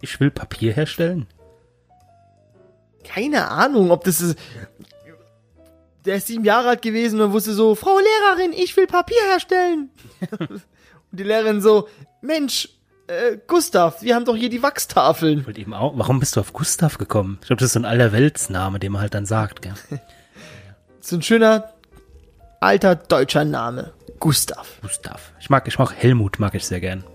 ich 0.02 0.20
will 0.20 0.32
Papier 0.32 0.74
herstellen? 0.74 1.28
keine 3.08 3.50
Ahnung, 3.50 3.92
ob 3.92 4.04
das 4.04 4.22
ist, 4.22 4.38
der 6.06 6.18
ist 6.18 6.28
sieben 6.28 6.44
Jahre 6.44 6.70
alt 6.70 6.82
gewesen 6.82 7.20
und 7.22 7.32
wusste 7.32 7.54
so, 7.54 7.76
Frau 7.76 7.98
Lehrerin, 7.98 8.54
ich 8.54 8.76
will 8.78 8.88
Papier 8.88 9.22
herstellen. 9.30 9.90
und 10.40 10.62
die 11.12 11.24
Lehrerin 11.24 11.62
so, 11.62 11.88
Mensch, 12.22 12.70
äh, 13.08 13.38
Gustav, 13.48 14.02
wir 14.02 14.16
haben 14.16 14.26
doch 14.26 14.36
hier 14.36 14.50
die 14.50 14.62
Wachstafeln. 14.62 15.46
Wollte 15.46 15.62
eben 15.62 15.74
auch, 15.74 15.94
warum 15.98 16.20
bist 16.20 16.36
du 16.36 16.40
auf 16.40 16.54
Gustav 16.54 16.98
gekommen? 16.98 17.38
Ich 17.42 17.48
glaube, 17.48 17.60
das 17.60 17.68
ist 17.68 17.74
so 17.74 17.80
ein 17.80 17.86
Allerweltsname, 17.86 18.80
den 18.80 18.92
man 18.92 19.02
halt 19.02 19.14
dann 19.14 19.26
sagt, 19.26 19.62
gell? 19.62 19.74
So 21.00 21.16
ein 21.16 21.22
schöner, 21.22 21.72
alter 22.60 22.96
deutscher 22.96 23.46
Name. 23.46 23.94
Gustav. 24.20 24.68
Gustav. 24.82 25.32
Ich 25.40 25.50
mag, 25.50 25.66
ich 25.66 25.80
mag 25.80 25.94
Helmut, 25.96 26.38
mag 26.38 26.54
ich 26.54 26.66
sehr 26.66 26.82
gern. 26.82 27.06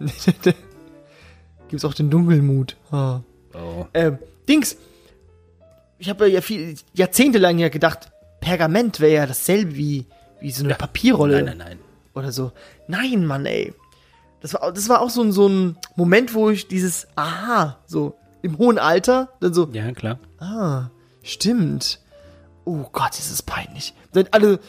Gibt's 1.68 1.84
auch 1.84 1.94
den 1.94 2.10
Dunkelmut. 2.10 2.76
Ah. 2.90 3.20
Oh. 3.54 3.86
Ähm, 3.94 4.18
Dings. 4.48 4.76
Ich 5.98 6.08
habe 6.08 6.28
ja 6.28 6.40
viel, 6.40 6.76
jahrzehntelang 6.94 7.58
ja 7.58 7.68
gedacht, 7.68 8.10
Pergament 8.40 9.00
wäre 9.00 9.14
ja 9.14 9.26
dasselbe 9.26 9.74
wie, 9.76 10.06
wie 10.40 10.50
so 10.50 10.64
eine 10.64 10.74
Papierrolle. 10.74 11.42
Nein, 11.42 11.58
nein, 11.58 11.58
nein. 11.58 11.78
oder 12.14 12.30
so. 12.32 12.52
Nein, 12.86 13.26
Mann, 13.26 13.46
ey. 13.46 13.74
Das 14.40 14.54
war, 14.54 14.72
das 14.72 14.88
war 14.88 15.00
auch 15.00 15.10
so 15.10 15.22
ein, 15.22 15.32
so 15.32 15.48
ein 15.48 15.76
Moment, 15.96 16.34
wo 16.34 16.50
ich 16.50 16.68
dieses 16.68 17.08
Aha, 17.16 17.78
so 17.86 18.14
im 18.42 18.56
hohen 18.58 18.78
Alter, 18.78 19.30
dann 19.40 19.52
so, 19.52 19.68
Ja, 19.72 19.90
klar. 19.92 20.20
ah, 20.38 20.90
stimmt. 21.22 22.00
Oh 22.64 22.84
Gott, 22.92 23.18
ist 23.18 23.32
das 23.32 23.42
peinlich. 23.42 23.94
Dann 24.12 24.28
alle, 24.30 24.60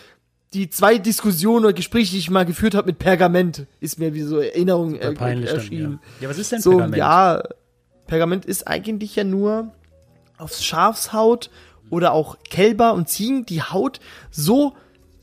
die 0.54 0.70
zwei 0.70 0.98
Diskussionen 0.98 1.66
oder 1.66 1.74
Gespräche, 1.74 2.12
die 2.12 2.18
ich 2.18 2.30
mal 2.30 2.46
geführt 2.46 2.74
habe 2.74 2.88
mit 2.88 3.00
Pergament, 3.00 3.68
ist 3.80 4.00
mir 4.00 4.14
wie 4.14 4.22
so 4.22 4.40
Erinnerung 4.40 4.96
äh, 4.96 5.14
erschienen. 5.46 6.00
ja. 6.20 6.24
ja, 6.24 6.30
was 6.30 6.38
ist 6.38 6.52
denn 6.52 6.62
So, 6.62 6.72
Pergament? 6.72 6.98
ja, 6.98 7.44
Pergament 8.08 8.46
ist 8.46 8.68
eigentlich 8.68 9.16
ja 9.16 9.24
nur 9.24 9.72
aufs 10.38 10.64
Schafshaut 10.64 11.52
oder 11.90 12.14
auch 12.14 12.38
Kälber 12.50 12.94
und 12.94 13.10
Ziegen 13.10 13.46
die 13.46 13.62
Haut 13.62 14.00
so, 14.32 14.74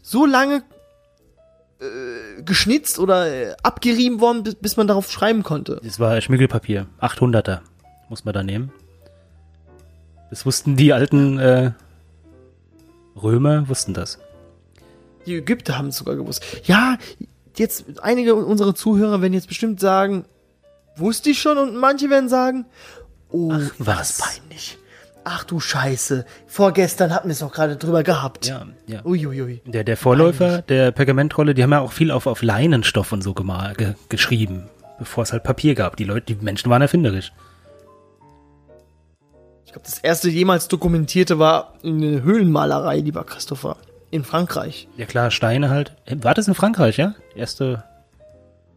so 0.02 0.26
lange 0.26 0.62
äh, 1.80 2.42
geschnitzt 2.42 2.98
oder 2.98 3.26
äh, 3.26 3.54
abgerieben 3.62 4.20
worden, 4.20 4.44
bis, 4.44 4.54
bis 4.54 4.76
man 4.76 4.86
darauf 4.86 5.10
schreiben 5.10 5.42
konnte. 5.42 5.80
Das 5.82 5.98
war 5.98 6.20
Schmiegelpapier. 6.20 6.86
800er 7.00 7.60
muss 8.08 8.24
man 8.24 8.34
da 8.34 8.42
nehmen. 8.42 8.72
Das 10.30 10.46
wussten 10.46 10.76
die 10.76 10.92
alten 10.92 11.38
äh, 11.38 11.72
Römer, 13.20 13.68
wussten 13.68 13.94
das. 13.94 14.18
Die 15.26 15.36
Ägypter 15.36 15.76
haben 15.78 15.88
es 15.88 15.96
sogar 15.96 16.16
gewusst. 16.16 16.44
Ja, 16.64 16.98
jetzt 17.56 17.84
einige 18.02 18.34
unserer 18.34 18.74
Zuhörer 18.74 19.20
werden 19.22 19.32
jetzt 19.34 19.48
bestimmt 19.48 19.80
sagen, 19.80 20.24
wusste 20.96 21.30
ich 21.30 21.40
schon 21.40 21.58
und 21.58 21.76
manche 21.76 22.08
werden 22.10 22.28
sagen, 22.28 22.66
oh, 23.30 23.50
Ach, 23.52 23.70
war 23.78 23.98
was? 23.98 24.18
peinlich. 24.18 24.78
Ach 25.28 25.42
du 25.42 25.58
Scheiße, 25.58 26.24
vorgestern 26.46 27.12
hatten 27.12 27.26
wir 27.28 27.32
es 27.32 27.40
doch 27.40 27.52
gerade 27.52 27.76
drüber 27.76 28.04
gehabt. 28.04 28.46
Ja, 28.46 28.64
ja. 28.86 29.04
Uiuiui. 29.04 29.60
Der, 29.66 29.82
der 29.82 29.96
Vorläufer 29.96 30.62
der 30.62 30.92
Pergamentrolle, 30.92 31.52
die 31.52 31.64
haben 31.64 31.72
ja 31.72 31.80
auch 31.80 31.90
viel 31.90 32.12
auf, 32.12 32.28
auf 32.28 32.42
Leinenstoff 32.42 33.10
und 33.10 33.22
so 33.22 33.32
gema- 33.32 33.74
ge 33.74 33.94
geschrieben, 34.08 34.68
bevor 35.00 35.24
es 35.24 35.32
halt 35.32 35.42
Papier 35.42 35.74
gab. 35.74 35.96
Die 35.96 36.04
Leute, 36.04 36.32
die 36.32 36.44
Menschen 36.44 36.70
waren 36.70 36.80
erfinderisch. 36.80 37.32
Ich 39.64 39.72
glaube, 39.72 39.84
das 39.84 39.98
erste 39.98 40.30
jemals 40.30 40.68
dokumentierte 40.68 41.40
war 41.40 41.74
eine 41.82 42.22
Höhlenmalerei, 42.22 42.98
lieber 43.00 43.24
Christopher. 43.24 43.76
In 44.16 44.24
Frankreich. 44.24 44.88
Ja 44.96 45.04
klar, 45.04 45.30
Steine 45.30 45.68
halt. 45.68 45.94
War 46.10 46.32
das 46.32 46.48
in 46.48 46.54
Frankreich, 46.54 46.96
ja? 46.96 47.14
Erste. 47.34 47.84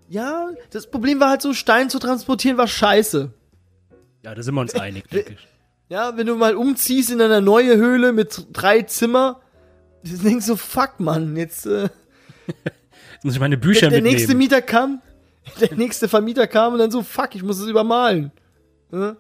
Ja, 0.09 0.49
das 0.71 0.87
Problem 0.91 1.21
war 1.21 1.29
halt 1.29 1.41
so, 1.41 1.53
Stein 1.53 1.89
zu 1.89 1.97
transportieren 1.97 2.57
war 2.57 2.67
scheiße. 2.67 3.31
Ja, 4.23 4.35
da 4.35 4.43
sind 4.43 4.53
wir 4.53 4.59
uns 4.59 4.75
einig, 4.75 5.07
denke 5.11 5.31
ich. 5.31 5.47
Ja, 5.87 6.17
wenn 6.17 6.27
du 6.27 6.35
mal 6.35 6.55
umziehst 6.55 7.09
in 7.09 7.21
eine 7.21 7.41
neue 7.41 7.77
Höhle 7.77 8.11
mit 8.11 8.47
drei 8.51 8.81
Zimmer, 8.81 9.39
du 10.03 10.17
denkst 10.17 10.45
so, 10.45 10.57
fuck, 10.57 10.99
Mann, 10.99 11.37
jetzt, 11.37 11.65
äh, 11.65 11.87
Jetzt 12.47 13.23
muss 13.23 13.33
ich 13.33 13.39
meine 13.39 13.57
Bücher 13.57 13.87
der 13.87 14.01
nächste 14.01 14.27
mitnehmen. 14.29 14.39
Mieter 14.39 14.61
kam, 14.61 15.01
der 15.61 15.73
nächste 15.77 16.09
Vermieter 16.09 16.47
kam 16.47 16.73
und 16.73 16.79
dann 16.79 16.91
so, 16.91 17.01
fuck, 17.01 17.33
ich 17.33 17.43
muss 17.43 17.59
es 17.59 17.67
übermalen. 17.67 18.33
Ja? 18.91 19.15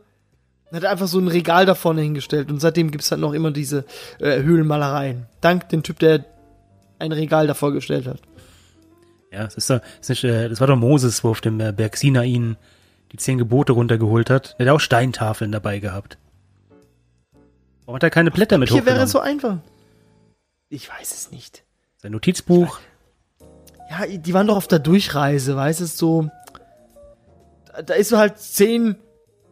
Dann 0.69 0.77
hat 0.77 0.83
er 0.83 0.91
einfach 0.91 1.07
so 1.07 1.19
ein 1.19 1.27
Regal 1.27 1.65
da 1.65 1.73
vorne 1.75 2.01
hingestellt 2.01 2.51
und 2.51 2.59
seitdem 2.59 2.91
gibt's 2.91 3.09
halt 3.11 3.21
noch 3.21 3.33
immer 3.33 3.51
diese 3.51 3.85
äh, 4.19 4.41
Höhlenmalereien. 4.43 5.25
Dank 5.41 5.69
dem 5.69 5.81
Typ, 5.81 5.99
der 5.99 6.25
ein 6.99 7.11
Regal 7.11 7.47
davor 7.47 7.73
gestellt 7.73 8.07
hat. 8.07 8.21
Ja, 9.31 9.45
es 9.45 9.55
ist, 9.55 9.69
es 9.69 9.81
ist 10.01 10.09
nicht, 10.09 10.23
äh, 10.25 10.49
das 10.49 10.59
war 10.59 10.67
doch 10.67 10.75
Moses, 10.75 11.23
wo 11.23 11.29
auf 11.29 11.41
dem 11.41 11.59
äh, 11.59 11.71
Berg 11.71 11.97
Sinai 11.97 12.55
die 13.11 13.17
zehn 13.17 13.37
Gebote 13.37 13.73
runtergeholt 13.73 14.29
hat. 14.29 14.55
Der 14.59 14.67
hat 14.67 14.75
auch 14.75 14.79
Steintafeln 14.79 15.51
dabei 15.51 15.79
gehabt. 15.79 16.17
Warum 17.85 17.95
hat 17.95 18.03
er 18.03 18.11
keine 18.11 18.29
Blätter 18.29 18.59
mit 18.59 18.69
Hier 18.69 18.85
wäre 18.85 19.01
es 19.01 19.11
so 19.11 19.19
einfach. 19.19 19.57
Ich 20.69 20.87
weiß 20.89 21.11
es 21.11 21.31
nicht. 21.31 21.63
Sein 21.97 22.11
Notizbuch. 22.11 22.79
Ja, 23.89 24.05
die 24.05 24.33
waren 24.35 24.45
doch 24.45 24.57
auf 24.57 24.67
der 24.67 24.77
Durchreise, 24.77 25.55
weißt 25.55 25.81
du, 25.81 25.85
so. 25.87 26.29
Da, 27.65 27.81
da 27.81 27.93
ist 27.95 28.09
so 28.09 28.19
halt 28.19 28.37
zehn 28.37 28.95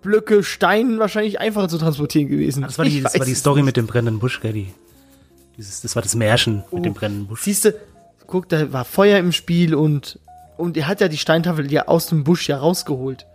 Blöcke 0.07 0.41
Stein 0.41 0.99
wahrscheinlich 0.99 1.41
einfacher 1.41 1.67
zu 1.67 1.77
transportieren 1.77 2.29
gewesen. 2.29 2.61
Das 2.61 2.77
war 2.77 2.85
die, 2.85 3.01
das 3.01 3.19
war 3.19 3.25
die 3.25 3.35
Story 3.35 3.57
nicht. 3.59 3.65
mit 3.65 3.77
dem 3.77 3.87
brennenden 3.87 4.19
Busch, 4.19 4.39
dieses, 5.57 5.81
das 5.81 5.95
war 5.97 6.01
das 6.01 6.15
Märchen 6.15 6.63
mit 6.71 6.85
dem 6.85 6.93
brennenden 6.93 7.27
Busch. 7.27 7.41
Siehst 7.41 7.65
du, 7.65 7.73
guck, 8.25 8.47
da 8.47 8.71
war 8.71 8.85
Feuer 8.85 9.19
im 9.19 9.33
Spiel 9.33 9.75
und, 9.75 10.17
und 10.55 10.77
er 10.77 10.87
hat 10.87 11.01
ja 11.01 11.09
die 11.09 11.17
Steintafel 11.17 11.69
ja 11.69 11.89
aus 11.89 12.07
dem 12.07 12.23
Busch 12.23 12.47
ja 12.47 12.57
rausgeholt. 12.57 13.25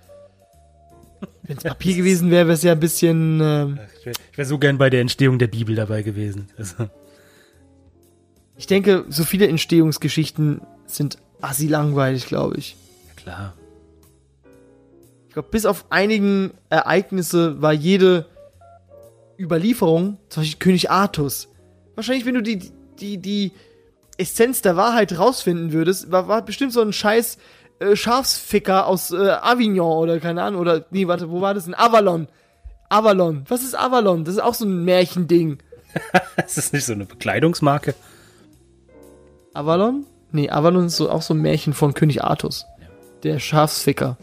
Wenn 1.43 1.59
es 1.59 1.63
Papier 1.63 1.95
gewesen 1.95 2.31
wäre, 2.31 2.47
wäre 2.47 2.55
es 2.55 2.63
ja 2.63 2.73
ein 2.73 2.81
bisschen. 2.81 3.41
Ähm, 3.43 3.79
Ich 4.01 4.07
wäre 4.07 4.17
wär 4.35 4.45
so 4.47 4.59
gern 4.59 4.79
bei 4.79 4.89
der 4.89 5.03
Entstehung 5.03 5.39
der 5.39 5.49
Bibel 5.49 5.77
dabei 5.77 6.03
gewesen. 6.03 6.49
Also, 6.57 6.89
ich 8.57 8.67
denke, 8.67 9.05
so 9.11 9.25
viele 9.25 9.47
Entstehungsgeschichten 9.47 10.63
sind 10.87 11.19
assi 11.43 11.67
langweilig, 11.67 12.27
glaube 12.27 12.57
ich. 12.57 12.77
ja 13.09 13.23
klar. 13.23 13.55
Ich 15.33 15.35
glaube, 15.35 15.49
bis 15.51 15.65
auf 15.65 15.87
einigen 15.89 16.51
Ereignisse 16.69 17.63
war 17.63 17.73
jede 17.73 18.27
Überlieferung, 19.39 20.19
zum 20.29 20.43
Beispiel 20.43 20.59
König 20.59 20.91
Artus. 20.91 21.49
Wahrscheinlich, 21.95 22.27
wenn 22.27 22.35
du 22.35 22.43
die, 22.43 22.71
die, 23.01 23.17
die 23.17 23.53
Essenz 24.19 24.61
der 24.61 24.77
Wahrheit 24.77 25.19
rausfinden 25.19 25.73
würdest, 25.73 26.13
war, 26.13 26.29
war 26.29 26.45
bestimmt 26.45 26.75
so 26.75 26.83
ein 26.83 26.93
scheiß 26.93 27.39
äh, 27.79 27.97
Schafsficker 27.97 28.87
aus 28.87 29.11
äh, 29.11 29.31
Avignon 29.41 30.03
oder 30.03 30.21
keine 30.21 30.43
Ahnung, 30.43 30.61
oder, 30.61 30.85
nee, 30.91 31.09
warte, 31.09 31.31
wo 31.31 31.41
war 31.41 31.55
das 31.55 31.65
denn? 31.65 31.73
Avalon. 31.73 32.29
Avalon. 32.91 33.47
Was 33.49 33.63
ist 33.63 33.75
Avalon? 33.75 34.27
Das 34.27 34.35
ist 34.35 34.43
auch 34.43 34.53
so 34.53 34.67
ein 34.67 34.85
Märchending. 34.85 35.63
Ist 36.47 36.59
das 36.59 36.75
nicht 36.75 36.85
so 36.85 36.93
eine 36.93 37.07
Bekleidungsmarke? 37.07 37.95
Avalon? 39.55 40.05
Nee, 40.31 40.51
Avalon 40.51 40.89
ist 40.89 40.97
so, 40.99 41.11
auch 41.11 41.23
so 41.23 41.33
ein 41.33 41.41
Märchen 41.41 41.73
von 41.73 41.95
König 41.95 42.23
Artus. 42.23 42.67
Ja. 42.83 42.87
Der 43.23 43.39
Schafsficker. 43.39 44.19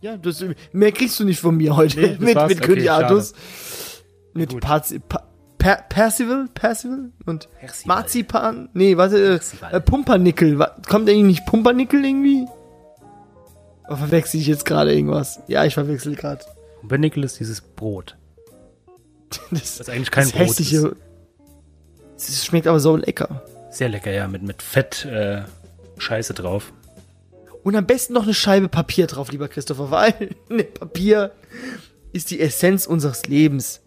Ja. 0.00 0.16
Das, 0.16 0.44
mehr 0.72 0.92
kriegst 0.92 1.18
du 1.20 1.24
nicht 1.24 1.40
von 1.40 1.56
mir 1.56 1.76
heute 1.76 2.00
Nee, 2.00 2.16
mit, 2.18 2.34
war's. 2.34 2.48
mit 2.48 2.58
Okay, 2.58 2.66
König. 2.66 2.90
Artus. 2.90 3.32
Mit. 4.34 4.60
Parzi 4.60 4.98
pa 4.98 5.22
per 5.58 5.76
Percival, 5.88 6.46
Percival 6.54 7.10
und 7.24 7.48
Percival. 7.58 7.96
Marzipan. 7.96 8.68
Nee, 8.74 8.96
warte, 8.96 9.40
äh, 9.40 9.74
äh, 9.76 9.80
Pumpernickel. 9.80 10.56
Kommt 10.88 11.08
eigentlich 11.08 11.24
nicht 11.24 11.46
Pumpernickel 11.46 12.04
irgendwie? 12.04 12.46
Oder 13.88 13.96
verwechsel 13.96 14.38
ich 14.40 14.46
jetzt 14.46 14.64
gerade 14.64 14.94
irgendwas? 14.94 15.40
Ja, 15.48 15.64
ich 15.64 15.74
verwechsel 15.74 16.14
gerade. 16.14 16.44
Und 16.82 16.88
bei 16.88 16.98
Nickel 16.98 17.24
ist 17.24 17.40
dieses 17.40 17.60
Brot. 17.60 18.16
Das, 19.50 19.78
Das 19.78 19.88
eigentlich 19.88 20.10
kein 20.12 20.24
das 20.24 20.32
Brot 20.32 20.42
hässliche. 20.46 20.94
Es 22.16 22.44
schmeckt 22.44 22.66
aber 22.68 22.78
so 22.80 22.96
lecker. 22.96 23.42
Sehr 23.70 23.88
lecker, 23.88 24.10
ja, 24.12 24.28
mit, 24.28 24.42
mit 24.42 24.62
Fett 24.62 25.04
äh, 25.04 25.42
Scheiße 25.98 26.32
drauf. 26.34 26.72
Und 27.66 27.74
am 27.74 27.84
besten 27.84 28.12
noch 28.12 28.22
eine 28.22 28.32
Scheibe 28.32 28.68
Papier 28.68 29.08
drauf, 29.08 29.32
lieber 29.32 29.48
Christopher, 29.48 29.90
weil 29.90 30.30
ne, 30.48 30.62
Papier 30.62 31.32
ist 32.12 32.30
die 32.30 32.38
Essenz 32.38 32.86
unseres 32.86 33.26
Lebens. 33.26 33.80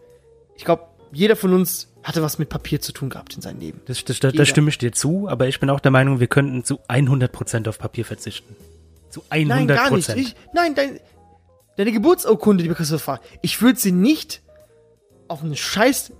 Ich 0.58 0.66
glaube, 0.66 0.84
jeder 1.14 1.38
von 1.38 1.54
uns 1.54 1.88
hatte 2.04 2.22
was 2.22 2.40
mit 2.40 2.50
Papier 2.50 2.82
zu 2.82 2.92
tun 2.92 3.10
gehabt 3.10 3.36
in 3.36 3.42
seinem 3.42 3.62
Leben. 3.62 3.80
Das, 3.86 4.04
das, 4.04 4.20
da, 4.20 4.28
Jeder. 4.28 4.40
da 4.40 4.46
stimme 4.46 4.68
ich 4.68 4.80
dir 4.80 4.92
zu, 4.92 5.30
aber 5.30 5.48
ich 5.48 5.62
bin 5.62 5.70
auch 5.70 5.80
der 5.80 5.92
Meinung, 5.92 6.20
wir 6.20 6.28
könnten 6.28 6.66
zu 6.66 6.82
100% 6.90 7.70
auf 7.70 7.80
Papier 7.80 8.04
verzichten. 8.04 8.54
Zu 9.12 9.22
100%. 9.30 9.46
Nein, 9.46 9.68
gar 9.68 9.92
nicht. 9.92 10.10
Ich, 10.10 10.36
nein, 10.54 10.76
dein, 10.76 11.00
deine 11.78 11.94
Geburtsurkunde, 11.94 12.64
lieber 12.64 12.76
Christopher, 12.76 13.22
ich 13.42 13.62
würde 13.62 13.80
sie 13.80 13.94
nicht 13.94 14.42
auf 15.30 15.42
einen 15.42 15.56
scheiß 15.56 16.12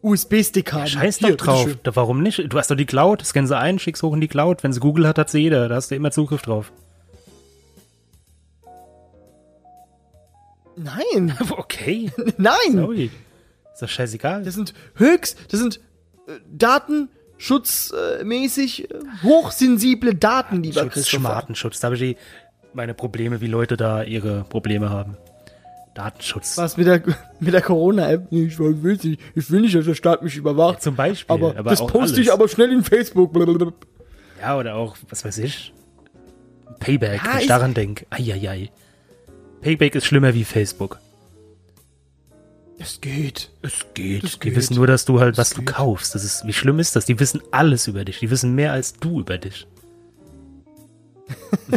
USB-Stick 0.00 0.72
haben. 0.72 0.86
Scheiß 0.86 1.18
Hier, 1.18 1.36
doch 1.36 1.44
drauf. 1.44 1.58
bitteschön. 1.58 1.80
Da, 1.82 1.94
warum 1.94 2.22
nicht? 2.22 2.42
Du 2.50 2.56
hast 2.56 2.70
doch 2.70 2.74
die 2.74 2.86
Cloud, 2.86 3.22
scan 3.22 3.46
sie 3.46 3.58
ein, 3.58 3.78
schick's 3.78 4.02
hoch 4.02 4.14
in 4.14 4.22
die 4.22 4.28
Cloud. 4.28 4.62
Wenn 4.62 4.72
sie 4.72 4.80
Google 4.80 5.06
hat, 5.06 5.18
hat 5.18 5.28
sie 5.28 5.40
jeder. 5.40 5.68
Da 5.68 5.74
hast 5.74 5.90
du 5.90 5.94
immer 5.94 6.10
Zugriff 6.10 6.40
drauf. 6.40 6.72
Nein, 10.76 11.36
Okay, 11.50 12.10
nein. 12.38 12.54
sorry. 12.72 13.10
Ist 13.72 13.82
doch 13.82 13.88
scheißegal. 13.88 14.42
Das 14.44 14.54
sind 14.54 14.72
höchst, 14.94 15.36
das 15.50 15.58
sind 15.60 15.80
äh, 16.26 16.32
datenschutzmäßig 16.50 18.90
äh, 18.90 18.94
hochsensible 19.22 20.14
Daten, 20.14 20.62
lieber 20.62 20.82
Schutz, 20.82 20.92
Christopher. 20.92 21.20
Schmartenschutz. 21.20 21.80
Da 21.80 21.86
habe 21.86 21.96
ich 21.96 22.16
meine 22.72 22.94
Probleme, 22.94 23.40
wie 23.40 23.46
Leute 23.46 23.76
da 23.76 24.02
ihre 24.02 24.44
Probleme 24.44 24.90
haben. 24.90 25.16
Datenschutz. 25.94 26.58
Was 26.58 26.76
mit 26.76 26.86
der, 26.86 27.02
mit 27.40 27.54
der 27.54 27.62
Corona-App? 27.62 28.26
Ich 28.30 28.58
will 28.58 28.74
nicht, 28.74 29.18
ich 29.34 29.50
will 29.50 29.62
nicht, 29.62 29.74
dass 29.74 29.86
der 29.86 29.94
Staat 29.94 30.22
mich 30.22 30.36
überwacht. 30.36 30.82
Zum 30.82 30.94
Beispiel. 30.94 31.34
aber, 31.34 31.54
das 31.62 31.80
auch 31.80 31.90
poste 31.90 32.20
ich 32.20 32.28
alles. 32.30 32.38
aber 32.40 32.48
schnell 32.48 32.70
in 32.72 32.84
Facebook. 32.84 33.32
Blablabla. 33.32 33.72
Ja, 34.40 34.58
oder 34.58 34.74
auch, 34.74 34.96
was 35.08 35.24
weiß 35.24 35.38
ich. 35.38 35.72
Payback, 36.80 37.22
Ja, 37.24 37.32
wenn 37.34 37.40
ich 37.40 37.46
daran 37.46 37.72
denke. 37.72 38.04
Eieiei. 38.10 38.70
Payback 39.60 39.94
ist 39.94 40.06
schlimmer 40.06 40.34
wie 40.34 40.44
Facebook. 40.44 40.98
Es 42.78 43.00
geht. 43.00 43.50
Es 43.62 43.86
geht. 43.94 44.22
Das 44.22 44.32
Die 44.34 44.38
geht. 44.40 44.56
wissen 44.56 44.74
nur, 44.76 44.86
dass 44.86 45.04
du 45.06 45.18
halt, 45.20 45.38
was 45.38 45.48
Das 45.50 45.56
du 45.56 45.62
geht. 45.62 45.74
kaufst. 45.74 46.14
Das 46.14 46.24
ist, 46.24 46.46
wie 46.46 46.52
schlimm 46.52 46.78
ist 46.78 46.94
das? 46.94 47.06
Die 47.06 47.18
wissen 47.18 47.40
alles 47.50 47.86
über 47.86 48.04
dich. 48.04 48.18
Die 48.20 48.30
wissen 48.30 48.54
mehr 48.54 48.72
als 48.72 48.94
du 48.94 49.20
über 49.20 49.38
dich. 49.38 49.66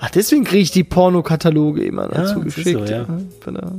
Ach, 0.00 0.10
deswegen 0.10 0.44
kriege 0.44 0.62
ich 0.62 0.70
die 0.70 0.84
Pornokataloge 0.84 1.84
immer 1.84 2.08
dazu 2.08 2.38
das 2.40 2.46
ist 2.46 2.54
geschickt. 2.56 2.86
so, 2.88 2.92
ja. 2.92 3.06
Von 3.40 3.54
der- 3.54 3.72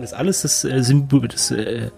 Das 0.00 0.12
alles, 0.14 0.42
das, 0.42 0.64
äh, 0.64 0.80
das 1.28 1.50
äh, 1.50 1.90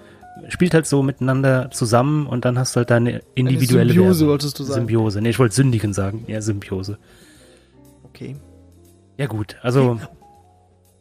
spielt 0.48 0.74
halt 0.74 0.86
so 0.86 1.02
miteinander 1.02 1.70
zusammen 1.70 2.26
und 2.26 2.44
dann 2.44 2.58
hast 2.58 2.74
du 2.74 2.78
halt 2.78 2.90
deine 2.90 3.22
individuelle 3.34 3.92
Symbiose, 3.92 4.20
Werbung. 4.20 4.30
wolltest 4.32 4.58
du 4.58 4.64
sagen. 4.64 4.80
Symbiose. 4.80 5.20
Nee, 5.20 5.30
ich 5.30 5.38
wollte 5.38 5.54
Sündigen 5.54 5.92
sagen. 5.92 6.24
Ja, 6.26 6.40
Symbiose. 6.40 6.98
Okay. 8.04 8.36
Ja, 9.16 9.26
gut. 9.26 9.56
Also, 9.62 10.00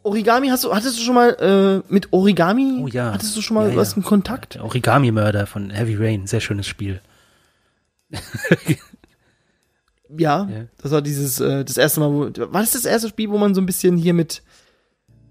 Origami, 0.04 0.48
hast 0.48 0.62
du, 0.64 0.72
hattest 0.74 0.98
du 0.98 1.02
schon 1.02 1.14
mal 1.14 1.82
äh, 1.88 1.92
mit 1.92 2.12
Origami? 2.12 2.80
Oh 2.82 2.86
ja. 2.86 3.12
Hattest 3.12 3.36
du 3.36 3.40
schon 3.42 3.54
mal 3.56 3.70
Ja, 3.70 3.76
was 3.76 3.92
ja. 3.92 3.96
in 3.96 4.02
Kontakt? 4.04 4.54
der 4.54 4.64
Origami-Mörder 4.64 5.46
von 5.46 5.70
Heavy 5.70 5.96
Rain. 5.96 6.26
Sehr 6.26 6.40
schönes 6.40 6.66
Spiel. 6.66 7.00
Ja, 10.16 10.48
Ja. 10.48 10.64
das 10.80 10.92
war 10.92 11.02
dieses, 11.02 11.40
äh, 11.40 11.64
das 11.64 11.76
erste 11.76 12.00
Mal, 12.00 12.10
wo, 12.12 12.20
war 12.52 12.60
das 12.60 12.72
das 12.72 12.84
erste 12.84 13.08
Spiel, 13.08 13.30
wo 13.30 13.38
man 13.38 13.54
so 13.54 13.60
ein 13.60 13.66
bisschen 13.66 13.96
hier 13.96 14.14
mit 14.14 14.42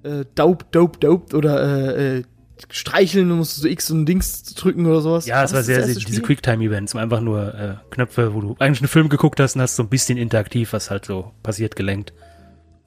äh, 0.04 0.26
Dope, 0.36 0.66
Dope, 0.72 1.00
Dope 1.00 1.38
oder 1.38 1.62
äh, 1.96 2.18
äh, 2.20 2.24
streicheln 2.70 3.32
und 3.32 3.38
musst 3.38 3.56
du 3.58 3.62
so 3.62 3.68
X 3.68 3.92
und 3.92 4.06
Dings 4.08 4.44
drücken 4.56 4.86
oder 4.86 5.00
sowas? 5.02 5.26
Ja, 5.26 5.44
es 5.44 5.54
war 5.54 5.64
sehr, 5.64 5.86
sehr 5.86 5.96
diese? 5.96 6.22
Quicktime-Events, 6.22 6.96
einfach 6.96 7.22
nur 7.22 7.54
äh, 7.54 7.76
Knöpfe, 7.92 8.34
wo 8.34 8.42
du 8.42 8.56
eigentlich 8.60 8.82
einen 8.82 8.88
Film 8.90 9.08
geguckt 9.10 9.40
hast 9.40 9.56
und 9.56 9.62
hast 9.62 9.76
so 9.76 9.84
ein 9.84 9.90
bisschen 9.90 10.18
interaktiv, 10.18 10.74
was 10.74 10.90
halt 10.90 11.06
so 11.06 11.32
passiert, 11.44 11.76
gelenkt. 11.76 12.12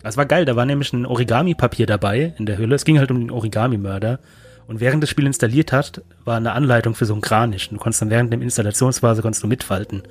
Das 0.07 0.17
war 0.17 0.25
geil, 0.27 0.45
da 0.45 0.55
war 0.55 0.67
nämlich 0.67 0.93
ein 0.93 1.05
Origami-Papier 1.05 1.87
dabei 1.87 2.33
in 2.39 2.47
der 2.47 2.59
Hülle. 2.59 2.77
Es 2.77 2.85
ging 2.85 2.99
halt 2.99 3.11
um 3.11 3.19
den 3.19 3.31
Origami-Mörder. 3.33 4.21
Und 4.69 4.79
während 4.81 5.03
das 5.03 5.11
Spiel 5.11 5.27
installiert 5.27 5.73
hat, 5.73 6.03
war 6.25 6.37
eine 6.37 6.53
Anleitung 6.53 6.95
für 6.95 7.07
so 7.07 7.13
einen 7.13 7.23
Kranich. 7.23 7.69
Du 7.71 7.77
konntest 7.77 8.03
dann 8.03 8.11
während 8.11 8.33
dem 8.33 8.41
Installationsphase 8.41 9.21
konntest 9.23 9.43
du 9.43 9.49
mitfalten. 9.49 10.03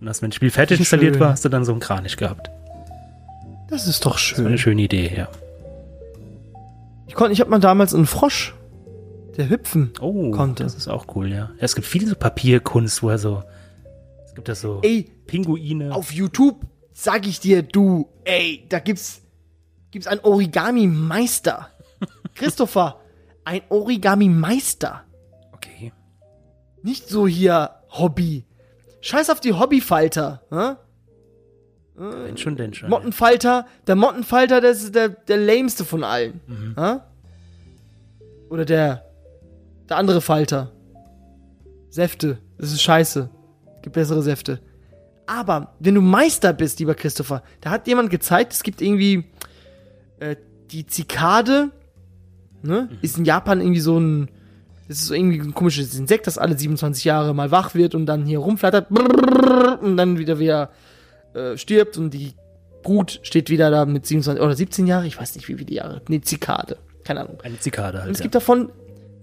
Und 0.00 0.08
hast, 0.08 0.22
wenn 0.22 0.30
das 0.30 0.34
Spiel 0.36 0.50
fertig 0.50 0.80
installiert 0.80 1.14
schön. 1.14 1.20
war, 1.20 1.30
hast 1.30 1.44
du 1.44 1.48
dann 1.48 1.64
so 1.64 1.70
einen 1.70 1.80
Kranich 1.80 2.16
gehabt. 2.16 2.50
Das 3.68 3.86
ist 3.86 4.04
doch 4.04 4.14
Das 4.16 4.32
war 4.38 4.46
eine 4.46 4.58
schön. 4.58 4.58
schöne 4.58 4.82
Idee, 4.82 5.12
ja. 5.16 5.28
Ich 7.06 7.14
konnte, 7.14 7.32
ich 7.32 7.40
habe 7.40 7.50
mal 7.50 7.60
damals 7.60 7.94
einen 7.94 8.06
Frosch, 8.06 8.54
der 9.36 9.48
hüpfen 9.48 9.92
Oh, 10.00 10.32
konnte. 10.32 10.64
das 10.64 10.74
ist 10.74 10.88
auch 10.88 11.06
cool, 11.14 11.28
ja. 11.30 11.36
ja. 11.36 11.50
Es 11.58 11.76
gibt 11.76 11.86
viele 11.86 12.06
so 12.08 12.16
Papierkunst, 12.16 13.00
wo 13.04 13.10
er 13.10 13.18
so, 13.18 13.44
es 14.26 14.34
gibt 14.34 14.48
da 14.48 14.56
so 14.56 14.80
Ey, 14.82 15.08
Pinguine. 15.28 15.94
auf 15.94 16.12
YouTube 16.12 16.66
sag 16.92 17.26
ich 17.26 17.40
dir, 17.40 17.62
du, 17.62 18.08
ey, 18.24 18.66
da 18.68 18.78
gibt's, 18.78 19.22
gibt's 19.90 20.06
einen 20.06 20.20
Origami-Meister. 20.20 21.70
Christopher, 22.34 23.00
ein 23.44 23.62
Origami-Meister. 23.68 25.04
Okay. 25.52 25.92
Nicht 26.82 27.08
so 27.08 27.26
hier 27.26 27.70
Hobby. 27.90 28.44
Scheiß 29.00 29.30
auf 29.30 29.40
die 29.40 29.54
Hobbyfalter. 29.54 30.42
Hä? 30.50 30.76
Wenn 31.94 32.38
schon, 32.38 32.56
denn 32.56 32.72
schon. 32.72 32.88
Mottenfalter, 32.88 33.66
der 33.86 33.96
Mottenfalter, 33.96 34.60
der 34.60 34.70
ist 34.70 34.94
der, 34.94 35.10
der 35.10 35.36
lameste 35.36 35.84
von 35.84 36.02
allen. 36.02 36.40
Hä? 36.76 37.00
Oder 38.48 38.64
der, 38.64 39.04
der 39.88 39.96
andere 39.96 40.20
Falter. 40.20 40.72
Säfte. 41.90 42.38
Das 42.56 42.72
ist 42.72 42.82
scheiße. 42.82 43.28
Gibt 43.82 43.94
bessere 43.94 44.22
Säfte. 44.22 44.60
Aber 45.32 45.74
wenn 45.78 45.94
du 45.94 46.00
Meister 46.00 46.52
bist, 46.52 46.80
lieber 46.80 46.94
Christopher, 46.96 47.42
da 47.60 47.70
hat 47.70 47.86
jemand 47.86 48.10
gezeigt, 48.10 48.52
es 48.52 48.64
gibt 48.64 48.82
irgendwie 48.82 49.24
äh, 50.18 50.34
die 50.72 50.86
Zikade, 50.86 51.70
ne? 52.62 52.88
Ist 53.00 53.16
in 53.16 53.24
Japan 53.24 53.60
irgendwie 53.60 53.80
so 53.80 53.96
ein, 53.98 54.28
das 54.88 54.98
ist 54.98 55.06
so 55.06 55.14
irgendwie 55.14 55.38
ein 55.38 55.54
komisches 55.54 55.94
Insekt, 55.96 56.26
das 56.26 56.36
alle 56.36 56.58
27 56.58 57.04
Jahre 57.04 57.32
mal 57.32 57.52
wach 57.52 57.74
wird 57.76 57.94
und 57.94 58.06
dann 58.06 58.24
hier 58.24 58.40
rumflattert 58.40 58.90
und 58.90 59.96
dann 59.96 60.18
wieder 60.18 60.40
wieder 60.40 60.70
äh, 61.34 61.56
stirbt 61.56 61.96
und 61.96 62.10
die 62.12 62.34
Brut 62.82 63.20
steht 63.22 63.50
wieder 63.50 63.70
da 63.70 63.84
mit 63.84 64.06
27 64.06 64.42
oder 64.42 64.56
17 64.56 64.86
Jahre, 64.88 65.06
ich 65.06 65.16
weiß 65.20 65.36
nicht 65.36 65.46
wie 65.48 65.54
viele 65.54 65.72
Jahre. 65.72 66.02
Nee, 66.08 66.22
Zikade. 66.22 66.76
Keine 67.04 67.20
Ahnung. 67.20 67.38
Eine 67.44 67.58
Zikade 67.60 67.98
Und 67.98 68.02
halt. 68.04 68.12
es 68.14 68.18
Ja. 68.18 68.22
gibt 68.24 68.34
davon 68.34 68.72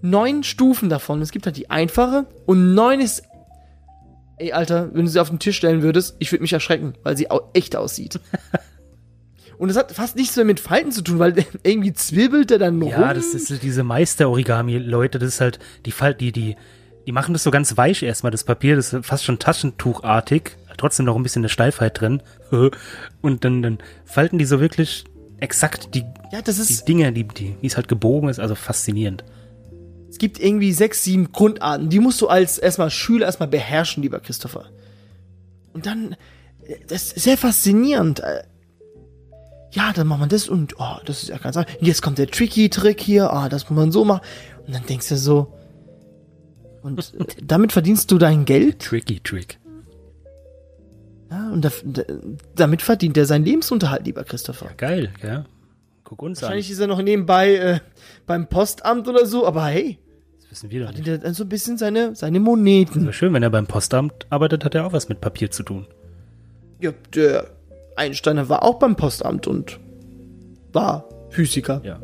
neun 0.00 0.42
Stufen 0.42 0.88
davon. 0.88 1.20
Es 1.20 1.32
gibt 1.32 1.44
halt 1.44 1.56
die 1.58 1.68
einfache 1.70 2.24
und 2.46 2.72
neun 2.74 3.00
ist. 3.00 3.24
Ey, 4.38 4.52
Alter, 4.52 4.90
wenn 4.94 5.04
du 5.04 5.10
sie 5.10 5.20
auf 5.20 5.30
den 5.30 5.38
Tisch 5.38 5.56
stellen 5.56 5.82
würdest, 5.82 6.16
ich 6.18 6.30
würde 6.32 6.42
mich 6.42 6.52
erschrecken, 6.52 6.94
weil 7.02 7.16
sie 7.16 7.30
au 7.30 7.50
echt 7.54 7.76
aussieht. 7.76 8.20
und 9.58 9.68
es 9.68 9.76
hat 9.76 9.92
fast 9.92 10.16
nichts 10.16 10.36
mehr 10.36 10.44
mit 10.44 10.60
Falten 10.60 10.92
zu 10.92 11.02
tun, 11.02 11.18
weil 11.18 11.34
irgendwie 11.62 11.92
zwirbelt 11.92 12.50
er 12.50 12.58
dann 12.58 12.80
rum. 12.80 12.90
Ja, 12.90 13.14
das 13.14 13.34
ist 13.34 13.62
diese 13.62 13.82
Meister-Origami-Leute, 13.82 15.18
das 15.18 15.28
ist 15.34 15.40
halt, 15.40 15.58
die 15.86 15.92
Fall, 15.92 16.14
die, 16.14 16.32
die, 16.32 16.56
die 17.06 17.12
machen 17.12 17.32
das 17.32 17.42
so 17.42 17.50
ganz 17.50 17.76
weich 17.76 18.02
erstmal, 18.02 18.30
das 18.30 18.44
Papier, 18.44 18.76
das 18.76 18.92
ist 18.92 19.06
fast 19.06 19.24
schon 19.24 19.38
Taschentuchartig, 19.38 20.56
trotzdem 20.76 21.06
noch 21.06 21.16
ein 21.16 21.22
bisschen 21.22 21.40
eine 21.40 21.48
Steifheit 21.48 22.00
drin. 22.00 22.22
Und 23.20 23.44
dann, 23.44 23.62
dann 23.62 23.78
falten 24.04 24.38
die 24.38 24.44
so 24.44 24.60
wirklich 24.60 25.04
exakt 25.40 25.94
die, 25.94 26.04
ja, 26.32 26.42
das 26.42 26.56
die 26.56 26.72
ist. 26.72 26.88
Dinge, 26.88 27.12
die, 27.12 27.24
die, 27.24 27.56
wie 27.60 27.66
es 27.66 27.76
halt 27.76 27.88
gebogen 27.88 28.28
ist, 28.28 28.40
also 28.40 28.54
faszinierend. 28.54 29.24
Es 30.08 30.18
gibt 30.18 30.40
irgendwie 30.40 30.72
sechs, 30.72 31.04
sieben 31.04 31.32
Grundarten. 31.32 31.90
Die 31.90 32.00
musst 32.00 32.20
du 32.20 32.28
als 32.28 32.58
erstmal 32.58 32.90
Schüler 32.90 33.26
erstmal 33.26 33.48
beherrschen, 33.48 34.02
lieber 34.02 34.20
Christopher. 34.20 34.66
Und 35.72 35.86
dann, 35.86 36.16
das 36.88 37.12
ist 37.12 37.24
sehr 37.24 37.36
faszinierend. 37.36 38.22
Ja, 39.72 39.92
dann 39.92 40.06
macht 40.06 40.20
man 40.20 40.28
das 40.28 40.48
und 40.48 40.74
oh, 40.78 40.96
das 41.04 41.22
ist 41.22 41.28
ja 41.28 41.36
ganz 41.38 41.56
einfach. 41.56 41.72
Jetzt 41.80 42.00
kommt 42.00 42.18
der 42.18 42.28
Tricky-Trick 42.28 43.00
hier, 43.00 43.32
ah, 43.32 43.48
das 43.48 43.68
muss 43.68 43.76
man 43.76 43.92
so 43.92 44.04
machen. 44.04 44.22
Und 44.66 44.74
dann 44.74 44.86
denkst 44.86 45.08
du 45.10 45.16
so, 45.16 45.52
und 46.82 47.12
damit 47.42 47.72
verdienst 47.72 48.10
du 48.10 48.18
dein 48.18 48.44
Geld? 48.44 48.80
Tricky 48.80 49.20
Trick. 49.20 49.58
Ja, 51.30 51.50
und 51.50 51.62
da, 51.62 51.70
da, 51.84 52.02
damit 52.54 52.80
verdient 52.80 53.16
er 53.18 53.26
seinen 53.26 53.44
Lebensunterhalt, 53.44 54.06
lieber 54.06 54.24
Christopher. 54.24 54.70
Geil, 54.76 55.12
ja. 55.22 55.44
Guck 56.08 56.22
uns 56.22 56.40
Wahrscheinlich 56.40 56.68
an. 56.68 56.72
ist 56.72 56.78
er 56.78 56.86
noch 56.86 57.02
nebenbei 57.02 57.54
äh, 57.56 57.80
beim 58.26 58.46
Postamt 58.48 59.06
oder 59.08 59.26
so, 59.26 59.46
aber 59.46 59.66
hey, 59.66 59.98
Das 60.40 60.50
wissen 60.52 60.70
wir 60.70 60.86
doch 60.86 60.92
nicht. 60.94 61.06
er 61.06 61.18
dann 61.18 61.34
so 61.34 61.44
ein 61.44 61.50
bisschen 61.50 61.76
seine, 61.76 62.16
seine 62.16 62.40
Moneten. 62.40 63.02
Aber 63.02 63.12
schön, 63.12 63.34
wenn 63.34 63.42
er 63.42 63.50
beim 63.50 63.66
Postamt 63.66 64.26
arbeitet, 64.30 64.64
hat 64.64 64.74
er 64.74 64.86
auch 64.86 64.94
was 64.94 65.10
mit 65.10 65.20
Papier 65.20 65.50
zu 65.50 65.62
tun. 65.62 65.86
Ja, 66.80 66.92
der 67.14 67.48
Einsteiner 67.94 68.48
war 68.48 68.62
auch 68.62 68.78
beim 68.78 68.96
Postamt 68.96 69.46
und 69.46 69.78
war 70.72 71.04
Physiker. 71.28 71.82
Ja. 71.84 71.98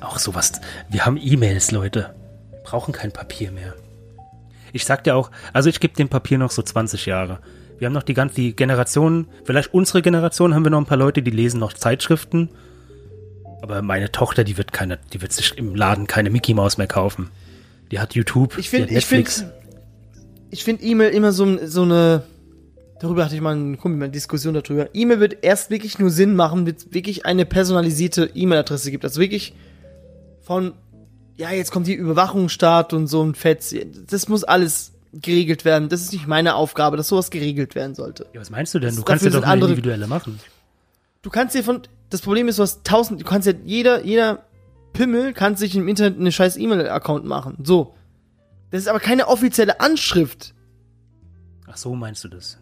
Auch 0.00 0.18
sowas. 0.18 0.50
Wir 0.88 1.06
haben 1.06 1.16
E-Mails, 1.22 1.70
Leute. 1.70 2.12
Brauchen 2.64 2.92
kein 2.92 3.12
Papier 3.12 3.52
mehr. 3.52 3.74
Ich 4.72 4.84
sag 4.84 5.04
dir 5.04 5.14
auch, 5.14 5.30
also 5.52 5.68
ich 5.68 5.78
gebe 5.78 5.94
dem 5.94 6.08
Papier 6.08 6.38
noch 6.38 6.50
so 6.50 6.62
20 6.62 7.06
Jahre. 7.06 7.38
Wir 7.78 7.86
haben 7.86 7.92
noch 7.92 8.02
die 8.02 8.14
ganze 8.14 8.34
die 8.34 8.56
Generation, 8.56 9.28
vielleicht 9.44 9.72
unsere 9.72 10.02
Generation 10.02 10.52
haben 10.52 10.64
wir 10.64 10.70
noch 10.72 10.80
ein 10.80 10.86
paar 10.86 10.98
Leute, 10.98 11.22
die 11.22 11.30
lesen 11.30 11.60
noch 11.60 11.74
Zeitschriften. 11.74 12.48
Aber 13.62 13.82
meine 13.82 14.10
Tochter, 14.10 14.44
die 14.44 14.56
wird 14.56 14.72
keine, 14.72 14.98
die 15.12 15.20
wird 15.22 15.32
sich 15.32 15.56
im 15.58 15.74
Laden 15.74 16.06
keine 16.06 16.30
Mickey 16.30 16.54
Maus 16.54 16.78
mehr 16.78 16.86
kaufen. 16.86 17.30
Die 17.90 17.98
hat 17.98 18.14
YouTube, 18.14 18.56
Ich 18.58 18.66
die 18.66 18.70
finde, 18.70 18.86
hat 18.86 18.92
Netflix. 18.92 19.44
ich 20.50 20.64
finde 20.64 20.82
E-Mail 20.84 21.10
immer 21.10 21.32
so, 21.32 21.66
so 21.66 21.82
eine. 21.82 22.22
Darüber 23.00 23.24
hatte 23.24 23.34
ich 23.34 23.40
mal 23.40 23.54
eine, 23.56 24.10
Diskussion 24.10 24.52
darüber. 24.52 24.88
E-Mail 24.94 25.20
wird 25.20 25.38
erst 25.42 25.70
wirklich 25.70 25.98
nur 25.98 26.10
Sinn 26.10 26.36
machen, 26.36 26.66
wenn 26.66 26.74
es 26.76 26.92
wirklich 26.92 27.24
eine 27.24 27.46
personalisierte 27.46 28.30
E-Mail-Adresse 28.34 28.90
gibt. 28.90 29.04
Also 29.04 29.20
wirklich 29.20 29.54
von, 30.42 30.72
ja, 31.38 31.50
jetzt 31.50 31.70
kommt 31.72 31.86
die 31.86 31.94
Überwachungsstaat 31.94 32.92
und 32.92 33.06
so 33.06 33.22
ein 33.24 33.34
Fetz. 33.34 33.74
Das 34.10 34.28
muss 34.28 34.44
alles 34.44 34.92
geregelt 35.14 35.64
werden. 35.64 35.88
Das 35.88 36.02
ist 36.02 36.12
nicht 36.12 36.26
meine 36.26 36.54
Aufgabe, 36.54 36.98
dass 36.98 37.08
sowas 37.08 37.30
geregelt 37.30 37.74
werden 37.74 37.94
sollte. 37.94 38.26
Ja, 38.34 38.40
was 38.42 38.50
meinst 38.50 38.74
du 38.74 38.78
denn? 38.80 38.90
Du 38.90 38.96
Das- 38.96 39.04
kannst 39.06 39.24
ja 39.24 39.30
doch 39.30 39.44
andere- 39.44 39.70
individuelle 39.70 40.06
machen. 40.06 40.38
Du 41.22 41.30
kannst 41.30 41.54
dir 41.54 41.64
von, 41.64 41.80
das 42.10 42.20
Problem 42.22 42.48
ist, 42.48 42.58
du 42.58 42.62
hast 42.62 42.84
tausend, 42.84 43.20
du 43.20 43.24
kannst 43.24 43.46
ja, 43.46 43.54
jeder, 43.64 44.04
jeder 44.04 44.44
Pimmel 44.92 45.32
kann 45.32 45.56
sich 45.56 45.76
im 45.76 45.88
Internet 45.88 46.18
eine 46.18 46.32
scheiß 46.32 46.56
E-Mail-Account 46.56 47.24
machen. 47.24 47.56
So. 47.62 47.94
Das 48.70 48.80
ist 48.80 48.88
aber 48.88 49.00
keine 49.00 49.28
offizielle 49.28 49.80
Anschrift. 49.80 50.54
Ach 51.66 51.76
so, 51.76 51.94
meinst 51.94 52.22
du 52.24 52.28
das? 52.28 52.58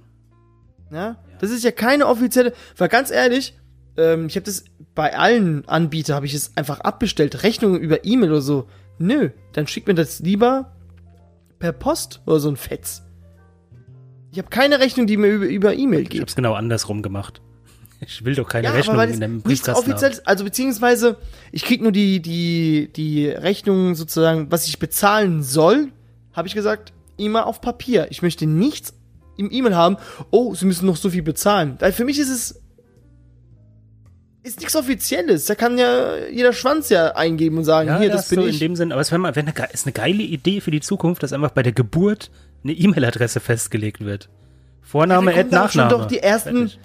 Ja? 0.90 1.16
Das 1.40 1.50
ist 1.50 1.64
ja 1.64 1.70
keine 1.70 2.06
offizielle, 2.06 2.52
weil 2.76 2.88
ganz 2.88 3.10
ehrlich, 3.10 3.58
ähm, 3.96 4.26
ich 4.26 4.36
habe 4.36 4.44
das 4.44 4.64
bei 4.94 5.16
allen 5.18 5.66
Anbietern 5.68 6.16
habe 6.16 6.26
ich 6.26 6.34
es 6.34 6.56
einfach 6.56 6.80
abbestellt, 6.80 7.42
Rechnungen 7.42 7.80
über 7.80 8.04
E-Mail 8.04 8.30
oder 8.30 8.40
so. 8.40 8.68
Nö, 8.98 9.30
dann 9.52 9.66
schickt 9.66 9.86
mir 9.86 9.94
das 9.94 10.20
lieber 10.20 10.72
per 11.58 11.72
Post 11.72 12.22
oder 12.26 12.40
so 12.40 12.48
ein 12.48 12.56
Fetz. 12.56 13.02
Ich 14.32 14.38
habe 14.38 14.48
keine 14.50 14.80
Rechnung, 14.80 15.06
die 15.06 15.16
mir 15.16 15.28
über 15.28 15.74
E-Mail 15.74 16.02
Ich 16.02 16.10
geht. 16.10 16.20
hab's 16.20 16.36
genau 16.36 16.54
andersrum 16.54 17.02
gemacht. 17.02 17.40
Ich 18.00 18.24
will 18.24 18.34
doch 18.36 18.48
keine 18.48 18.68
Ja, 18.68 18.72
Rechnung 18.74 19.00
in 19.00 19.22
einem 19.22 19.40
Briefkasten 19.42 19.90
offizielles, 19.90 20.24
also 20.24 20.44
beziehungsweise 20.44 21.16
ich 21.50 21.64
krieg 21.64 21.82
nur 21.82 21.90
die 21.92 22.20
die 22.20 22.90
die 22.94 23.26
Rechnung 23.28 23.94
sozusagen, 23.96 24.50
was 24.52 24.66
ich 24.68 24.78
bezahlen 24.78 25.42
soll, 25.42 25.88
habe 26.32 26.46
ich 26.46 26.54
gesagt, 26.54 26.92
immer 27.16 27.46
auf 27.46 27.60
Papier. 27.60 28.06
Ich 28.10 28.22
möchte 28.22 28.46
nichts 28.46 28.94
im 29.36 29.50
E-Mail 29.50 29.74
haben. 29.74 29.96
Oh, 30.30 30.54
Sie 30.54 30.64
müssen 30.66 30.86
noch 30.86 30.96
so 30.96 31.10
viel 31.10 31.22
bezahlen. 31.22 31.76
Weil 31.80 31.92
für 31.92 32.04
mich 32.04 32.18
ist 32.20 32.30
es 32.30 32.60
ist 34.44 34.60
nichts 34.60 34.76
Offizielles. 34.76 35.46
Da 35.46 35.54
kann 35.54 35.76
ja 35.78 36.16
jeder 36.30 36.52
Schwanz 36.52 36.88
ja 36.88 37.14
eingeben 37.16 37.58
und 37.58 37.64
sagen, 37.64 37.88
Ja, 37.88 37.98
hier, 37.98 38.08
ja, 38.08 38.12
das 38.14 38.28
bin 38.28 38.40
so 38.40 38.46
ich. 38.46 38.54
in 38.54 38.60
dem 38.60 38.76
Sinn, 38.76 38.92
aber 38.92 39.00
es 39.00 39.10
wäre 39.10 39.22
wär 39.22 39.36
eine, 39.36 39.52
ist 39.72 39.86
eine 39.86 39.92
geile 39.92 40.22
Idee 40.22 40.60
für 40.60 40.70
die 40.70 40.80
Zukunft, 40.80 41.22
dass 41.22 41.32
einfach 41.32 41.50
bei 41.50 41.62
der 41.62 41.72
Geburt 41.72 42.30
eine 42.62 42.72
E-Mail-Adresse 42.72 43.40
festgelegt 43.40 44.00
wird. 44.04 44.28
Vorname, 44.82 45.32
Ja, 45.34 45.40
Ad, 45.40 45.56
auch 45.56 45.70
schon 45.70 45.80
Nachname. 45.82 45.90
doch 45.90 46.06
die 46.06 46.20
ersten- 46.20 46.68
Fertig. 46.68 46.78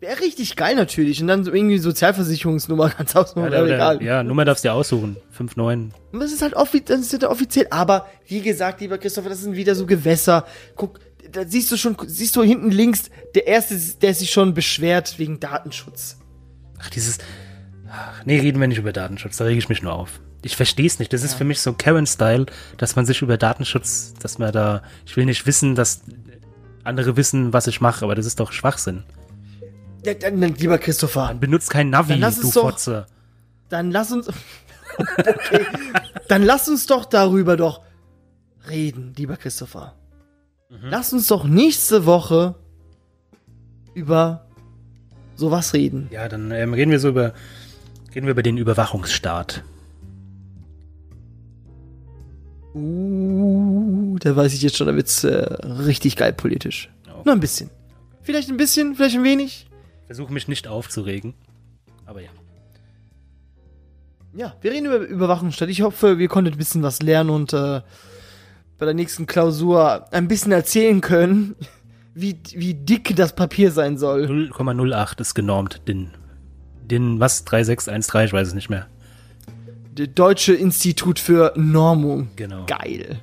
Wäre 0.00 0.20
richtig 0.20 0.54
geil 0.54 0.76
natürlich. 0.76 1.20
Und 1.20 1.26
dann 1.28 1.42
so 1.44 1.52
irgendwie 1.52 1.78
Sozialversicherungsnummer 1.78 2.90
ganz 2.98 3.14
Ja, 3.14 3.20
ausmachen, 3.20 3.50
der, 3.50 3.58
aber 3.58 3.68
der, 3.68 3.76
egal. 3.76 4.02
ja, 4.02 4.22
Nummer 4.22 4.44
darfst 4.44 4.64
du 4.64 4.68
dir 4.68 4.74
aussuchen. 4.74 5.16
5-9. 5.36 5.90
Und 6.12 6.20
das 6.20 6.32
ist 6.32 6.42
halt 6.42 6.54
offi 6.54 6.82
das 6.84 7.00
ist 7.00 7.20
ja 7.20 7.28
offiziell. 7.28 7.66
Aber 7.70 8.06
wie 8.26 8.40
gesagt, 8.40 8.80
lieber 8.80 8.98
Christopher, 8.98 9.28
das 9.28 9.40
sind 9.40 9.56
wieder 9.56 9.74
so 9.74 9.86
Gewässer. 9.86 10.46
Guck, 10.76 11.00
da 11.32 11.44
siehst 11.46 11.70
du 11.72 11.76
schon, 11.76 11.96
siehst 12.06 12.36
du 12.36 12.42
hinten 12.42 12.70
links, 12.70 13.10
der 13.34 13.46
erste, 13.48 13.76
der 14.00 14.14
sich 14.14 14.30
schon 14.30 14.54
beschwert 14.54 15.18
wegen 15.18 15.40
Datenschutz. 15.40 16.18
Ach, 16.80 16.90
dieses. 16.90 17.18
Ach, 17.90 18.24
nee, 18.24 18.38
reden 18.38 18.60
wir 18.60 18.68
nicht 18.68 18.78
über 18.78 18.92
Datenschutz, 18.92 19.38
da 19.38 19.44
rege 19.44 19.58
ich 19.58 19.68
mich 19.68 19.82
nur 19.82 19.94
auf. 19.94 20.20
Ich 20.42 20.56
verstehe 20.56 20.86
es 20.86 21.00
nicht. 21.00 21.12
Das 21.12 21.24
ist 21.24 21.34
für 21.34 21.44
mich 21.44 21.60
so 21.60 21.72
Karen-Style, 21.72 22.46
dass 22.76 22.94
man 22.94 23.04
sich 23.04 23.22
über 23.22 23.36
Datenschutz, 23.36 24.14
dass 24.22 24.38
man 24.38 24.52
da. 24.52 24.82
Ich 25.04 25.16
will 25.16 25.24
nicht 25.24 25.46
wissen, 25.46 25.74
dass 25.74 26.02
andere 26.84 27.16
wissen, 27.16 27.52
was 27.52 27.66
ich 27.66 27.80
mache, 27.80 28.04
aber 28.04 28.14
das 28.14 28.26
ist 28.26 28.38
doch 28.38 28.52
Schwachsinn. 28.52 29.02
Ja, 30.04 30.14
dann, 30.14 30.40
dann, 30.40 30.54
lieber 30.54 30.78
Christopher, 30.78 31.34
Benutzt 31.34 31.70
kein 31.70 31.90
Navi, 31.90 32.10
Dann 32.12 32.20
lass 32.20 32.40
du 32.40 32.50
doch- 32.50 32.62
Fotze. 32.70 33.06
dann 33.68 33.90
lass 33.90 34.12
uns, 34.12 34.28
okay, 35.18 35.66
dann 36.28 36.42
lass 36.44 36.68
uns 36.68 36.86
doch 36.86 37.04
darüber 37.04 37.56
doch 37.56 37.82
reden, 38.68 39.12
lieber 39.16 39.36
Christopher. 39.36 39.94
Lass 40.82 41.12
uns 41.14 41.26
doch 41.28 41.44
nächste 41.44 42.04
Woche 42.04 42.54
über 43.94 44.46
sowas 45.34 45.72
reden. 45.72 46.08
Ja, 46.10 46.28
dann 46.28 46.50
ähm, 46.50 46.74
reden 46.74 46.90
wir 46.90 47.00
so 47.00 47.08
über. 47.08 47.32
Reden 48.14 48.26
wir 48.26 48.32
über 48.32 48.42
den 48.42 48.58
Überwachungsstaat. 48.58 49.64
Uh, 52.74 54.16
da 54.20 54.36
weiß 54.36 54.52
ich 54.54 54.62
jetzt 54.62 54.76
schon, 54.76 54.86
da 54.86 54.94
wird's 54.94 55.24
äh, 55.24 55.28
richtig 55.64 56.16
geil 56.16 56.32
politisch. 56.32 56.90
Ja. 57.06 57.14
Nur 57.24 57.34
ein 57.34 57.40
bisschen. 57.40 57.70
Vielleicht 58.22 58.50
ein 58.50 58.56
bisschen, 58.56 58.94
vielleicht 58.94 59.16
ein 59.16 59.24
wenig. 59.24 59.67
Versuche 60.08 60.32
mich 60.32 60.48
nicht 60.48 60.66
aufzuregen. 60.66 61.34
Aber 62.06 62.20
ja. 62.20 62.30
Ja, 64.34 64.54
wir 64.60 64.72
reden 64.72 64.86
über 64.86 64.98
Überwachungsstadt. 64.98 65.68
Ich 65.68 65.82
hoffe, 65.82 66.18
wir 66.18 66.28
konnten 66.28 66.52
ein 66.52 66.58
bisschen 66.58 66.82
was 66.82 67.00
lernen 67.02 67.30
und 67.30 67.52
äh, 67.52 67.80
bei 68.78 68.84
der 68.84 68.94
nächsten 68.94 69.26
Klausur 69.26 70.06
ein 70.12 70.28
bisschen 70.28 70.52
erzählen 70.52 71.00
können, 71.00 71.54
wie, 72.14 72.38
wie 72.54 72.74
dick 72.74 73.14
das 73.16 73.34
Papier 73.34 73.70
sein 73.70 73.96
soll. 73.98 74.24
0,08 74.26 75.20
ist 75.20 75.34
genormt. 75.34 75.82
Den. 75.88 76.10
Den, 76.90 77.20
was? 77.20 77.44
3613, 77.44 78.26
ich 78.26 78.32
weiß 78.32 78.48
es 78.48 78.54
nicht 78.54 78.70
mehr. 78.70 78.86
Der 79.92 80.06
Deutsche 80.06 80.54
Institut 80.54 81.18
für 81.18 81.52
Normung. 81.56 82.28
Genau. 82.36 82.64
Geil. 82.66 83.20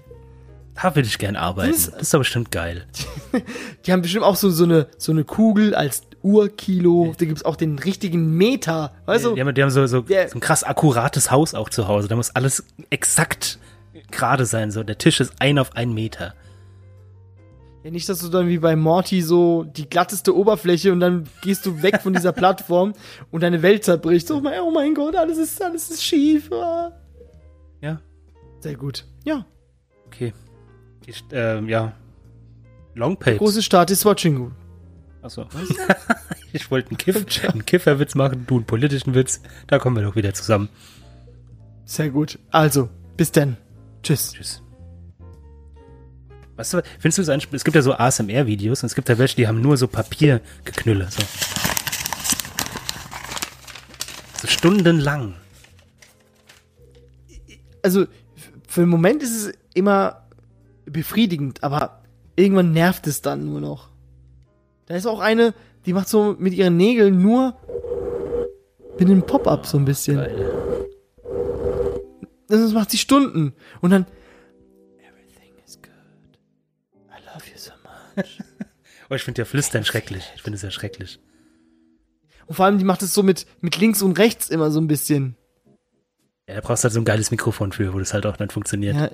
Da 0.76 0.94
würde 0.96 1.08
ich 1.08 1.18
gern 1.18 1.36
arbeiten. 1.36 1.72
Das- 1.72 1.90
Das 1.92 2.02
ist 2.04 2.14
doch 2.14 2.20
bestimmt 2.20 2.52
geil. 2.52 2.86
Die 3.86 3.92
haben 3.92 4.02
bestimmt 4.02 4.26
auch 4.26 4.36
so, 4.36 4.50
so, 4.50 4.66
eine, 4.66 4.88
so 4.98 5.12
eine 5.14 5.24
Kugel 5.24 5.74
als 5.74 6.04
Urkilo. 6.26 7.14
Da 7.18 7.26
gibt's 7.26 7.46
auch 7.46 7.56
den 7.56 7.78
richtigen 7.78 8.36
Meter. 8.36 8.92
Weißt 9.06 9.26
du? 9.26 9.36
Die 9.36 9.42
haben, 9.42 9.54
die 9.54 9.62
haben 9.62 9.70
so, 9.70 9.86
so, 9.86 10.02
Der- 10.02 10.28
so 10.28 10.38
ein 10.38 10.42
krass 10.42 10.64
akkurates 10.64 11.30
Haus 11.32 11.54
auch 11.54 11.70
zu 11.70 11.88
Hause. 11.88 12.08
Da 12.08 12.16
muss 12.16 12.32
alles 12.36 12.64
exakt 12.90 13.60
gerade 14.12 14.46
sein. 14.46 14.72
So, 14.72 14.84
der 14.84 14.98
Tisch 14.98 15.20
ist 15.20 15.34
ein 15.40 15.60
auf 15.60 15.76
einen 15.76 15.94
Meter. 15.94 16.34
Ja, 17.84 17.92
nicht, 17.92 18.10
dass 18.10 18.18
du 18.20 18.30
dann 18.30 18.48
wie 18.48 18.58
bei 18.58 18.76
Morty 18.76 19.22
so 19.22 19.64
die 19.64 19.88
glatteste 19.88 20.36
Oberfläche 20.36 20.92
und 20.92 21.00
dann 21.00 21.26
gehst 21.44 21.64
du 21.68 21.84
weg 21.84 22.02
von 22.02 22.14
dieser 22.14 22.32
Plattform 22.42 22.94
und 23.30 23.42
deine 23.44 23.62
Welt 23.62 23.84
zerbricht. 23.84 24.32
Oh 24.32 24.40
mein, 24.42 24.60
oh 24.62 24.72
mein 24.72 24.96
Gott, 24.96 25.16
alles 25.16 25.38
ist, 25.38 25.62
alles 25.62 25.92
ist 25.92 26.04
schief. 26.04 26.52
Ah. 26.52 26.92
Ja, 27.82 28.02
Sehr 28.62 28.76
gut. 28.76 29.06
Ja. 29.24 29.46
okay. 30.08 30.34
Ich, 31.06 31.24
ähm, 31.32 31.70
ja. 31.70 31.94
Longpapes. 32.96 33.38
Große 33.38 33.62
Start 33.62 33.92
ist 33.92 34.04
watching. 34.06 34.52
Achso. 35.26 35.48
ich 36.54 36.70
wollte 36.70 36.90
einen, 36.90 36.98
Kiff, 36.98 37.26
einen 37.50 37.66
Kifferwitz 37.66 38.14
machen, 38.14 38.46
du 38.46 38.58
einen 38.58 38.66
politischen 38.66 39.16
Witz. 39.16 39.42
Da 39.66 39.80
kommen 39.80 39.96
wir 39.96 40.04
doch 40.04 40.16
wieder 40.16 40.36
zusammen. 40.36 40.70
Sehr 41.84 42.12
gut. 42.12 42.38
Also, 42.52 42.90
bis 43.18 43.32
dann. 43.32 43.58
Tschüss. 44.04 44.34
Tschüss. 44.34 44.62
Weißt 46.58 46.76
du, 46.76 46.84
findest 47.00 47.18
du 47.18 47.22
es 47.24 47.30
eigentlich, 47.30 47.52
es 47.54 47.64
gibt 47.64 47.76
ja 47.76 47.82
so 47.82 47.94
ASMR-Videos 47.94 48.84
und 48.84 48.88
es 48.88 48.94
gibt 48.94 49.10
ja 49.10 49.18
welche, 49.18 49.36
die 49.36 49.48
haben 49.48 49.62
nur 49.62 49.78
so 49.78 49.88
Papiergeknülle. 49.88 51.08
So. 51.10 51.24
so 54.42 54.48
stundenlang. 54.48 55.34
Also, 57.82 58.06
für 58.68 58.82
den 58.82 58.90
Moment 58.90 59.24
ist 59.24 59.36
es 59.36 59.54
immer 59.74 60.28
befriedigend, 60.86 61.64
aber 61.64 62.04
irgendwann 62.36 62.74
nervt 62.74 63.08
es 63.08 63.24
dann 63.24 63.46
nur 63.46 63.60
noch. 63.60 63.95
Da 64.86 64.96
ist 64.96 65.06
auch 65.06 65.20
eine, 65.20 65.54
die 65.86 65.94
macht 65.94 66.08
so 66.08 66.36
mit 66.38 66.54
ihren 66.54 66.78
Nägeln 66.78 67.22
nur 67.22 67.58
mit 69.00 69.10
dem 69.10 69.24
Pop-up 69.24 69.66
so 69.66 69.78
ein 69.78 69.86
bisschen. 69.86 70.18
Geil. 70.18 70.86
Das 72.48 72.72
macht 72.74 72.92
sie 72.92 72.98
Stunden. 72.98 73.54
Und 73.82 73.90
dann. 73.90 74.06
Everything 75.00 75.54
is 75.66 75.78
good. 75.82 75.92
I 77.10 77.26
love 77.26 77.46
you 77.52 77.58
so 77.58 77.72
much. 78.16 78.40
Oh, 79.08 79.14
ich 79.14 79.22
finde 79.22 79.44
ja 79.44 79.46
Flüstern 79.46 79.86
schrecklich. 79.86 80.32
Ich 80.36 80.42
finde 80.42 80.56
es 80.56 80.64
ja 80.64 80.72
schrecklich. 80.72 81.20
Und 82.48 82.56
vor 82.56 82.66
allem, 82.66 82.80
die 82.80 82.84
macht 82.84 83.04
es 83.04 83.14
so 83.14 83.22
mit, 83.22 83.46
mit 83.62 83.78
links 83.78 84.02
und 84.02 84.18
rechts 84.18 84.50
immer 84.50 84.72
so 84.72 84.82
ein 84.82 84.88
bisschen. 84.88 85.36
Ja, 86.48 86.56
da 86.56 86.62
brauchst 86.62 86.84
du 86.84 86.86
halt 86.86 86.94
so 86.94 87.02
ein 87.02 87.06
geiles 87.06 87.30
Mikrofon 87.30 87.72
für, 87.72 87.94
wo 87.94 88.00
das 88.00 88.16
halt 88.16 88.26
auch 88.26 88.36
dann 88.36 88.50
funktioniert. 88.50 88.96
Ja, 88.96 89.12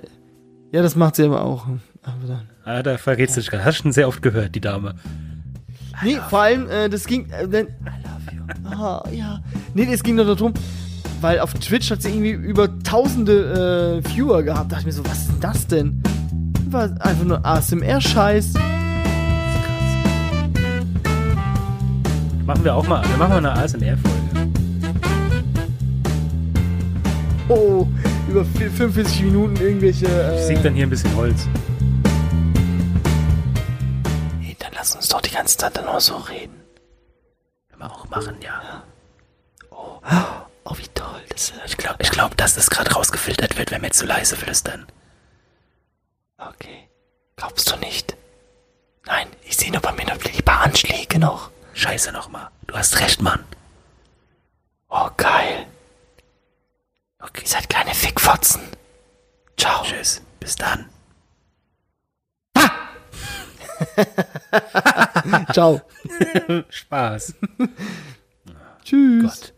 ja 0.72 0.82
das 0.82 0.96
macht 0.96 1.16
sie 1.16 1.24
aber 1.24 1.42
auch. 1.44 1.66
Aber 2.00 2.26
dann. 2.26 2.50
Ah, 2.64 2.82
da 2.82 2.96
verrätst 2.96 3.36
du 3.36 3.42
dich 3.42 3.50
gerade. 3.50 3.66
Hast 3.66 3.80
du 3.80 3.82
schon 3.82 3.92
sehr 3.92 4.08
oft 4.08 4.22
gehört, 4.22 4.54
die 4.54 4.62
Dame. 4.62 4.94
Nee, 6.04 6.18
vor 6.28 6.40
allem, 6.40 6.68
äh, 6.68 6.88
das 6.88 7.06
ging. 7.06 7.28
Äh, 7.30 7.44
I 7.44 7.46
love 7.48 7.66
you. 8.32 8.42
Ah, 8.76 9.02
ja. 9.12 9.40
Nee, 9.74 9.88
es 9.92 10.02
ging 10.02 10.16
nur 10.16 10.24
darum, 10.24 10.52
weil 11.20 11.38
auf 11.40 11.54
Twitch 11.54 11.90
hat 11.90 12.02
sie 12.02 12.08
irgendwie 12.10 12.30
über 12.32 12.68
tausende 12.82 14.02
äh, 14.04 14.08
Viewer 14.10 14.42
gehabt. 14.42 14.72
Da 14.72 14.76
dachte 14.76 14.80
ich 14.90 14.96
mir 14.96 15.02
so, 15.02 15.04
was 15.08 15.18
ist 15.18 15.28
denn 15.30 15.40
das 15.40 15.66
denn? 15.66 16.02
War 16.70 16.84
einfach 17.00 17.24
nur 17.24 17.44
ASMR-Scheiß. 17.44 18.54
Machen 22.46 22.64
wir 22.64 22.74
auch 22.74 22.86
mal, 22.88 23.02
wir 23.08 23.16
machen 23.16 23.30
mal 23.30 23.38
eine 23.38 23.52
ASMR-Folge. 23.52 24.18
Oh, 27.48 27.86
über 28.28 28.42
vi- 28.42 28.70
45 28.70 29.22
Minuten 29.24 29.56
irgendwelche. 29.56 30.06
Ich 30.06 30.10
Äh, 30.10 30.46
sieg 30.46 30.62
dann 30.62 30.74
hier 30.74 30.86
ein 30.86 30.90
bisschen 30.90 31.14
Holz. 31.16 31.46
Doch 35.12 35.20
die 35.20 35.30
ganze 35.30 35.56
Zeit 35.58 35.76
dann 35.76 35.86
auch 35.88 36.00
so 36.00 36.16
reden. 36.16 36.62
Können 37.68 37.82
wir 37.82 37.90
auch 37.92 38.08
machen, 38.08 38.40
ja. 38.42 38.82
Oh, 39.70 40.00
wie 40.76 40.88
toll. 40.88 41.22
Das, 41.28 41.52
Ich 41.66 41.76
glaube, 41.76 41.96
ich 42.00 42.10
glaub, 42.10 42.36
dass 42.36 42.54
das 42.54 42.70
gerade 42.70 42.92
rausgefiltert 42.92 43.56
wird, 43.58 43.70
wenn 43.70 43.82
wir 43.82 43.90
zu 43.90 44.06
leise 44.06 44.36
flüstern. 44.36 44.86
okay. 46.38 46.88
Glaubst 47.36 47.70
du 47.70 47.76
nicht? 47.76 48.16
Nein, 49.06 49.26
ich 49.42 49.56
sehe 49.56 49.72
nur 49.72 49.80
bei 49.80 49.90
mir 49.92 50.04
noch 50.04 50.12
ein 50.24 50.44
paar 50.44 50.60
Anschläge 50.60 51.18
noch. 51.18 51.50
Scheiße 51.74 52.12
nochmal. 52.12 52.48
Du 52.66 52.74
hast 52.76 53.00
recht, 53.00 53.20
Mann. 53.20 53.44
Oh, 54.88 55.08
geil. 55.16 55.66
Okay. 57.18 57.40
Ihr 57.42 57.48
seid 57.48 57.68
kleine 57.68 57.94
Fickfotzen. 57.94 58.62
Ciao. 59.56 59.82
Tschüss. 59.82 60.22
Bis 60.38 60.54
dann. 60.56 60.88
Ciao. 65.52 65.80
Spaß. 66.68 67.34
Tschüss. 68.84 69.22
Gott. 69.22 69.51